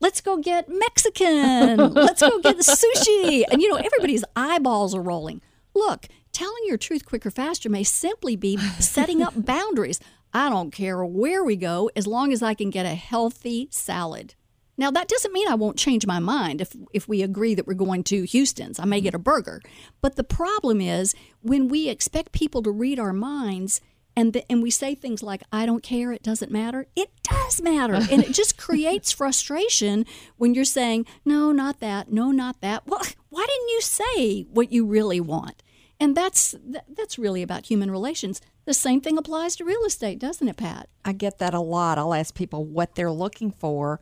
let's 0.00 0.20
go 0.20 0.38
get 0.38 0.68
Mexican. 0.68 1.76
let's 1.94 2.20
go 2.20 2.40
get 2.40 2.56
sushi. 2.58 3.44
And 3.50 3.62
you 3.62 3.68
know, 3.68 3.76
everybody's 3.76 4.24
eyeballs 4.34 4.94
are 4.94 5.02
rolling. 5.02 5.40
Look, 5.74 6.06
telling 6.32 6.62
your 6.66 6.76
truth 6.76 7.04
quicker, 7.04 7.30
faster 7.30 7.68
may 7.68 7.84
simply 7.84 8.36
be 8.36 8.56
setting 8.78 9.22
up 9.22 9.34
boundaries. 9.36 10.00
I 10.32 10.48
don't 10.48 10.70
care 10.70 11.04
where 11.04 11.42
we 11.44 11.56
go 11.56 11.90
as 11.96 12.06
long 12.06 12.32
as 12.32 12.42
I 12.42 12.54
can 12.54 12.70
get 12.70 12.86
a 12.86 12.94
healthy 12.94 13.68
salad. 13.70 14.34
Now, 14.80 14.90
that 14.92 15.08
doesn't 15.08 15.34
mean 15.34 15.46
I 15.46 15.56
won't 15.56 15.76
change 15.76 16.06
my 16.06 16.20
mind 16.20 16.62
if, 16.62 16.74
if 16.94 17.06
we 17.06 17.22
agree 17.22 17.54
that 17.54 17.66
we're 17.66 17.74
going 17.74 18.02
to 18.04 18.22
Houston's. 18.22 18.80
I 18.80 18.86
may 18.86 19.02
get 19.02 19.14
a 19.14 19.18
burger. 19.18 19.60
But 20.00 20.16
the 20.16 20.24
problem 20.24 20.80
is 20.80 21.14
when 21.42 21.68
we 21.68 21.90
expect 21.90 22.32
people 22.32 22.62
to 22.62 22.70
read 22.70 22.98
our 22.98 23.12
minds 23.12 23.82
and, 24.20 24.34
the, 24.34 24.52
and 24.52 24.62
we 24.62 24.70
say 24.70 24.94
things 24.94 25.22
like, 25.22 25.42
I 25.50 25.64
don't 25.64 25.82
care, 25.82 26.12
it 26.12 26.22
doesn't 26.22 26.52
matter, 26.52 26.86
it 26.94 27.10
does 27.22 27.62
matter. 27.62 27.94
and 27.94 28.22
it 28.22 28.32
just 28.32 28.58
creates 28.66 29.12
frustration 29.12 30.04
when 30.36 30.54
you're 30.54 30.66
saying, 30.66 31.06
no, 31.24 31.52
not 31.52 31.80
that, 31.80 32.12
no, 32.12 32.30
not 32.30 32.60
that. 32.60 32.86
Well, 32.86 33.00
why 33.30 33.46
didn't 33.46 33.68
you 33.68 33.80
say 33.80 34.42
what 34.42 34.72
you 34.72 34.84
really 34.84 35.20
want? 35.20 35.62
And 35.98 36.14
that's 36.14 36.54
that's 36.88 37.18
really 37.18 37.42
about 37.42 37.66
human 37.66 37.90
relations. 37.90 38.40
The 38.66 38.74
same 38.74 39.00
thing 39.00 39.16
applies 39.16 39.56
to 39.56 39.64
real 39.64 39.84
estate, 39.84 40.18
doesn't 40.18 40.48
it, 40.48 40.56
Pat? 40.56 40.88
I 41.04 41.12
get 41.12 41.38
that 41.38 41.52
a 41.52 41.60
lot. 41.60 41.98
I'll 41.98 42.14
ask 42.14 42.34
people 42.34 42.64
what 42.64 42.94
they're 42.94 43.10
looking 43.10 43.50
for, 43.50 44.00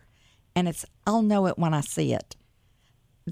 and 0.55 0.69
it's 0.69 0.85
I'll 1.07 1.23
know 1.23 1.47
it 1.47 1.59
when 1.59 1.75
I 1.75 1.81
see 1.81 2.13
it. 2.13 2.37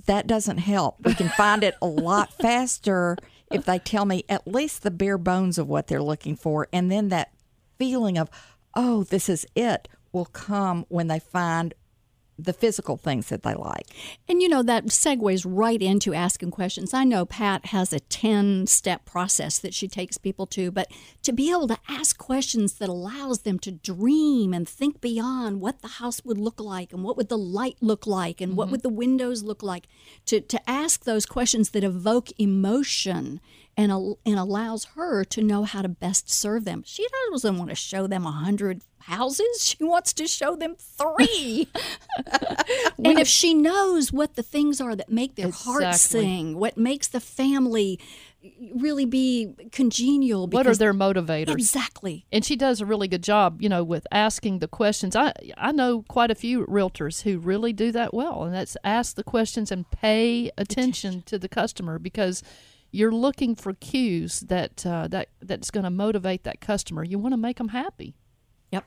That 0.07 0.27
doesn't 0.27 0.59
help. 0.59 0.97
We 1.05 1.15
can 1.15 1.29
find 1.31 1.63
it 1.65 1.75
a 1.81 1.87
lot 1.87 2.33
faster 2.41 3.17
if 3.51 3.65
they 3.65 3.79
tell 3.79 4.05
me 4.05 4.25
at 4.29 4.47
least 4.47 4.83
the 4.83 4.91
bare 4.91 5.19
bones 5.19 5.59
of 5.59 5.69
what 5.69 5.87
they're 5.87 6.03
looking 6.03 6.37
for, 6.37 6.69
and 6.73 6.91
then 6.91 7.09
that 7.09 7.33
feeling 7.79 8.19
of, 8.19 8.31
oh, 8.75 9.05
this 9.05 9.29
is 9.29 9.47
it, 9.55 9.89
will 10.13 10.27
come 10.27 10.85
when 10.89 11.09
they 11.09 11.19
find 11.19 11.75
the 12.39 12.53
physical 12.53 12.97
things 12.97 13.29
that 13.29 13.43
they 13.43 13.55
like. 13.55 13.87
And 14.29 14.43
you 14.43 14.49
know, 14.49 14.63
that 14.63 14.87
segues 14.87 15.45
right 15.47 15.81
into 15.81 16.15
asking 16.15 16.51
questions. 16.51 16.93
I 16.93 17.05
know 17.05 17.25
Pat 17.25 17.67
has 17.67 17.93
a 17.93 18.01
10 18.01 18.67
step 18.67 19.05
process 19.05 19.59
that 19.59 19.75
she 19.75 19.89
takes 19.89 20.19
people 20.19 20.47
to, 20.49 20.71
but 20.71 20.91
to 21.23 21.33
be 21.33 21.51
able 21.51 21.69
to 21.69 21.79
ask 21.89 22.19
questions 22.19 22.75
that 22.75 22.89
allows 22.89 23.41
them 23.41 23.59
to 23.61 23.73
dream 23.73 24.53
and 24.53 24.69
think 24.69 25.01
beyond 25.01 25.61
what 25.61 25.81
the 25.81 25.89
house 25.89 26.25
would 26.25 26.39
look 26.39 26.61
like 26.61 26.93
and 26.93 27.03
what 27.03 27.17
would 27.17 27.29
the 27.29 27.39
light 27.39 27.77
look 27.81 28.07
like 28.07 28.41
and 28.41 28.57
what 28.57 28.67
mm-hmm. 28.67 28.73
would 28.73 28.83
the 28.83 28.89
windows 28.89 29.43
look 29.43 29.63
like, 29.63 29.87
to, 30.27 30.41
to 30.41 30.71
ask 30.71 31.05
those 31.05 31.27
questions 31.27 31.71
that 31.71 31.85
evoke 31.85 32.29
emotion 32.39 33.41
and, 33.77 33.93
al- 33.93 34.19
and 34.25 34.39
allows 34.39 34.85
her 34.97 35.25
to 35.25 35.43
know 35.43 35.65
how 35.65 35.83
to 35.83 35.89
best 35.89 36.31
serve 36.31 36.65
them. 36.65 36.83
She 36.87 37.07
doesn't 37.31 37.59
want 37.59 37.71
to 37.71 37.77
show 37.77 38.07
them 38.07 38.27
a 38.27 38.33
hundred 38.33 38.83
houses. 39.01 39.47
She 39.77 39.85
wants 39.85 40.13
to 40.15 40.27
show 40.27 40.57
them 40.57 40.77
three. 40.79 41.69
and 43.05 43.19
if 43.19 43.29
she 43.29 43.55
knows 43.55 44.13
what 44.13 44.35
the 44.35 44.43
things 44.43 44.81
are 44.81 44.95
that 44.97 45.11
make 45.11 45.35
their 45.35 45.51
heart 45.51 45.83
Exactly. 45.83 46.21
sing, 46.23 46.59
what 46.59 46.77
makes 46.77 47.09
the 47.09 47.21
family 47.21 47.99
really 48.77 49.05
be 49.05 49.55
congenial, 49.73 50.47
What 50.47 50.67
are 50.67 50.75
their 50.75 50.95
motivators? 50.95 51.51
exactly? 51.53 52.27
and 52.31 52.45
she 52.45 52.55
does 52.57 52.81
a 52.81 52.87
really 52.87 53.09
good 53.09 53.23
job, 53.23 53.61
you 53.61 53.69
know, 53.69 53.83
with 53.83 54.07
asking 54.13 54.61
the 54.61 54.69
questions. 54.69 55.17
I 55.17 55.33
I 55.57 55.73
know 55.73 56.03
quite 56.09 56.31
a 56.31 56.35
few 56.35 56.65
realtors 56.67 57.23
who 57.23 57.39
really 57.39 57.73
do 57.73 57.91
that 57.93 58.15
well, 58.15 58.45
and 58.45 58.55
that's 58.55 58.77
ask 58.85 59.17
the 59.17 59.25
questions 59.25 59.73
and 59.73 59.91
pay 59.91 60.51
attention 60.57 61.23
to 61.27 61.39
the 61.39 61.49
customer 61.49 61.99
because 61.99 62.43
you're 62.93 63.13
looking 63.13 63.57
for 63.57 63.75
cues 63.75 64.41
that 64.43 64.87
uh, 64.87 65.09
that 65.09 65.29
that's 65.43 65.71
going 65.73 65.85
to 65.85 65.91
motivate 65.91 66.45
that 66.45 66.61
customer. 66.61 67.03
You 67.05 67.19
want 67.19 67.33
to 67.33 67.37
make 67.39 67.59
them 67.59 67.69
happy. 67.69 68.15
Yep. 68.73 68.85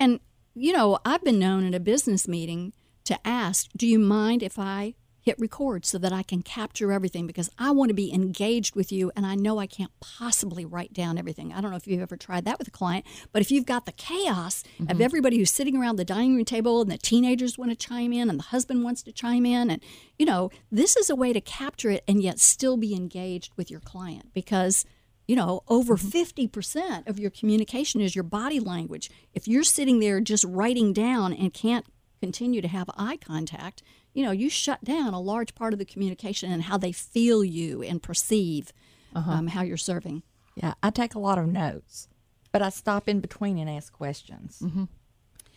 And, 0.00 0.20
you 0.54 0.72
know, 0.72 0.98
I've 1.04 1.24
been 1.24 1.38
known 1.38 1.64
in 1.64 1.74
a 1.74 1.80
business 1.80 2.28
meeting 2.28 2.72
to 3.04 3.18
ask, 3.26 3.68
do 3.76 3.86
you 3.86 3.98
mind 3.98 4.42
if 4.42 4.58
I 4.58 4.94
hit 5.22 5.38
record 5.38 5.86
so 5.86 5.98
that 5.98 6.12
I 6.12 6.22
can 6.22 6.42
capture 6.42 6.92
everything? 6.92 7.26
Because 7.26 7.48
I 7.58 7.70
want 7.70 7.90
to 7.90 7.94
be 7.94 8.12
engaged 8.12 8.74
with 8.74 8.90
you 8.90 9.12
and 9.16 9.24
I 9.24 9.34
know 9.34 9.58
I 9.58 9.66
can't 9.66 9.92
possibly 10.00 10.64
write 10.64 10.92
down 10.92 11.16
everything. 11.16 11.52
I 11.52 11.60
don't 11.60 11.70
know 11.70 11.76
if 11.76 11.86
you've 11.86 12.02
ever 12.02 12.16
tried 12.16 12.44
that 12.44 12.58
with 12.58 12.68
a 12.68 12.72
client, 12.72 13.06
but 13.32 13.40
if 13.40 13.50
you've 13.50 13.66
got 13.66 13.86
the 13.86 13.92
chaos 13.92 14.64
of 14.80 14.86
mm-hmm. 14.86 15.02
everybody 15.02 15.38
who's 15.38 15.52
sitting 15.52 15.76
around 15.76 15.96
the 15.96 16.04
dining 16.04 16.36
room 16.36 16.44
table 16.44 16.82
and 16.82 16.90
the 16.90 16.98
teenagers 16.98 17.56
want 17.56 17.70
to 17.70 17.76
chime 17.76 18.12
in 18.12 18.28
and 18.28 18.38
the 18.38 18.44
husband 18.44 18.82
wants 18.82 19.02
to 19.04 19.12
chime 19.12 19.46
in, 19.46 19.70
and, 19.70 19.80
you 20.18 20.26
know, 20.26 20.50
this 20.70 20.96
is 20.96 21.08
a 21.08 21.16
way 21.16 21.32
to 21.32 21.40
capture 21.40 21.90
it 21.90 22.04
and 22.08 22.20
yet 22.20 22.40
still 22.40 22.76
be 22.76 22.94
engaged 22.94 23.52
with 23.56 23.70
your 23.70 23.80
client 23.80 24.34
because 24.34 24.84
you 25.32 25.36
know, 25.36 25.62
over 25.66 25.96
mm-hmm. 25.96 26.46
50% 26.46 27.08
of 27.08 27.18
your 27.18 27.30
communication 27.30 28.02
is 28.02 28.14
your 28.14 28.22
body 28.22 28.60
language. 28.60 29.10
If 29.32 29.48
you're 29.48 29.64
sitting 29.64 29.98
there 29.98 30.20
just 30.20 30.44
writing 30.44 30.92
down 30.92 31.32
and 31.32 31.54
can't 31.54 31.86
continue 32.20 32.60
to 32.60 32.68
have 32.68 32.90
eye 32.98 33.16
contact, 33.16 33.82
you 34.12 34.22
know, 34.22 34.30
you 34.30 34.50
shut 34.50 34.84
down 34.84 35.14
a 35.14 35.20
large 35.22 35.54
part 35.54 35.72
of 35.72 35.78
the 35.78 35.86
communication 35.86 36.52
and 36.52 36.64
how 36.64 36.76
they 36.76 36.92
feel 36.92 37.42
you 37.42 37.82
and 37.82 38.02
perceive 38.02 38.74
uh-huh. 39.16 39.30
um, 39.30 39.46
how 39.46 39.62
you're 39.62 39.78
serving. 39.78 40.22
Yeah, 40.54 40.74
I 40.82 40.90
take 40.90 41.14
a 41.14 41.18
lot 41.18 41.38
of 41.38 41.46
notes, 41.46 42.08
but 42.52 42.60
I 42.60 42.68
stop 42.68 43.08
in 43.08 43.20
between 43.20 43.56
and 43.56 43.70
ask 43.70 43.90
questions. 43.90 44.60
Mm-hmm. 44.62 44.84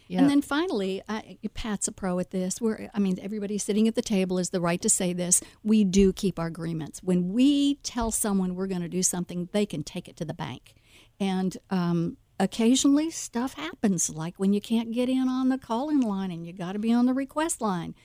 Yeah. 0.07 0.19
And 0.19 0.29
then 0.29 0.41
finally, 0.41 1.01
I, 1.09 1.37
Pat's 1.53 1.87
a 1.87 1.91
pro 1.91 2.19
at 2.19 2.31
this. 2.31 2.61
We're, 2.61 2.89
I 2.93 2.99
mean, 2.99 3.17
everybody 3.21 3.57
sitting 3.57 3.87
at 3.87 3.95
the 3.95 4.01
table 4.01 4.37
is 4.37 4.51
the 4.51 4.61
right 4.61 4.81
to 4.81 4.89
say 4.89 5.13
this. 5.13 5.41
We 5.63 5.83
do 5.83 6.13
keep 6.13 6.37
our 6.37 6.47
agreements. 6.47 7.01
When 7.01 7.33
we 7.33 7.75
tell 7.75 8.11
someone 8.11 8.55
we're 8.55 8.67
going 8.67 8.81
to 8.81 8.87
do 8.87 9.01
something, 9.01 9.49
they 9.51 9.65
can 9.65 9.83
take 9.83 10.07
it 10.07 10.15
to 10.17 10.25
the 10.25 10.33
bank. 10.33 10.75
And 11.19 11.57
um, 11.69 12.17
occasionally, 12.39 13.09
stuff 13.09 13.53
happens, 13.53 14.09
like 14.09 14.35
when 14.37 14.53
you 14.53 14.61
can't 14.61 14.91
get 14.91 15.09
in 15.09 15.27
on 15.27 15.49
the 15.49 15.57
call-in 15.57 16.01
line 16.01 16.31
and 16.31 16.45
you 16.45 16.53
got 16.53 16.73
to 16.73 16.79
be 16.79 16.93
on 16.93 17.05
the 17.05 17.13
request 17.13 17.61
line. 17.61 17.95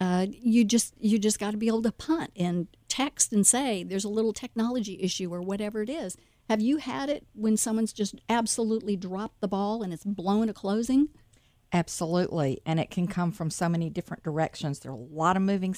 Uh, 0.00 0.26
you 0.30 0.64
just 0.64 0.94
you 1.00 1.18
just 1.18 1.40
got 1.40 1.50
to 1.50 1.56
be 1.56 1.66
able 1.66 1.82
to 1.82 1.90
punt 1.90 2.30
and 2.36 2.68
text 2.86 3.32
and 3.32 3.44
say 3.44 3.82
there's 3.82 4.04
a 4.04 4.08
little 4.08 4.32
technology 4.32 4.96
issue 5.02 5.34
or 5.34 5.42
whatever 5.42 5.82
it 5.82 5.90
is. 5.90 6.16
Have 6.48 6.60
you 6.60 6.76
had 6.76 7.10
it 7.10 7.26
when 7.34 7.56
someone's 7.56 7.92
just 7.92 8.14
absolutely 8.28 8.96
dropped 8.96 9.40
the 9.40 9.48
ball 9.48 9.82
and 9.82 9.92
it's 9.92 10.04
blown 10.04 10.48
a 10.48 10.54
closing? 10.54 11.08
Absolutely. 11.72 12.60
And 12.64 12.80
it 12.80 12.90
can 12.90 13.06
come 13.06 13.32
from 13.32 13.50
so 13.50 13.68
many 13.68 13.90
different 13.90 14.22
directions. 14.22 14.80
There 14.80 14.90
are 14.90 14.94
a 14.94 14.98
lot 14.98 15.36
of 15.36 15.42
moving 15.42 15.74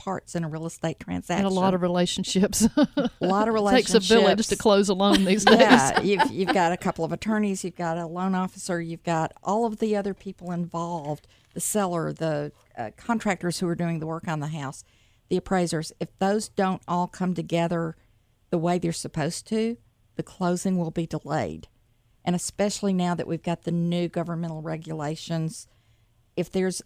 parts 0.00 0.34
in 0.34 0.44
a 0.44 0.48
real 0.48 0.66
estate 0.66 0.98
transaction. 0.98 1.44
and 1.44 1.52
a 1.52 1.54
lot 1.54 1.74
of 1.74 1.82
relationships. 1.82 2.66
a 2.76 3.10
lot 3.20 3.48
of 3.48 3.70
takes 3.70 3.94
a 3.94 4.00
village 4.00 4.48
to 4.48 4.56
close 4.56 4.88
a 4.88 4.94
loan 4.94 5.24
these 5.24 5.44
days. 5.44 5.60
Yeah, 5.60 6.00
you've, 6.02 6.30
you've 6.30 6.54
got 6.54 6.72
a 6.72 6.76
couple 6.76 7.04
of 7.04 7.12
attorneys, 7.12 7.64
you've 7.64 7.76
got 7.76 7.98
a 7.98 8.06
loan 8.06 8.34
officer, 8.34 8.80
you've 8.80 9.02
got 9.02 9.32
all 9.42 9.66
of 9.66 9.78
the 9.78 9.94
other 9.96 10.14
people 10.14 10.52
involved 10.52 11.26
the 11.52 11.60
seller, 11.60 12.12
the 12.12 12.50
uh, 12.78 12.90
contractors 12.96 13.58
who 13.58 13.68
are 13.68 13.74
doing 13.74 13.98
the 13.98 14.06
work 14.06 14.26
on 14.26 14.40
the 14.40 14.48
house, 14.48 14.84
the 15.28 15.36
appraisers. 15.36 15.92
If 16.00 16.16
those 16.18 16.48
don't 16.48 16.82
all 16.88 17.06
come 17.06 17.34
together 17.34 17.96
the 18.50 18.58
way 18.58 18.78
they're 18.78 18.92
supposed 18.92 19.46
to, 19.48 19.76
the 20.16 20.22
closing 20.22 20.78
will 20.78 20.90
be 20.90 21.06
delayed. 21.06 21.68
And 22.24 22.36
especially 22.36 22.92
now 22.92 23.14
that 23.14 23.26
we've 23.26 23.42
got 23.42 23.62
the 23.62 23.72
new 23.72 24.08
governmental 24.08 24.62
regulations, 24.62 25.66
if 26.36 26.50
there's 26.50 26.82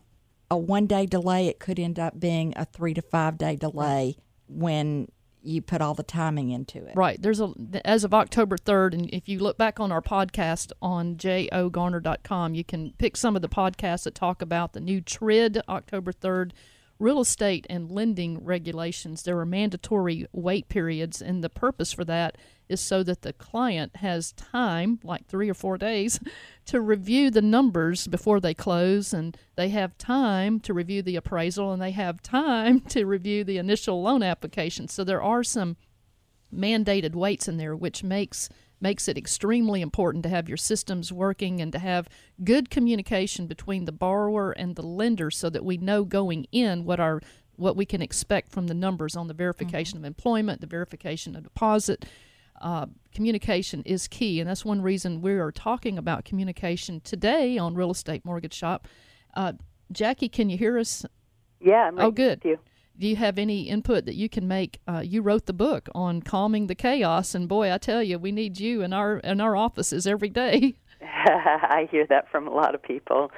a 0.51 0.57
one 0.57 0.87
day 0.87 1.07
delay, 1.07 1.49
it 1.49 1.59
could 1.59 1.79
end 1.79 1.99
up 1.99 2.19
being 2.21 2.53
a 2.57 2.65
three 2.65 2.95
to 2.95 3.03
five 3.03 3.39
day 3.39 3.57
delay 3.57 4.17
when 4.47 5.09
you 5.43 5.61
put 5.61 5.83
all 5.83 5.95
the 5.95 6.03
timing 6.03 6.51
into 6.51 6.85
it. 6.87 6.95
Right. 6.97 7.21
There's 7.21 7.41
a 7.41 7.53
as 7.85 8.05
of 8.05 8.15
October 8.15 8.57
3rd, 8.57 8.95
and 8.95 9.11
if 9.11 9.29
you 9.29 9.39
look 9.39 9.59
back 9.59 9.79
on 9.79 9.93
our 9.93 10.01
podcast 10.01 10.73
on 10.81 11.17
jogarner.com, 11.17 12.55
you 12.55 12.65
can 12.65 12.95
pick 12.99 13.17
some 13.17 13.37
of 13.37 13.43
the 13.43 13.49
podcasts 13.49 14.05
that 14.05 14.15
talk 14.15 14.41
about 14.41 14.73
the 14.73 14.81
new 14.81 15.01
TRID 15.01 15.61
October 15.69 16.13
3rd 16.13 16.53
real 16.99 17.21
estate 17.21 17.67
and 17.69 17.91
lending 17.91 18.45
regulations. 18.45 19.23
There 19.23 19.39
are 19.39 19.47
mandatory 19.47 20.27
wait 20.33 20.69
periods, 20.69 21.21
and 21.21 21.43
the 21.43 21.51
purpose 21.51 21.93
for 21.93 22.05
that 22.05 22.39
is 22.69 22.81
so 22.81 23.03
that 23.03 23.23
the 23.23 23.33
client 23.33 23.97
has 23.97 24.33
time, 24.33 25.01
like 25.03 25.27
three 25.27 25.51
or 25.51 25.55
four 25.55 25.77
days, 25.77 26.21
to 26.67 26.81
review 26.81 27.31
the 27.31 27.43
numbers 27.43 28.07
before 28.07 28.41
they 28.41 28.55
close, 28.55 29.13
and 29.13 29.37
they 29.57 29.69
have 29.69 29.99
time 29.99 30.61
to 30.61 30.73
review 30.73 31.03
the 31.03 31.17
appraisal, 31.17 31.73
and 31.73 31.83
they 31.83 31.91
have 31.91 32.23
time 32.23 32.81
to 32.89 33.05
review 33.05 33.45
the 33.45 33.59
initial 33.59 34.03
loan 34.03 34.23
application. 34.23 34.89
So 34.89 35.05
there 35.05 35.23
are 35.23 35.45
some 35.45 35.77
mandated 36.55 37.15
waits 37.15 37.49
in 37.49 37.57
there, 37.57 37.75
which 37.75 38.05
makes 38.05 38.49
makes 38.85 39.09
it 39.09 39.17
extremely 39.17 39.81
important 39.81 40.23
to 40.23 40.29
have 40.29 40.47
your 40.47 40.59
systems 40.59 41.11
working 41.11 41.59
and 41.59 41.73
to 41.73 41.79
have 41.79 42.07
good 42.45 42.69
communication 42.69 43.47
between 43.47 43.87
the 43.87 43.93
borrower 43.93 44.53
and 44.53 44.77
the 44.77 44.83
lender 44.83 45.31
so 45.31 45.49
that 45.49 45.65
we 45.65 45.79
know 45.79 46.05
going 46.05 46.47
in 46.53 46.85
what 46.85 47.01
our 47.01 47.19
what 47.57 47.77
we 47.77 47.87
can 47.87 48.03
expect 48.03 48.51
from 48.53 48.67
the 48.67 48.75
numbers 48.75 49.17
on 49.17 49.27
the 49.27 49.33
verification 49.33 49.97
of 49.97 50.05
employment, 50.05 50.61
the 50.61 50.67
verification 50.67 51.35
of 51.35 51.45
deposit. 51.45 52.05
Uh, 52.61 52.87
communication 53.15 53.81
is 53.87 54.07
key, 54.07 54.39
and 54.39 54.51
that's 54.51 54.65
one 54.65 54.83
reason 54.83 55.23
we 55.23 55.33
are 55.33 55.53
talking 55.53 55.97
about 55.97 56.25
communication 56.25 57.01
today 57.01 57.57
on 57.57 57.75
Real 57.75 57.93
Estate 57.93 58.25
Mortgage 58.25 58.55
Shop. 58.55 58.87
Uh, 59.35 59.53
Jackie, 59.93 60.29
can 60.29 60.51
you 60.51 60.59
hear 60.59 60.79
us? 60.79 61.07
Yeah, 61.61 61.87
I'm 61.87 61.99
Oh, 61.99 62.05
right 62.07 62.15
good. 62.15 62.43
Do 62.99 63.09
you 63.09 63.17
have 63.17 63.39
any 63.39 63.63
input 63.63 64.05
that 64.05 64.15
you 64.15 64.29
can 64.29 64.47
make? 64.47 64.81
Uh, 64.87 65.03
you 65.05 65.21
wrote 65.21 65.47
the 65.47 65.53
book 65.53 65.89
on 65.95 66.23
calming 66.23 66.69
the 66.69 66.77
chaos, 66.77 67.35
and 67.35 67.49
boy, 67.49 67.73
I 67.73 67.79
tell 67.79 68.03
you, 68.03 68.19
we 68.19 68.31
need 68.31 68.61
you 68.61 68.83
in 68.83 68.93
our 68.93 69.19
in 69.19 69.41
our 69.41 69.57
offices 69.57 70.07
every 70.07 70.29
day. 70.29 70.75
I 71.01 71.89
hear 71.91 72.07
that 72.07 72.31
from 72.31 72.47
a 72.47 72.53
lot 72.53 72.75
of 72.75 72.83
people. 72.83 73.31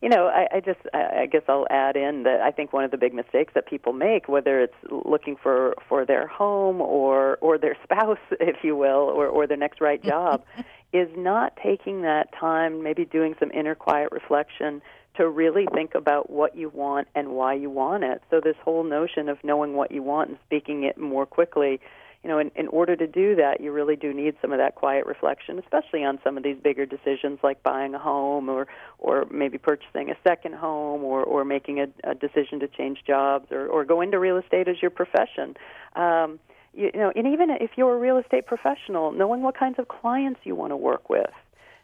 You 0.00 0.08
know, 0.08 0.28
I, 0.28 0.46
I 0.56 0.60
just, 0.60 0.78
I 0.94 1.22
I 1.22 1.26
guess 1.26 1.42
I'll 1.48 1.66
add 1.70 1.96
in 1.96 2.22
that 2.22 2.40
I 2.40 2.50
think 2.52 2.72
one 2.72 2.84
of 2.84 2.90
the 2.90 2.96
big 2.96 3.12
mistakes 3.12 3.52
that 3.54 3.66
people 3.66 3.92
make, 3.92 4.28
whether 4.28 4.60
it's 4.60 4.74
looking 4.90 5.36
for 5.36 5.74
for 5.88 6.06
their 6.06 6.26
home 6.26 6.80
or 6.80 7.36
or 7.40 7.58
their 7.58 7.76
spouse, 7.84 8.18
if 8.38 8.62
you 8.62 8.76
will, 8.76 9.10
or 9.10 9.26
or 9.26 9.46
their 9.46 9.56
next 9.56 9.80
right 9.80 10.02
job, 10.02 10.44
is 10.92 11.08
not 11.16 11.58
taking 11.62 12.02
that 12.02 12.28
time, 12.38 12.82
maybe 12.82 13.04
doing 13.04 13.34
some 13.38 13.50
inner 13.50 13.74
quiet 13.74 14.10
reflection 14.12 14.80
to 15.20 15.28
really 15.28 15.66
think 15.74 15.94
about 15.94 16.30
what 16.30 16.56
you 16.56 16.70
want 16.70 17.08
and 17.14 17.30
why 17.30 17.54
you 17.54 17.70
want 17.70 18.04
it. 18.04 18.22
So 18.30 18.40
this 18.40 18.56
whole 18.64 18.84
notion 18.84 19.28
of 19.28 19.38
knowing 19.44 19.74
what 19.74 19.92
you 19.92 20.02
want 20.02 20.30
and 20.30 20.38
speaking 20.46 20.84
it 20.84 20.98
more 20.98 21.26
quickly 21.26 21.80
you 22.22 22.28
know, 22.28 22.38
in, 22.38 22.50
in 22.54 22.68
order 22.68 22.96
to 22.96 23.06
do 23.06 23.34
that, 23.36 23.60
you 23.60 23.72
really 23.72 23.96
do 23.96 24.12
need 24.12 24.34
some 24.42 24.52
of 24.52 24.58
that 24.58 24.74
quiet 24.74 25.06
reflection, 25.06 25.58
especially 25.58 26.04
on 26.04 26.18
some 26.22 26.36
of 26.36 26.42
these 26.42 26.56
bigger 26.62 26.84
decisions 26.84 27.38
like 27.42 27.62
buying 27.62 27.94
a 27.94 27.98
home 27.98 28.50
or, 28.50 28.66
or 28.98 29.26
maybe 29.30 29.56
purchasing 29.56 30.10
a 30.10 30.16
second 30.22 30.54
home 30.54 31.02
or, 31.02 31.22
or 31.22 31.44
making 31.44 31.80
a, 31.80 31.86
a 32.04 32.14
decision 32.14 32.60
to 32.60 32.68
change 32.68 32.98
jobs 33.06 33.50
or, 33.50 33.66
or 33.66 33.86
go 33.86 34.02
into 34.02 34.18
real 34.18 34.36
estate 34.36 34.68
as 34.68 34.76
your 34.82 34.90
profession. 34.90 35.56
Um, 35.96 36.38
you, 36.74 36.90
you 36.92 37.00
know, 37.00 37.10
and 37.16 37.26
even 37.26 37.48
if 37.48 37.70
you're 37.76 37.94
a 37.94 37.98
real 37.98 38.18
estate 38.18 38.46
professional, 38.46 39.12
knowing 39.12 39.40
what 39.40 39.58
kinds 39.58 39.78
of 39.78 39.88
clients 39.88 40.40
you 40.44 40.54
want 40.54 40.72
to 40.72 40.76
work 40.76 41.08
with. 41.08 41.30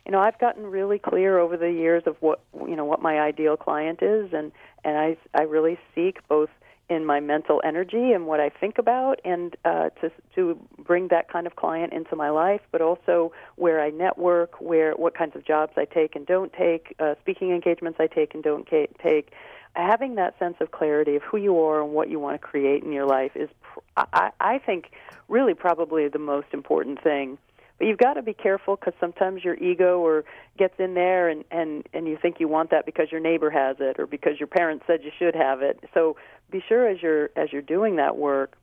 You 0.07 0.13
know, 0.13 0.21
I've 0.21 0.39
gotten 0.39 0.65
really 0.65 1.01
clear 1.01 1.37
over 1.37 1.57
the 1.57 1.73
years 1.73 2.05
of 2.07 2.17
what 2.21 2.41
you 2.55 2.77
know 2.77 2.85
what 2.85 3.03
my 3.03 3.19
ideal 3.19 3.57
client 3.57 4.03
is, 4.03 4.33
and 4.33 4.53
and 4.85 4.97
I 4.97 5.17
I 5.35 5.43
really 5.43 5.79
seek 5.97 6.27
both 6.29 6.49
in 6.89 7.05
my 7.05 7.19
mental 7.19 7.61
energy 7.65 8.13
and 8.13 8.27
what 8.29 8.39
I 8.39 8.49
think 8.49 8.79
about, 8.79 9.21
and 9.25 9.57
uh, 9.65 9.91
to 10.01 10.13
to 10.37 10.57
bring 10.79 11.09
that 11.09 11.29
kind 11.29 11.45
of 11.49 11.57
client 11.57 11.93
into 11.93 12.15
my 12.15 12.31
life, 12.31 12.61
but 12.71 12.81
also 12.81 13.33
where 13.57 13.81
I 13.81 13.91
network, 13.91 14.61
where 14.61 14.93
what 14.93 15.17
kinds 15.17 15.35
of 15.35 15.45
jobs 15.45 15.73
I 15.77 15.87
take 15.87 16.15
and 16.15 16.25
don't 16.25 16.53
take, 16.53 16.95
uh, 17.01 17.17
speaking 17.21 17.51
engagements 17.51 17.99
I 17.99 18.07
take 18.07 18.33
and 18.33 18.45
don't 18.45 18.67
take. 18.69 19.33
Having 19.75 20.15
that 20.15 20.39
sense 20.39 20.57
of 20.61 20.71
clarity 20.71 21.17
of 21.17 21.23
who 21.23 21.37
you 21.37 21.61
are 21.61 21.83
and 21.83 21.93
what 21.93 22.09
you 22.09 22.21
want 22.21 22.41
to 22.41 22.47
create 22.47 22.83
in 22.83 22.93
your 22.93 23.07
life 23.07 23.33
is, 23.35 23.51
I, 23.97 24.31
I 24.41 24.59
think, 24.59 24.93
really 25.29 25.53
probably 25.53 26.09
the 26.09 26.19
most 26.19 26.47
important 26.53 27.03
thing 27.03 27.37
but 27.79 27.87
you've 27.87 27.99
got 27.99 28.15
to 28.15 28.23
be 28.23 28.35
careful 28.35 28.77
because 28.77 28.95
sometimes 28.99 29.45
your 29.45 29.55
ego 29.57 29.99
or 29.99 30.25
gets 30.59 30.75
in 30.79 30.95
there 30.95 31.29
and 31.29 31.45
and 31.51 31.87
and 31.93 32.07
you 32.07 32.19
think 32.21 32.41
you 32.41 32.49
want 32.49 32.71
that 32.71 32.87
because 32.87 33.09
your 33.11 33.21
neighbor 33.21 33.51
has 33.51 33.77
it 33.81 33.99
or 33.99 34.07
because 34.07 34.39
your 34.39 34.47
parents 34.47 34.85
said 34.87 35.01
you 35.03 35.11
should 35.19 35.35
have 35.35 35.63
it. 35.63 35.81
So 35.95 36.17
be 36.51 36.63
sure 36.67 36.89
as 36.89 37.03
you're 37.03 37.31
as 37.37 37.53
you're 37.53 37.63
doing 37.63 37.97
that 37.97 38.17
work 38.17 38.57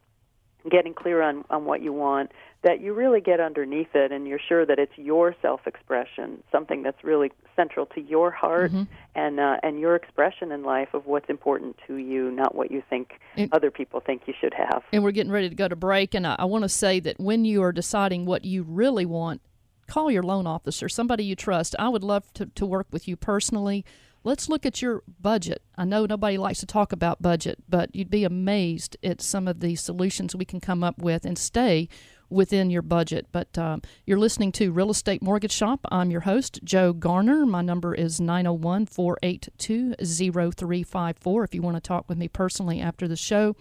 getting 0.70 0.94
clear 0.94 1.22
on 1.22 1.44
on 1.50 1.66
what 1.66 1.82
you 1.82 1.94
want 1.94 2.32
that 2.64 2.80
you 2.80 2.94
really 2.94 3.20
get 3.20 3.40
underneath 3.40 3.94
it 3.94 4.12
and 4.12 4.26
you're 4.26 4.40
sure 4.40 4.66
that 4.66 4.80
it's 4.80 4.98
your 4.98 5.36
self-expression, 5.42 6.42
something 6.52 6.82
that's 6.82 7.04
really 7.04 7.30
central 7.56 7.86
to 7.88 8.02
your 8.02 8.32
heart 8.32 8.72
mm-hmm. 8.72 8.84
and 9.16 9.40
uh, 9.40 9.58
and 9.62 9.80
your 9.80 9.96
expression 9.96 10.52
in 10.52 10.64
life 10.64 10.94
of 10.94 11.06
what's 11.06 11.30
important 11.30 11.78
to 11.86 11.98
you, 11.98 12.32
not 12.32 12.56
what 12.56 12.72
you 12.72 12.82
think 12.90 13.20
and, 13.36 13.54
other 13.54 13.70
people 13.70 14.00
think 14.00 14.24
you 14.26 14.34
should 14.40 14.54
have. 14.54 14.82
And 14.92 15.04
we're 15.04 15.12
getting 15.12 15.32
ready 15.32 15.50
to 15.50 15.56
go 15.56 15.68
to 15.68 15.76
break, 15.76 16.14
and 16.14 16.26
I, 16.26 16.38
I 16.40 16.46
want 16.46 16.64
to 16.64 16.70
say 16.70 17.00
that 17.02 17.20
when 17.20 17.46
you 17.46 17.62
are 17.64 17.74
deciding 17.74 18.26
what 18.26 18.46
you 18.46 18.64
really 18.64 19.06
want, 19.06 19.42
call 19.88 20.10
your 20.10 20.24
loan 20.24 20.48
officer, 20.48 20.88
somebody 20.88 21.26
you 21.26 21.36
trust. 21.36 21.76
I 21.78 21.90
would 21.90 22.04
love 22.04 22.34
to, 22.36 22.46
to 22.46 22.66
work 22.66 22.88
with 22.92 23.08
you 23.08 23.18
personally. 23.18 23.86
Let's 24.26 24.48
look 24.48 24.66
at 24.66 24.82
your 24.82 25.04
budget. 25.22 25.62
I 25.78 25.84
know 25.84 26.06
nobody 26.06 26.38
likes 26.38 26.60
to 26.62 26.66
talk 26.66 26.94
about 26.94 27.22
budget, 27.22 27.60
but 27.68 27.94
you'd 27.94 28.10
be 28.10 28.24
amazed 28.24 28.96
at 29.04 29.22
some 29.22 29.48
of 29.50 29.60
the 29.60 29.76
solutions 29.76 30.34
we 30.34 30.46
can 30.46 30.62
come 30.62 30.84
up 30.84 31.00
with 31.00 31.26
and 31.26 31.38
stay 31.38 31.90
within 32.30 32.70
your 32.70 32.82
budget. 32.82 33.28
But 33.34 33.58
um, 33.58 33.82
you're 34.06 34.18
listening 34.18 34.54
to 34.54 34.72
Real 34.72 34.90
Estate 34.90 35.22
Mortgage 35.22 35.52
Shop. 35.52 35.82
I'm 35.92 36.10
your 36.10 36.22
host, 36.22 36.62
Joe 36.64 36.94
Garner. 36.94 37.46
My 37.46 37.62
number 37.62 37.94
is 37.94 38.22
901 38.22 38.86
482 38.86 39.96
0354 40.00 41.44
if 41.44 41.54
you 41.54 41.62
want 41.62 41.76
to 41.76 41.82
talk 41.82 42.08
with 42.08 42.18
me 42.18 42.30
personally 42.30 42.80
after 42.80 43.10
the 43.10 43.18
show. 43.18 43.56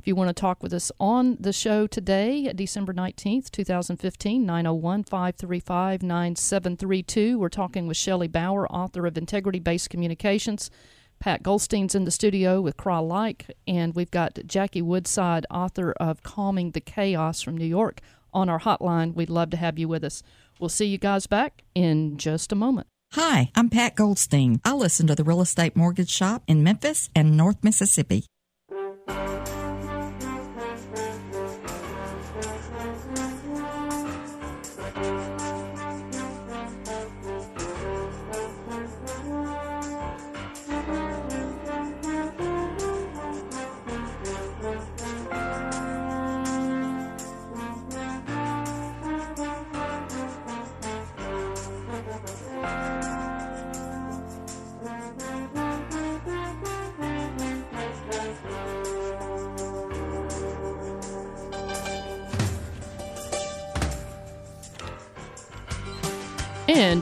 If 0.00 0.06
you 0.06 0.14
want 0.14 0.28
to 0.28 0.40
talk 0.40 0.62
with 0.62 0.72
us 0.72 0.92
on 1.00 1.36
the 1.40 1.52
show 1.52 1.88
today, 1.88 2.52
December 2.54 2.94
19th, 2.94 3.50
2015, 3.50 4.46
901 4.46 5.02
535 5.02 6.02
9732. 6.04 7.36
We're 7.36 7.48
talking 7.48 7.88
with 7.88 7.96
Shelley 7.96 8.28
Baur, 8.28 8.72
author 8.72 9.06
of 9.06 9.18
Integrity 9.18 9.58
Based 9.58 9.90
Communications. 9.90 10.70
Pat 11.18 11.42
Goldstein's 11.42 11.96
in 11.96 12.04
the 12.04 12.12
studio 12.12 12.60
with 12.60 12.76
Crye-Leike, 12.76 13.50
and 13.66 13.92
we've 13.96 14.10
got 14.12 14.38
Jackie 14.46 14.82
Woodside, 14.82 15.44
author 15.50 15.92
of 15.98 16.22
Calming 16.22 16.70
the 16.70 16.80
Chaos 16.80 17.42
from 17.42 17.56
New 17.56 17.66
York, 17.66 18.00
on 18.32 18.48
our 18.48 18.60
hotline. 18.60 19.14
We'd 19.14 19.28
love 19.28 19.50
to 19.50 19.56
have 19.56 19.80
you 19.80 19.88
with 19.88 20.04
us. 20.04 20.22
We'll 20.60 20.68
see 20.68 20.86
you 20.86 20.98
guys 20.98 21.26
back 21.26 21.64
in 21.74 22.18
just 22.18 22.52
a 22.52 22.56
moment. 22.56 22.86
Hi, 23.14 23.50
I'm 23.56 23.68
Pat 23.68 23.96
Goldstein. 23.96 24.60
I 24.64 24.74
listen 24.74 25.08
to 25.08 25.16
the 25.16 25.24
Real 25.24 25.40
Estate 25.40 25.74
Mortgage 25.74 26.10
Shop 26.10 26.44
in 26.46 26.62
Memphis 26.62 27.10
and 27.16 27.36
North 27.36 27.64
Mississippi. 27.64 28.26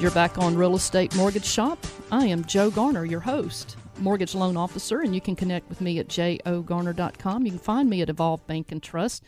You're 0.07 0.15
back 0.15 0.39
on 0.39 0.57
Real 0.57 0.77
Estate 0.77 1.17
Mortgage 1.17 1.45
Shop. 1.45 1.85
I 2.13 2.27
am 2.27 2.45
Joe 2.45 2.71
Garner, 2.71 3.05
your 3.05 3.19
host, 3.19 3.77
mortgage 3.99 4.37
loan 4.37 4.57
officer, 4.57 5.01
and 5.01 5.13
you 5.13 5.21
can 5.21 5.35
connect 5.35 5.69
with 5.69 5.81
me 5.81 5.99
at 5.99 6.07
jogarner.com. 6.07 7.45
You 7.45 7.51
can 7.51 7.59
find 7.59 7.91
me 7.91 8.03
at 8.03 8.09
Evolve 8.09 8.47
Bank 8.47 8.71
and 8.71 8.81
Trust. 8.81 9.25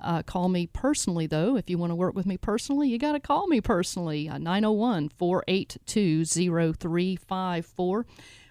Uh, 0.00 0.22
call 0.22 0.48
me 0.48 0.66
personally, 0.66 1.26
though. 1.26 1.58
If 1.58 1.68
you 1.68 1.76
want 1.76 1.90
to 1.90 1.96
work 1.96 2.14
with 2.14 2.24
me 2.24 2.38
personally, 2.38 2.88
you 2.88 2.96
got 2.96 3.12
to 3.12 3.20
call 3.20 3.46
me 3.46 3.60
personally, 3.60 4.26
uh, 4.26 4.38
901 4.38 5.10
482 5.10 6.24
0354. 6.24 8.06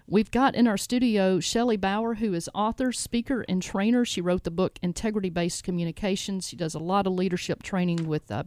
We've 0.06 0.30
got 0.30 0.54
in 0.54 0.68
our 0.68 0.76
studio 0.76 1.40
Shelley 1.40 1.76
Baur, 1.76 2.14
who 2.14 2.32
is 2.32 2.48
author, 2.54 2.92
speaker, 2.92 3.44
and 3.48 3.60
trainer. 3.60 4.04
She 4.04 4.20
wrote 4.20 4.44
the 4.44 4.52
book 4.52 4.78
Integrity 4.82 5.30
Based 5.30 5.64
Communications. 5.64 6.46
She 6.46 6.54
does 6.54 6.74
a 6.74 6.78
lot 6.78 7.08
of 7.08 7.14
leadership 7.14 7.64
training 7.64 8.06
with 8.06 8.30
uh, 8.30 8.44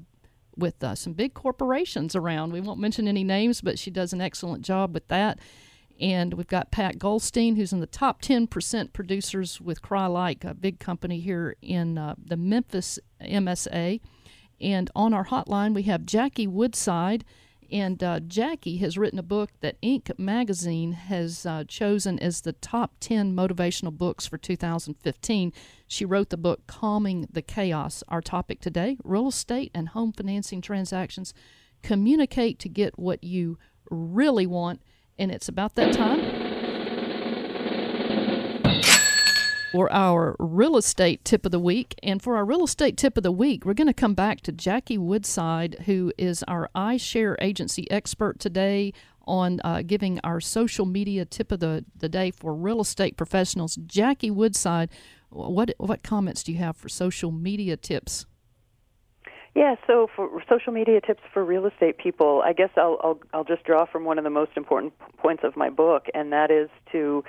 with 0.57 0.83
uh, 0.83 0.95
some 0.95 1.13
big 1.13 1.33
corporations 1.33 2.15
around. 2.15 2.53
We 2.53 2.61
won't 2.61 2.79
mention 2.79 3.07
any 3.07 3.23
names, 3.23 3.61
but 3.61 3.79
she 3.79 3.91
does 3.91 4.13
an 4.13 4.21
excellent 4.21 4.63
job 4.63 4.93
with 4.93 5.07
that. 5.09 5.39
And 5.99 6.33
we've 6.33 6.47
got 6.47 6.71
Pat 6.71 6.99
Goldstein, 6.99 7.55
who's 7.55 7.71
in 7.71 7.79
the 7.79 7.87
top 7.87 8.21
10% 8.21 8.91
producers 8.91 9.61
with 9.61 9.81
Crye-Leike, 9.81 10.43
a 10.43 10.53
big 10.53 10.79
company 10.79 11.19
here 11.19 11.55
in 11.61 11.97
uh, 11.97 12.15
the 12.17 12.35
Memphis 12.35 12.99
MSA. 13.21 14.01
And 14.59 14.89
on 14.95 15.13
our 15.13 15.25
hotline, 15.25 15.73
we 15.73 15.83
have 15.83 16.05
Jackie 16.05 16.47
Woodside. 16.47 17.23
And 17.71 18.03
uh, 18.03 18.19
Jackie 18.19 18.77
has 18.77 18.97
written 18.97 19.19
a 19.19 19.23
book 19.23 19.51
that 19.61 19.81
Inc. 19.81 20.17
magazine 20.17 20.93
has 20.93 21.45
uh, 21.45 21.63
chosen 21.67 22.19
as 22.19 22.41
the 22.41 22.53
top 22.53 22.93
10 22.99 23.35
motivational 23.35 23.95
books 23.95 24.27
for 24.27 24.37
2015. 24.37 25.53
She 25.87 26.05
wrote 26.05 26.29
the 26.29 26.37
book 26.37 26.67
Calming 26.67 27.27
the 27.31 27.41
Chaos. 27.41 28.03
Our 28.07 28.21
topic 28.21 28.59
today 28.59 28.97
real 29.03 29.27
estate 29.29 29.71
and 29.73 29.89
home 29.89 30.11
financing 30.11 30.61
transactions. 30.61 31.33
Communicate 31.81 32.59
to 32.59 32.69
get 32.69 32.97
what 32.97 33.23
you 33.23 33.57
really 33.89 34.47
want. 34.47 34.81
And 35.17 35.31
it's 35.31 35.47
about 35.47 35.75
that 35.75 35.93
time 35.93 36.34
for 39.75 39.91
our 39.91 40.37
real 40.39 40.77
estate 40.77 41.25
tip 41.25 41.45
of 41.45 41.51
the 41.51 41.59
week. 41.59 41.95
And 42.01 42.21
for 42.21 42.37
our 42.37 42.45
real 42.45 42.63
estate 42.63 42.95
tip 42.95 43.17
of 43.17 43.23
the 43.23 43.31
week, 43.31 43.65
we're 43.65 43.73
going 43.73 43.87
to 43.87 43.93
come 43.93 44.13
back 44.13 44.39
to 44.41 44.53
Jackie 44.53 44.97
Woodside, 44.97 45.75
who 45.85 46.13
is 46.17 46.43
our 46.43 46.69
iShare 46.73 47.35
agency 47.41 47.91
expert 47.91 48.39
today 48.39 48.93
on 49.27 49.59
uh, 49.65 49.81
giving 49.85 50.21
our 50.23 50.39
social 50.39 50.85
media 50.85 51.25
tip 51.25 51.51
of 51.51 51.59
the, 51.59 51.83
the 51.97 52.07
day 52.07 52.31
for 52.31 52.53
real 52.53 52.79
estate 52.79 53.17
professionals. 53.17 53.77
Jackie 53.85 54.31
Woodside, 54.31 54.89
what 55.29 55.73
what 55.77 56.03
comments 56.03 56.41
do 56.41 56.53
you 56.53 56.59
have 56.59 56.77
for 56.77 56.87
social 56.87 57.31
media 57.31 57.75
tips? 57.75 58.25
Yeah, 59.55 59.75
so 59.87 60.07
for 60.15 60.41
social 60.47 60.71
media 60.71 61.01
tips 61.01 61.23
for 61.33 61.43
real 61.43 61.65
estate 61.65 61.97
people, 61.97 62.41
I 62.45 62.53
guess 62.53 62.69
I'll 62.77 62.97
I'll, 63.03 63.19
I'll 63.33 63.43
just 63.43 63.65
draw 63.65 63.85
from 63.85 64.05
one 64.05 64.17
of 64.17 64.23
the 64.23 64.29
most 64.29 64.51
important 64.55 64.93
points 65.17 65.43
of 65.43 65.57
my 65.57 65.69
book, 65.69 66.05
and 66.13 66.31
that 66.31 66.49
is 66.49 66.69
to 66.93 67.25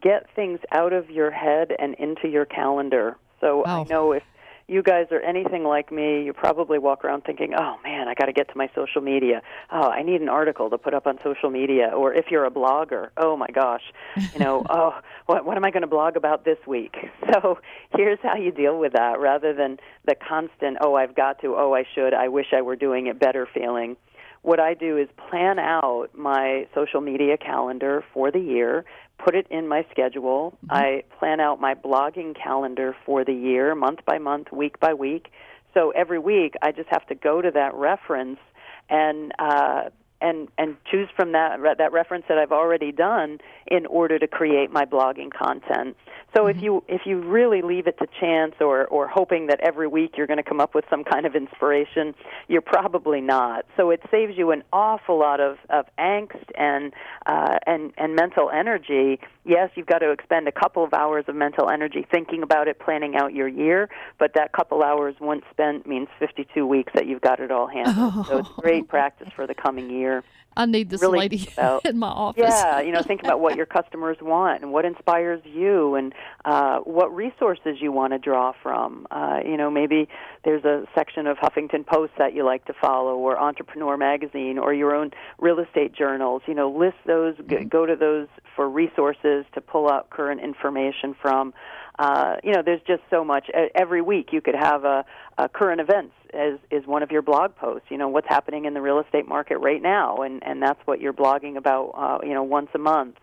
get 0.00 0.26
things 0.34 0.60
out 0.72 0.92
of 0.92 1.10
your 1.10 1.30
head 1.30 1.72
and 1.78 1.94
into 1.94 2.28
your 2.28 2.44
calendar. 2.44 3.16
So 3.40 3.62
wow. 3.66 3.82
I 3.82 3.84
know 3.84 4.12
if 4.12 4.22
you 4.66 4.82
guys 4.82 5.06
are 5.10 5.20
anything 5.20 5.64
like 5.64 5.92
me, 5.92 6.24
you 6.24 6.32
probably 6.32 6.78
walk 6.78 7.04
around 7.04 7.24
thinking, 7.24 7.52
"Oh 7.54 7.76
man, 7.84 8.08
I 8.08 8.14
got 8.14 8.26
to 8.26 8.32
get 8.32 8.48
to 8.48 8.56
my 8.56 8.70
social 8.74 9.02
media. 9.02 9.42
Oh, 9.70 9.90
I 9.90 10.02
need 10.02 10.22
an 10.22 10.28
article 10.30 10.70
to 10.70 10.78
put 10.78 10.94
up 10.94 11.06
on 11.06 11.18
social 11.22 11.50
media." 11.50 11.88
Or 11.94 12.14
if 12.14 12.30
you're 12.30 12.46
a 12.46 12.50
blogger, 12.50 13.10
"Oh 13.18 13.36
my 13.36 13.48
gosh, 13.48 13.82
you 14.32 14.38
know, 14.38 14.64
oh, 14.70 14.98
what 15.26 15.44
what 15.44 15.56
am 15.58 15.64
I 15.64 15.70
going 15.70 15.82
to 15.82 15.86
blog 15.86 16.16
about 16.16 16.44
this 16.44 16.58
week?" 16.66 16.96
So, 17.32 17.58
here's 17.96 18.20
how 18.22 18.36
you 18.36 18.52
deal 18.52 18.78
with 18.78 18.92
that 18.92 19.18
rather 19.18 19.52
than 19.52 19.78
the 20.06 20.14
constant, 20.14 20.78
"Oh, 20.80 20.94
I've 20.94 21.14
got 21.14 21.40
to. 21.40 21.56
Oh, 21.56 21.74
I 21.74 21.84
should. 21.94 22.14
I 22.14 22.28
wish 22.28 22.46
I 22.52 22.62
were 22.62 22.76
doing 22.76 23.06
it 23.06 23.18
better." 23.18 23.46
feeling 23.52 23.96
what 24.44 24.60
I 24.60 24.74
do 24.74 24.96
is 24.96 25.08
plan 25.28 25.58
out 25.58 26.08
my 26.14 26.66
social 26.74 27.00
media 27.00 27.36
calendar 27.36 28.04
for 28.12 28.30
the 28.30 28.38
year 28.38 28.84
put 29.18 29.34
it 29.34 29.46
in 29.50 29.68
my 29.68 29.86
schedule. 29.90 30.56
Mm-hmm. 30.66 30.74
I 30.74 31.02
plan 31.18 31.40
out 31.40 31.60
my 31.60 31.74
blogging 31.74 32.36
calendar 32.40 32.96
for 33.06 33.24
the 33.24 33.32
year, 33.32 33.74
month 33.74 34.00
by 34.04 34.18
month, 34.18 34.52
week 34.52 34.78
by 34.80 34.94
week. 34.94 35.28
So 35.72 35.90
every 35.90 36.18
week, 36.18 36.54
I 36.62 36.72
just 36.72 36.88
have 36.90 37.06
to 37.08 37.14
go 37.14 37.42
to 37.42 37.50
that 37.52 37.74
reference 37.74 38.38
and 38.88 39.32
uh, 39.38 39.90
and 40.24 40.48
and 40.58 40.76
choose 40.90 41.08
from 41.14 41.32
that 41.32 41.60
that 41.78 41.92
reference 41.92 42.24
that 42.28 42.38
I've 42.38 42.52
already 42.52 42.90
done 42.90 43.38
in 43.66 43.86
order 43.86 44.18
to 44.18 44.26
create 44.26 44.70
my 44.72 44.84
blogging 44.84 45.30
content. 45.32 45.96
So 46.36 46.46
if 46.48 46.60
you 46.60 46.82
if 46.88 47.02
you 47.04 47.20
really 47.20 47.62
leave 47.62 47.86
it 47.86 47.98
to 47.98 48.06
chance 48.20 48.54
or 48.60 48.86
or 48.86 49.06
hoping 49.06 49.46
that 49.48 49.60
every 49.60 49.86
week 49.86 50.14
you're 50.16 50.26
going 50.26 50.38
to 50.38 50.48
come 50.48 50.60
up 50.60 50.74
with 50.74 50.84
some 50.90 51.04
kind 51.04 51.26
of 51.26 51.36
inspiration, 51.36 52.14
you're 52.48 52.60
probably 52.60 53.20
not. 53.20 53.66
So 53.76 53.90
it 53.90 54.00
saves 54.10 54.36
you 54.36 54.50
an 54.50 54.64
awful 54.72 55.18
lot 55.18 55.40
of 55.40 55.58
of 55.70 55.86
angst 55.98 56.44
and 56.56 56.92
uh, 57.26 57.58
and 57.66 57.92
and 57.98 58.16
mental 58.16 58.50
energy. 58.50 59.20
Yes, 59.44 59.70
you've 59.74 59.86
got 59.86 59.98
to 59.98 60.10
expend 60.10 60.48
a 60.48 60.52
couple 60.52 60.82
of 60.82 60.94
hours 60.94 61.26
of 61.28 61.36
mental 61.36 61.68
energy 61.68 62.06
thinking 62.10 62.42
about 62.42 62.66
it, 62.66 62.78
planning 62.78 63.14
out 63.14 63.34
your 63.34 63.48
year, 63.48 63.90
but 64.18 64.32
that 64.34 64.52
couple 64.52 64.82
hours 64.82 65.14
once 65.20 65.44
spent 65.50 65.86
means 65.86 66.08
52 66.18 66.66
weeks 66.66 66.92
that 66.94 67.06
you've 67.06 67.20
got 67.20 67.40
it 67.40 67.50
all 67.50 67.66
handled. 67.66 68.26
So 68.26 68.38
it's 68.38 68.48
great 68.56 68.88
practice 68.94 69.28
for 69.36 69.46
the 69.46 69.54
coming 69.54 69.90
year. 69.90 70.13
Sure. 70.14 70.22
I 70.56 70.66
need 70.66 70.90
this 70.90 71.00
Really 71.00 71.18
lady 71.20 71.48
about- 71.56 71.84
in 71.84 71.98
my 71.98 72.08
office. 72.08 72.42
Yeah, 72.46 72.80
you 72.80 72.92
know, 72.92 73.02
think 73.02 73.22
about 73.22 73.40
what 73.40 73.56
your 73.56 73.66
customers 73.78 74.16
want 74.20 74.62
and 74.62 74.72
what 74.72 74.84
inspires 74.84 75.42
you 75.44 75.94
and 75.94 76.14
uh, 76.44 76.78
what 76.80 77.14
resources 77.14 77.78
you 77.80 77.92
want 77.92 78.12
to 78.12 78.18
draw 78.18 78.52
from. 78.62 79.06
Uh, 79.10 79.40
you 79.44 79.56
know, 79.56 79.70
maybe 79.70 80.08
there's 80.44 80.64
a 80.64 80.84
section 80.94 81.26
of 81.26 81.36
Huffington 81.38 81.86
Post 81.86 82.12
that 82.18 82.34
you 82.34 82.44
like 82.44 82.64
to 82.66 82.74
follow 82.80 83.16
or 83.16 83.38
Entrepreneur 83.38 83.96
Magazine 83.96 84.58
or 84.58 84.72
your 84.72 84.94
own 84.94 85.10
real 85.38 85.58
estate 85.58 85.92
journals. 85.94 86.42
You 86.46 86.54
know, 86.54 86.70
list 86.70 86.96
those, 87.06 87.34
g- 87.48 87.64
go 87.64 87.86
to 87.86 87.96
those 87.96 88.28
for 88.54 88.68
resources 88.68 89.44
to 89.54 89.60
pull 89.60 89.90
out 89.90 90.10
current 90.10 90.40
information 90.40 91.14
from. 91.20 91.54
Uh, 91.98 92.36
you 92.42 92.52
know, 92.52 92.60
there's 92.64 92.80
just 92.86 93.02
so 93.08 93.24
much. 93.24 93.48
Every 93.74 94.02
week 94.02 94.30
you 94.32 94.40
could 94.40 94.56
have 94.56 94.84
a, 94.84 95.04
a 95.38 95.48
current 95.48 95.80
events 95.80 96.12
as 96.32 96.58
is 96.70 96.84
one 96.86 97.04
of 97.04 97.12
your 97.12 97.22
blog 97.22 97.54
posts. 97.54 97.86
You 97.90 97.98
know, 97.98 98.08
what's 98.08 98.26
happening 98.28 98.64
in 98.64 98.74
the 98.74 98.80
real 98.80 98.98
estate 98.98 99.28
market 99.28 99.58
right 99.58 99.80
now, 99.80 100.22
and 100.22 100.43
and 100.44 100.62
that's 100.62 100.80
what 100.86 101.00
you're 101.00 101.12
blogging 101.12 101.56
about. 101.56 101.90
Uh, 101.96 102.26
you 102.26 102.34
know, 102.34 102.42
once 102.42 102.68
a 102.74 102.78
month. 102.78 103.16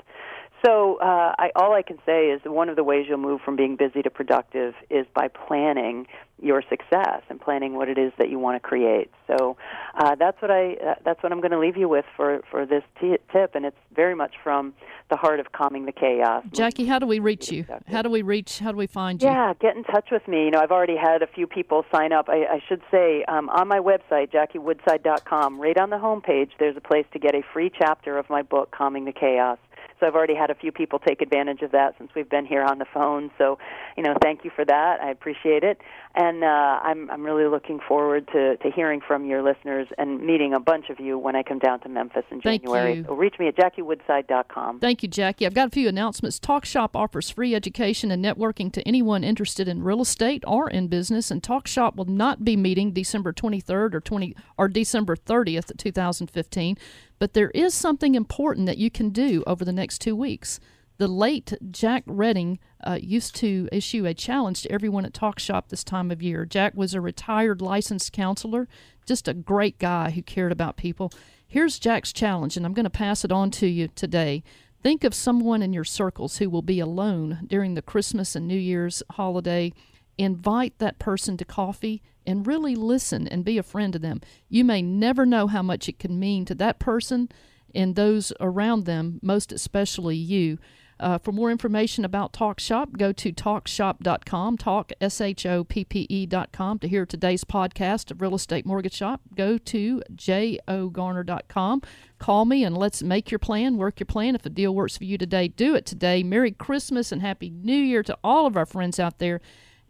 So 0.66 0.98
uh, 1.02 1.34
I, 1.38 1.52
all 1.56 1.74
I 1.74 1.82
can 1.82 1.98
say 2.06 2.28
is 2.28 2.42
one 2.46 2.70
of 2.70 2.76
the 2.76 2.84
ways 2.84 3.06
you'll 3.10 3.18
move 3.18 3.42
from 3.44 3.56
being 3.56 3.76
busy 3.76 4.02
to 4.04 4.10
productive 4.10 4.74
is 4.90 5.08
by 5.14 5.28
planning 5.28 6.08
your 6.42 6.64
success 6.70 7.22
and 7.30 7.40
planning 7.40 7.76
what 7.76 7.88
it 7.88 7.98
is 7.98 8.12
that 8.18 8.30
you 8.30 8.40
want 8.40 8.62
to 8.62 8.68
create. 8.68 9.12
So 9.28 9.58
uh, 9.96 10.16
that's 10.16 10.42
what 10.42 10.50
I 10.52 10.74
uh, 10.74 10.96
that's 11.06 11.22
what 11.22 11.32
I'm 11.32 11.40
going 11.40 11.52
to 11.52 11.60
leave 11.60 11.78
you 11.78 11.88
with 11.88 12.06
for 12.16 12.42
for 12.50 12.66
this 12.66 12.84
t- 13.00 13.18
tip, 13.32 13.56
and 13.56 13.66
it's 13.66 13.78
very 13.96 14.16
much 14.16 14.34
from 14.44 14.74
the 15.10 15.18
heart 15.18 15.40
of 15.40 15.52
calming 15.52 15.86
the 15.86 15.92
chaos. 15.92 16.44
Jackie, 16.52 16.86
how 16.86 17.00
do 17.00 17.06
we 17.06 17.20
reach 17.20 17.52
you? 17.52 17.66
How 17.88 18.02
do 18.02 18.10
we 18.10 18.22
reach? 18.22 18.60
How 18.60 18.72
do 18.72 18.78
we 18.78 18.88
find 18.88 19.22
you? 19.22 19.30
Yeah, 19.30 19.54
get 19.60 19.76
in 19.76 19.84
touch 19.84 20.10
with 20.12 20.28
me. 20.28 20.46
You 20.46 20.52
know, 20.52 20.60
I've 20.60 20.72
already 20.72 20.98
had 20.98 21.22
a 21.22 21.28
few 21.28 21.46
people 21.48 21.86
sign 21.94 22.12
up. 22.12 22.28
I, 22.28 22.46
I 22.46 22.62
should 22.68 22.82
say 22.90 23.24
um, 23.26 23.50
on 23.50 23.68
my 23.68 23.80
website, 23.80 24.32
JackieWoodside.com, 24.32 25.60
right 25.60 25.78
on 25.78 25.90
the 25.90 25.98
homepage, 25.98 26.52
there's 26.60 26.78
a 26.78 26.82
place 26.82 27.06
to 27.14 27.20
get 27.20 27.36
a 27.36 27.42
free 27.54 27.72
chapter 27.76 28.18
of 28.18 28.30
my 28.30 28.42
book, 28.42 28.72
Calming 28.72 29.06
the 29.06 29.12
Chaos. 29.12 29.60
So 30.02 30.08
I've 30.08 30.16
already 30.16 30.34
had 30.34 30.50
a 30.50 30.56
few 30.56 30.72
people 30.72 30.98
take 30.98 31.22
advantage 31.22 31.62
of 31.62 31.72
that 31.74 31.94
since 32.00 32.10
we've 32.16 32.30
been 32.30 32.48
here 32.48 32.64
on 32.64 32.80
the 32.80 32.86
phone. 32.92 33.30
So, 33.38 33.60
you 33.96 34.02
know, 34.02 34.16
thank 34.20 34.44
you 34.44 34.50
for 34.54 34.66
that. 34.66 35.00
I 35.00 35.12
appreciate 35.12 35.64
it, 35.64 35.80
and 36.16 36.44
uh, 36.44 36.48
I'm 36.48 37.10
I'm 37.12 37.24
really 37.24 37.46
looking 37.46 37.80
forward 37.88 38.28
to 38.34 38.58
to 38.58 38.72
hearing 38.72 39.00
from 39.00 39.26
your 39.26 39.44
listeners 39.44 39.88
and 40.00 40.26
meeting 40.26 40.56
a 40.56 40.60
bunch 40.60 40.90
of 40.90 41.00
you 41.00 41.20
when 41.20 41.36
I 41.36 41.44
come 41.44 41.60
down 41.60 41.82
to 41.82 41.90
Memphis 41.90 42.24
in 42.32 42.42
Thank 42.42 42.64
January. 42.64 42.96
you. 42.96 43.04
So 43.08 43.14
reach 43.14 43.36
me 43.38 43.48
at 43.48 43.56
JackieWoodside.com. 43.56 44.80
Thank 44.80 45.04
you, 45.04 45.10
Jackie. 45.10 45.46
I've 45.46 45.54
got 45.54 45.68
a 45.68 45.72
few 45.72 45.88
announcements. 45.88 46.40
Talk 46.40 46.66
Shoppe 46.66 46.96
offers 46.96 47.30
free 47.30 47.54
education 47.54 48.10
and 48.10 48.26
networking 48.26 48.74
to 48.74 48.82
anyone 48.88 49.24
interested 49.24 49.68
in 49.68 49.84
real 49.84 50.02
estate 50.02 50.44
or 50.48 50.68
in 50.68 50.88
business, 50.88 51.30
and 51.30 51.44
Talk 51.44 51.68
Shoppe 51.68 51.96
will 51.96 52.06
not 52.06 52.44
be 52.44 52.58
meeting 52.58 52.92
December 52.92 53.32
23rd 53.32 53.94
or 53.94 54.02
20 54.02 54.36
or 54.58 54.68
December 54.68 55.16
30th, 55.16 55.78
2015. 55.78 56.78
But 57.22 57.34
there 57.34 57.52
is 57.52 57.76
something 57.76 58.16
important 58.16 58.66
that 58.66 58.80
you 58.80 58.90
can 58.90 59.12
do 59.12 59.44
over 59.46 59.64
the 59.64 59.72
next 59.72 60.00
two 60.00 60.16
weeks. 60.16 60.60
The 60.98 61.08
late 61.08 61.54
Jack 61.70 62.02
Redding 62.08 62.58
uh, 62.84 62.98
used 63.00 63.36
to 63.36 63.70
issue 63.72 64.08
a 64.08 64.16
challenge 64.16 64.64
to 64.64 64.72
everyone 64.72 65.06
at 65.06 65.14
Talk 65.14 65.38
Shoppe 65.38 65.70
this 65.70 65.84
time 65.84 66.10
of 66.10 66.24
year. 66.24 66.46
Jack 66.46 66.74
was 66.74 66.96
a 66.96 67.00
retired 67.00 67.62
licensed 67.62 68.12
counselor, 68.12 68.68
just 69.06 69.28
a 69.28 69.36
great 69.36 69.78
guy 69.78 70.10
who 70.10 70.24
cared 70.24 70.52
about 70.52 70.78
people. 70.78 71.12
Here's 71.48 71.78
Jack's 71.78 72.12
challenge, 72.12 72.58
and 72.58 72.66
I'm 72.66 72.74
going 72.74 72.86
to 72.86 72.90
pass 72.90 73.24
it 73.24 73.32
on 73.32 73.52
to 73.52 73.68
you 73.68 73.90
today. 73.90 74.42
Think 74.82 75.04
of 75.04 75.14
someone 75.14 75.62
in 75.62 75.74
your 75.74 75.84
circles 75.84 76.40
who 76.40 76.50
will 76.50 76.64
be 76.64 76.80
alone 76.80 77.46
during 77.46 77.76
the 77.76 77.84
Christmas 77.84 78.36
and 78.36 78.48
New 78.48 78.58
Year's 78.58 79.04
holiday. 79.12 79.74
Invite 80.18 80.80
that 80.80 80.98
person 80.98 81.38
to 81.38 81.46
coffee 81.46 82.02
and 82.26 82.48
really 82.48 82.76
listen 82.76 83.28
and 83.28 83.46
be 83.46 83.58
a 83.58 83.64
friend 83.64 83.94
to 83.94 84.00
them. 84.00 84.22
You 84.50 84.64
may 84.64 84.82
never 84.82 85.26
know 85.26 85.48
how 85.48 85.62
much 85.62 85.90
it 85.90 86.00
can 86.00 86.20
mean 86.20 86.46
to 86.46 86.56
that 86.56 86.80
person 86.80 87.30
and 87.74 87.96
those 87.96 88.34
around 88.40 88.86
them, 88.86 89.20
most 89.22 89.52
especially 89.52 90.18
you. 90.18 90.58
Uh, 91.02 91.18
for 91.18 91.32
more 91.32 91.50
information 91.50 92.06
about 92.06 92.32
Talk 92.32 92.60
Shoppe, 92.60 92.96
go 92.96 93.12
to 93.12 93.34
talkshoppe.com, 93.34 94.58
talk, 94.58 94.92
S-H-O-P-P-E 95.02 96.26
dot 96.28 96.52
com. 96.52 96.78
To 96.78 96.88
hear 96.88 97.08
today's 97.08 97.44
podcast 97.44 98.12
of 98.12 98.22
Real 98.22 98.36
Estate 98.36 98.68
Mortgage 98.68 98.94
Shop, 98.94 99.20
go 99.36 99.58
to 99.58 100.04
jogarner.com. 100.14 101.82
Call 102.20 102.46
me 102.46 102.64
and 102.64 102.78
let's 102.78 103.02
make 103.02 103.32
your 103.32 103.40
plan, 103.40 103.78
work 103.78 104.00
your 104.00 104.06
plan. 104.06 104.36
If 104.36 104.46
a 104.46 104.50
deal 104.50 104.76
works 104.76 104.96
for 104.96 105.06
you 105.06 105.18
today, 105.18 105.48
do 105.48 105.74
it 105.74 105.88
today. 105.88 106.22
Merry 106.22 106.52
Christmas 106.52 107.12
and 107.12 107.24
Happy 107.24 107.50
New 107.50 107.74
Year 107.74 108.04
to 108.04 108.16
all 108.24 108.46
of 108.46 108.56
our 108.56 108.68
friends 108.68 109.00
out 109.00 109.18
there. 109.18 109.42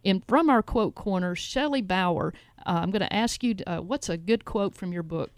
And 0.04 0.24
from 0.28 0.49
our 0.49 0.64
quote 0.64 0.95
corner, 0.95 1.36
Shelley 1.36 1.82
Baur, 1.82 2.34
uh, 2.66 2.80
I'm 2.82 2.91
going 2.91 3.02
to 3.02 3.14
ask 3.14 3.43
you, 3.43 3.56
uh, 3.68 3.80
what's 3.80 4.10
a 4.10 4.18
good 4.18 4.45
quote 4.45 4.76
from 4.76 4.91
your 4.91 5.04
book? 5.04 5.32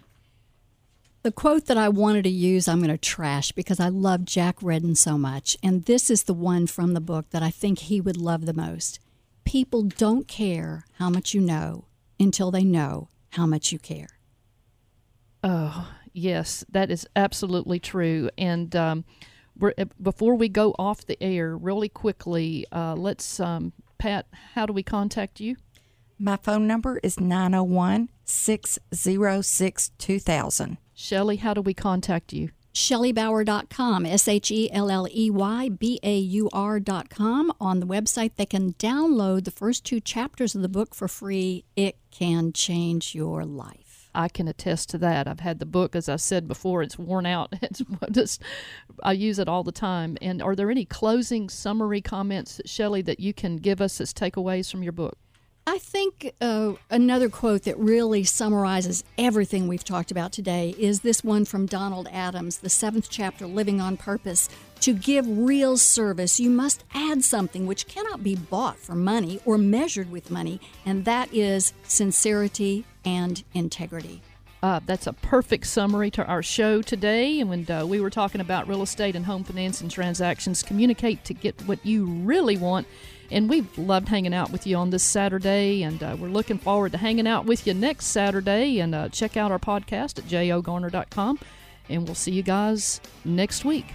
The 1.23 1.31
quote 1.31 1.67
that 1.67 1.77
I 1.77 1.87
wanted 1.87 2.23
to 2.23 2.29
use, 2.29 2.67
I'm 2.67 2.79
going 2.79 2.89
to 2.89 2.97
trash 2.97 3.53
because 3.53 3.79
I 3.79 3.87
love 3.87 4.25
Jack 4.25 4.57
Redden 4.61 4.95
so 4.95 5.17
much. 5.17 5.57
And 5.63 5.85
this 5.85 6.09
is 6.09 6.23
the 6.23 6.33
one 6.33 6.67
from 6.67 6.93
the 6.93 6.99
book 7.01 7.29
that 7.29 7.41
I 7.41 7.49
think 7.49 7.79
he 7.79 8.01
would 8.01 8.17
love 8.17 8.45
the 8.45 8.53
most. 8.53 8.99
People 9.45 9.83
don't 9.83 10.27
care 10.27 10.85
how 10.99 11.09
much 11.09 11.33
you 11.33 11.39
know 11.39 11.85
until 12.19 12.51
they 12.51 12.63
know 12.63 13.07
how 13.31 13.45
much 13.45 13.71
you 13.71 13.79
care. 13.79 14.09
Oh, 15.43 15.93
yes, 16.11 16.65
that 16.69 16.91
is 16.91 17.07
absolutely 17.15 17.79
true. 17.79 18.29
And 18.37 18.75
um, 18.75 19.05
we're, 19.57 19.73
uh, 19.77 19.85
before 20.01 20.35
we 20.35 20.49
go 20.49 20.75
off 20.77 21.05
the 21.05 21.21
air, 21.21 21.55
really 21.55 21.89
quickly, 21.89 22.65
uh, 22.71 22.95
let's, 22.95 23.39
um, 23.39 23.71
Pat, 24.03 24.27
how 24.55 24.65
do 24.65 24.73
we 24.73 24.83
contact 24.83 25.39
you? 25.39 25.55
My 26.19 26.35
phone 26.35 26.67
number 26.67 26.99
is 27.01 27.21
901 27.21 28.09
606 28.25 29.91
2000. 29.97 30.77
Shelley, 30.93 31.37
how 31.37 31.53
do 31.53 31.61
we 31.61 31.73
contact 31.73 32.33
you? 32.33 32.49
ShelleyBaur.com, 32.73 34.05
S 34.05 34.27
H 34.27 34.51
E 34.51 34.69
L 34.73 34.91
L 34.91 35.07
E 35.09 35.29
Y 35.29 35.69
B 35.69 36.01
A 36.03 36.17
U 36.17 36.49
R.com. 36.51 37.53
On 37.61 37.79
the 37.79 37.85
website, 37.85 38.35
they 38.35 38.45
can 38.45 38.73
download 38.73 39.45
the 39.45 39.51
first 39.51 39.85
two 39.85 40.01
chapters 40.01 40.53
of 40.53 40.61
the 40.61 40.67
book 40.67 40.93
for 40.93 41.07
free. 41.07 41.63
It 41.77 41.95
can 42.11 42.51
change 42.51 43.15
your 43.15 43.45
life. 43.45 43.82
I 44.15 44.29
can 44.29 44.47
attest 44.47 44.89
to 44.89 44.97
that. 44.99 45.27
I've 45.27 45.39
had 45.39 45.59
the 45.59 45.65
book, 45.65 45.95
as 45.95 46.07
I 46.07 46.17
said 46.17 46.47
before, 46.47 46.81
it's 46.81 46.97
worn 46.97 47.25
out. 47.25 47.53
It's 47.63 47.81
just, 48.11 48.41
I 49.01 49.13
use 49.13 49.39
it 49.39 49.47
all 49.47 49.63
the 49.63 49.71
time. 49.71 50.17
And 50.21 50.41
are 50.41 50.55
there 50.55 50.69
any 50.69 50.85
closing 50.85 51.49
summary 51.49 52.01
comments, 52.01 52.61
Shelley, 52.65 53.01
that 53.03 53.19
you 53.19 53.33
can 53.33 53.57
give 53.57 53.81
us 53.81 53.99
as 53.99 54.13
takeaways 54.13 54.69
from 54.69 54.83
your 54.83 54.91
book? 54.91 55.17
I 55.65 55.77
think 55.77 56.33
uh, 56.41 56.73
another 56.89 57.29
quote 57.29 57.63
that 57.63 57.79
really 57.79 58.25
summarizes 58.25 59.03
everything 59.17 59.67
we've 59.67 59.83
talked 59.83 60.11
about 60.11 60.33
today 60.33 60.75
is 60.77 61.01
this 61.01 61.23
one 61.23 61.45
from 61.45 61.67
Donald 61.67 62.09
Adams, 62.11 62.57
the 62.57 62.69
seventh 62.69 63.07
chapter, 63.09 63.47
Living 63.47 63.79
on 63.79 63.95
Purpose. 63.95 64.49
To 64.83 64.91
give 64.91 65.25
real 65.25 65.77
service, 65.77 66.41
you 66.41 66.49
must 66.49 66.83
add 66.93 67.23
something 67.23 67.65
which 67.65 67.87
cannot 67.87 68.21
be 68.21 68.35
bought 68.35 68.77
for 68.77 68.95
money 68.95 69.39
or 69.45 69.57
measured 69.57 70.11
with 70.11 70.29
money, 70.29 70.59
and 70.85 71.05
that 71.05 71.33
is 71.33 71.71
sincerity 71.83 72.83
and 73.05 73.41
integrity. 73.53 74.21
Uh, 74.61 74.81
that's 74.85 75.07
a 75.07 75.13
perfect 75.13 75.67
summary 75.67 76.11
to 76.11 76.25
our 76.25 76.43
show 76.43 76.81
today. 76.81 77.39
And 77.39 77.49
when 77.49 77.71
uh, 77.71 77.85
we 77.85 78.01
were 78.01 78.09
talking 78.09 78.41
about 78.41 78.67
real 78.67 78.81
estate 78.81 79.15
and 79.15 79.25
home 79.25 79.45
financing 79.45 79.87
transactions, 79.87 80.61
communicate 80.61 81.23
to 81.23 81.33
get 81.33 81.61
what 81.61 81.85
you 81.85 82.03
really 82.03 82.57
want. 82.57 82.85
And 83.31 83.49
we've 83.49 83.77
loved 83.77 84.09
hanging 84.09 84.33
out 84.33 84.51
with 84.51 84.67
you 84.67 84.75
on 84.75 84.89
this 84.89 85.03
Saturday, 85.03 85.83
and 85.83 86.03
uh, 86.03 86.17
we're 86.19 86.27
looking 86.27 86.57
forward 86.57 86.91
to 86.91 86.97
hanging 86.97 87.25
out 87.25 87.45
with 87.45 87.65
you 87.65 87.73
next 87.73 88.07
Saturday. 88.07 88.81
And 88.81 88.93
uh, 88.93 89.07
check 89.07 89.37
out 89.37 89.49
our 89.49 89.59
podcast 89.59 90.19
at 90.19 90.25
jogarner.com. 90.25 91.39
And 91.87 92.05
we'll 92.05 92.15
see 92.15 92.31
you 92.31 92.43
guys 92.43 92.99
next 93.23 93.63
week. 93.63 93.85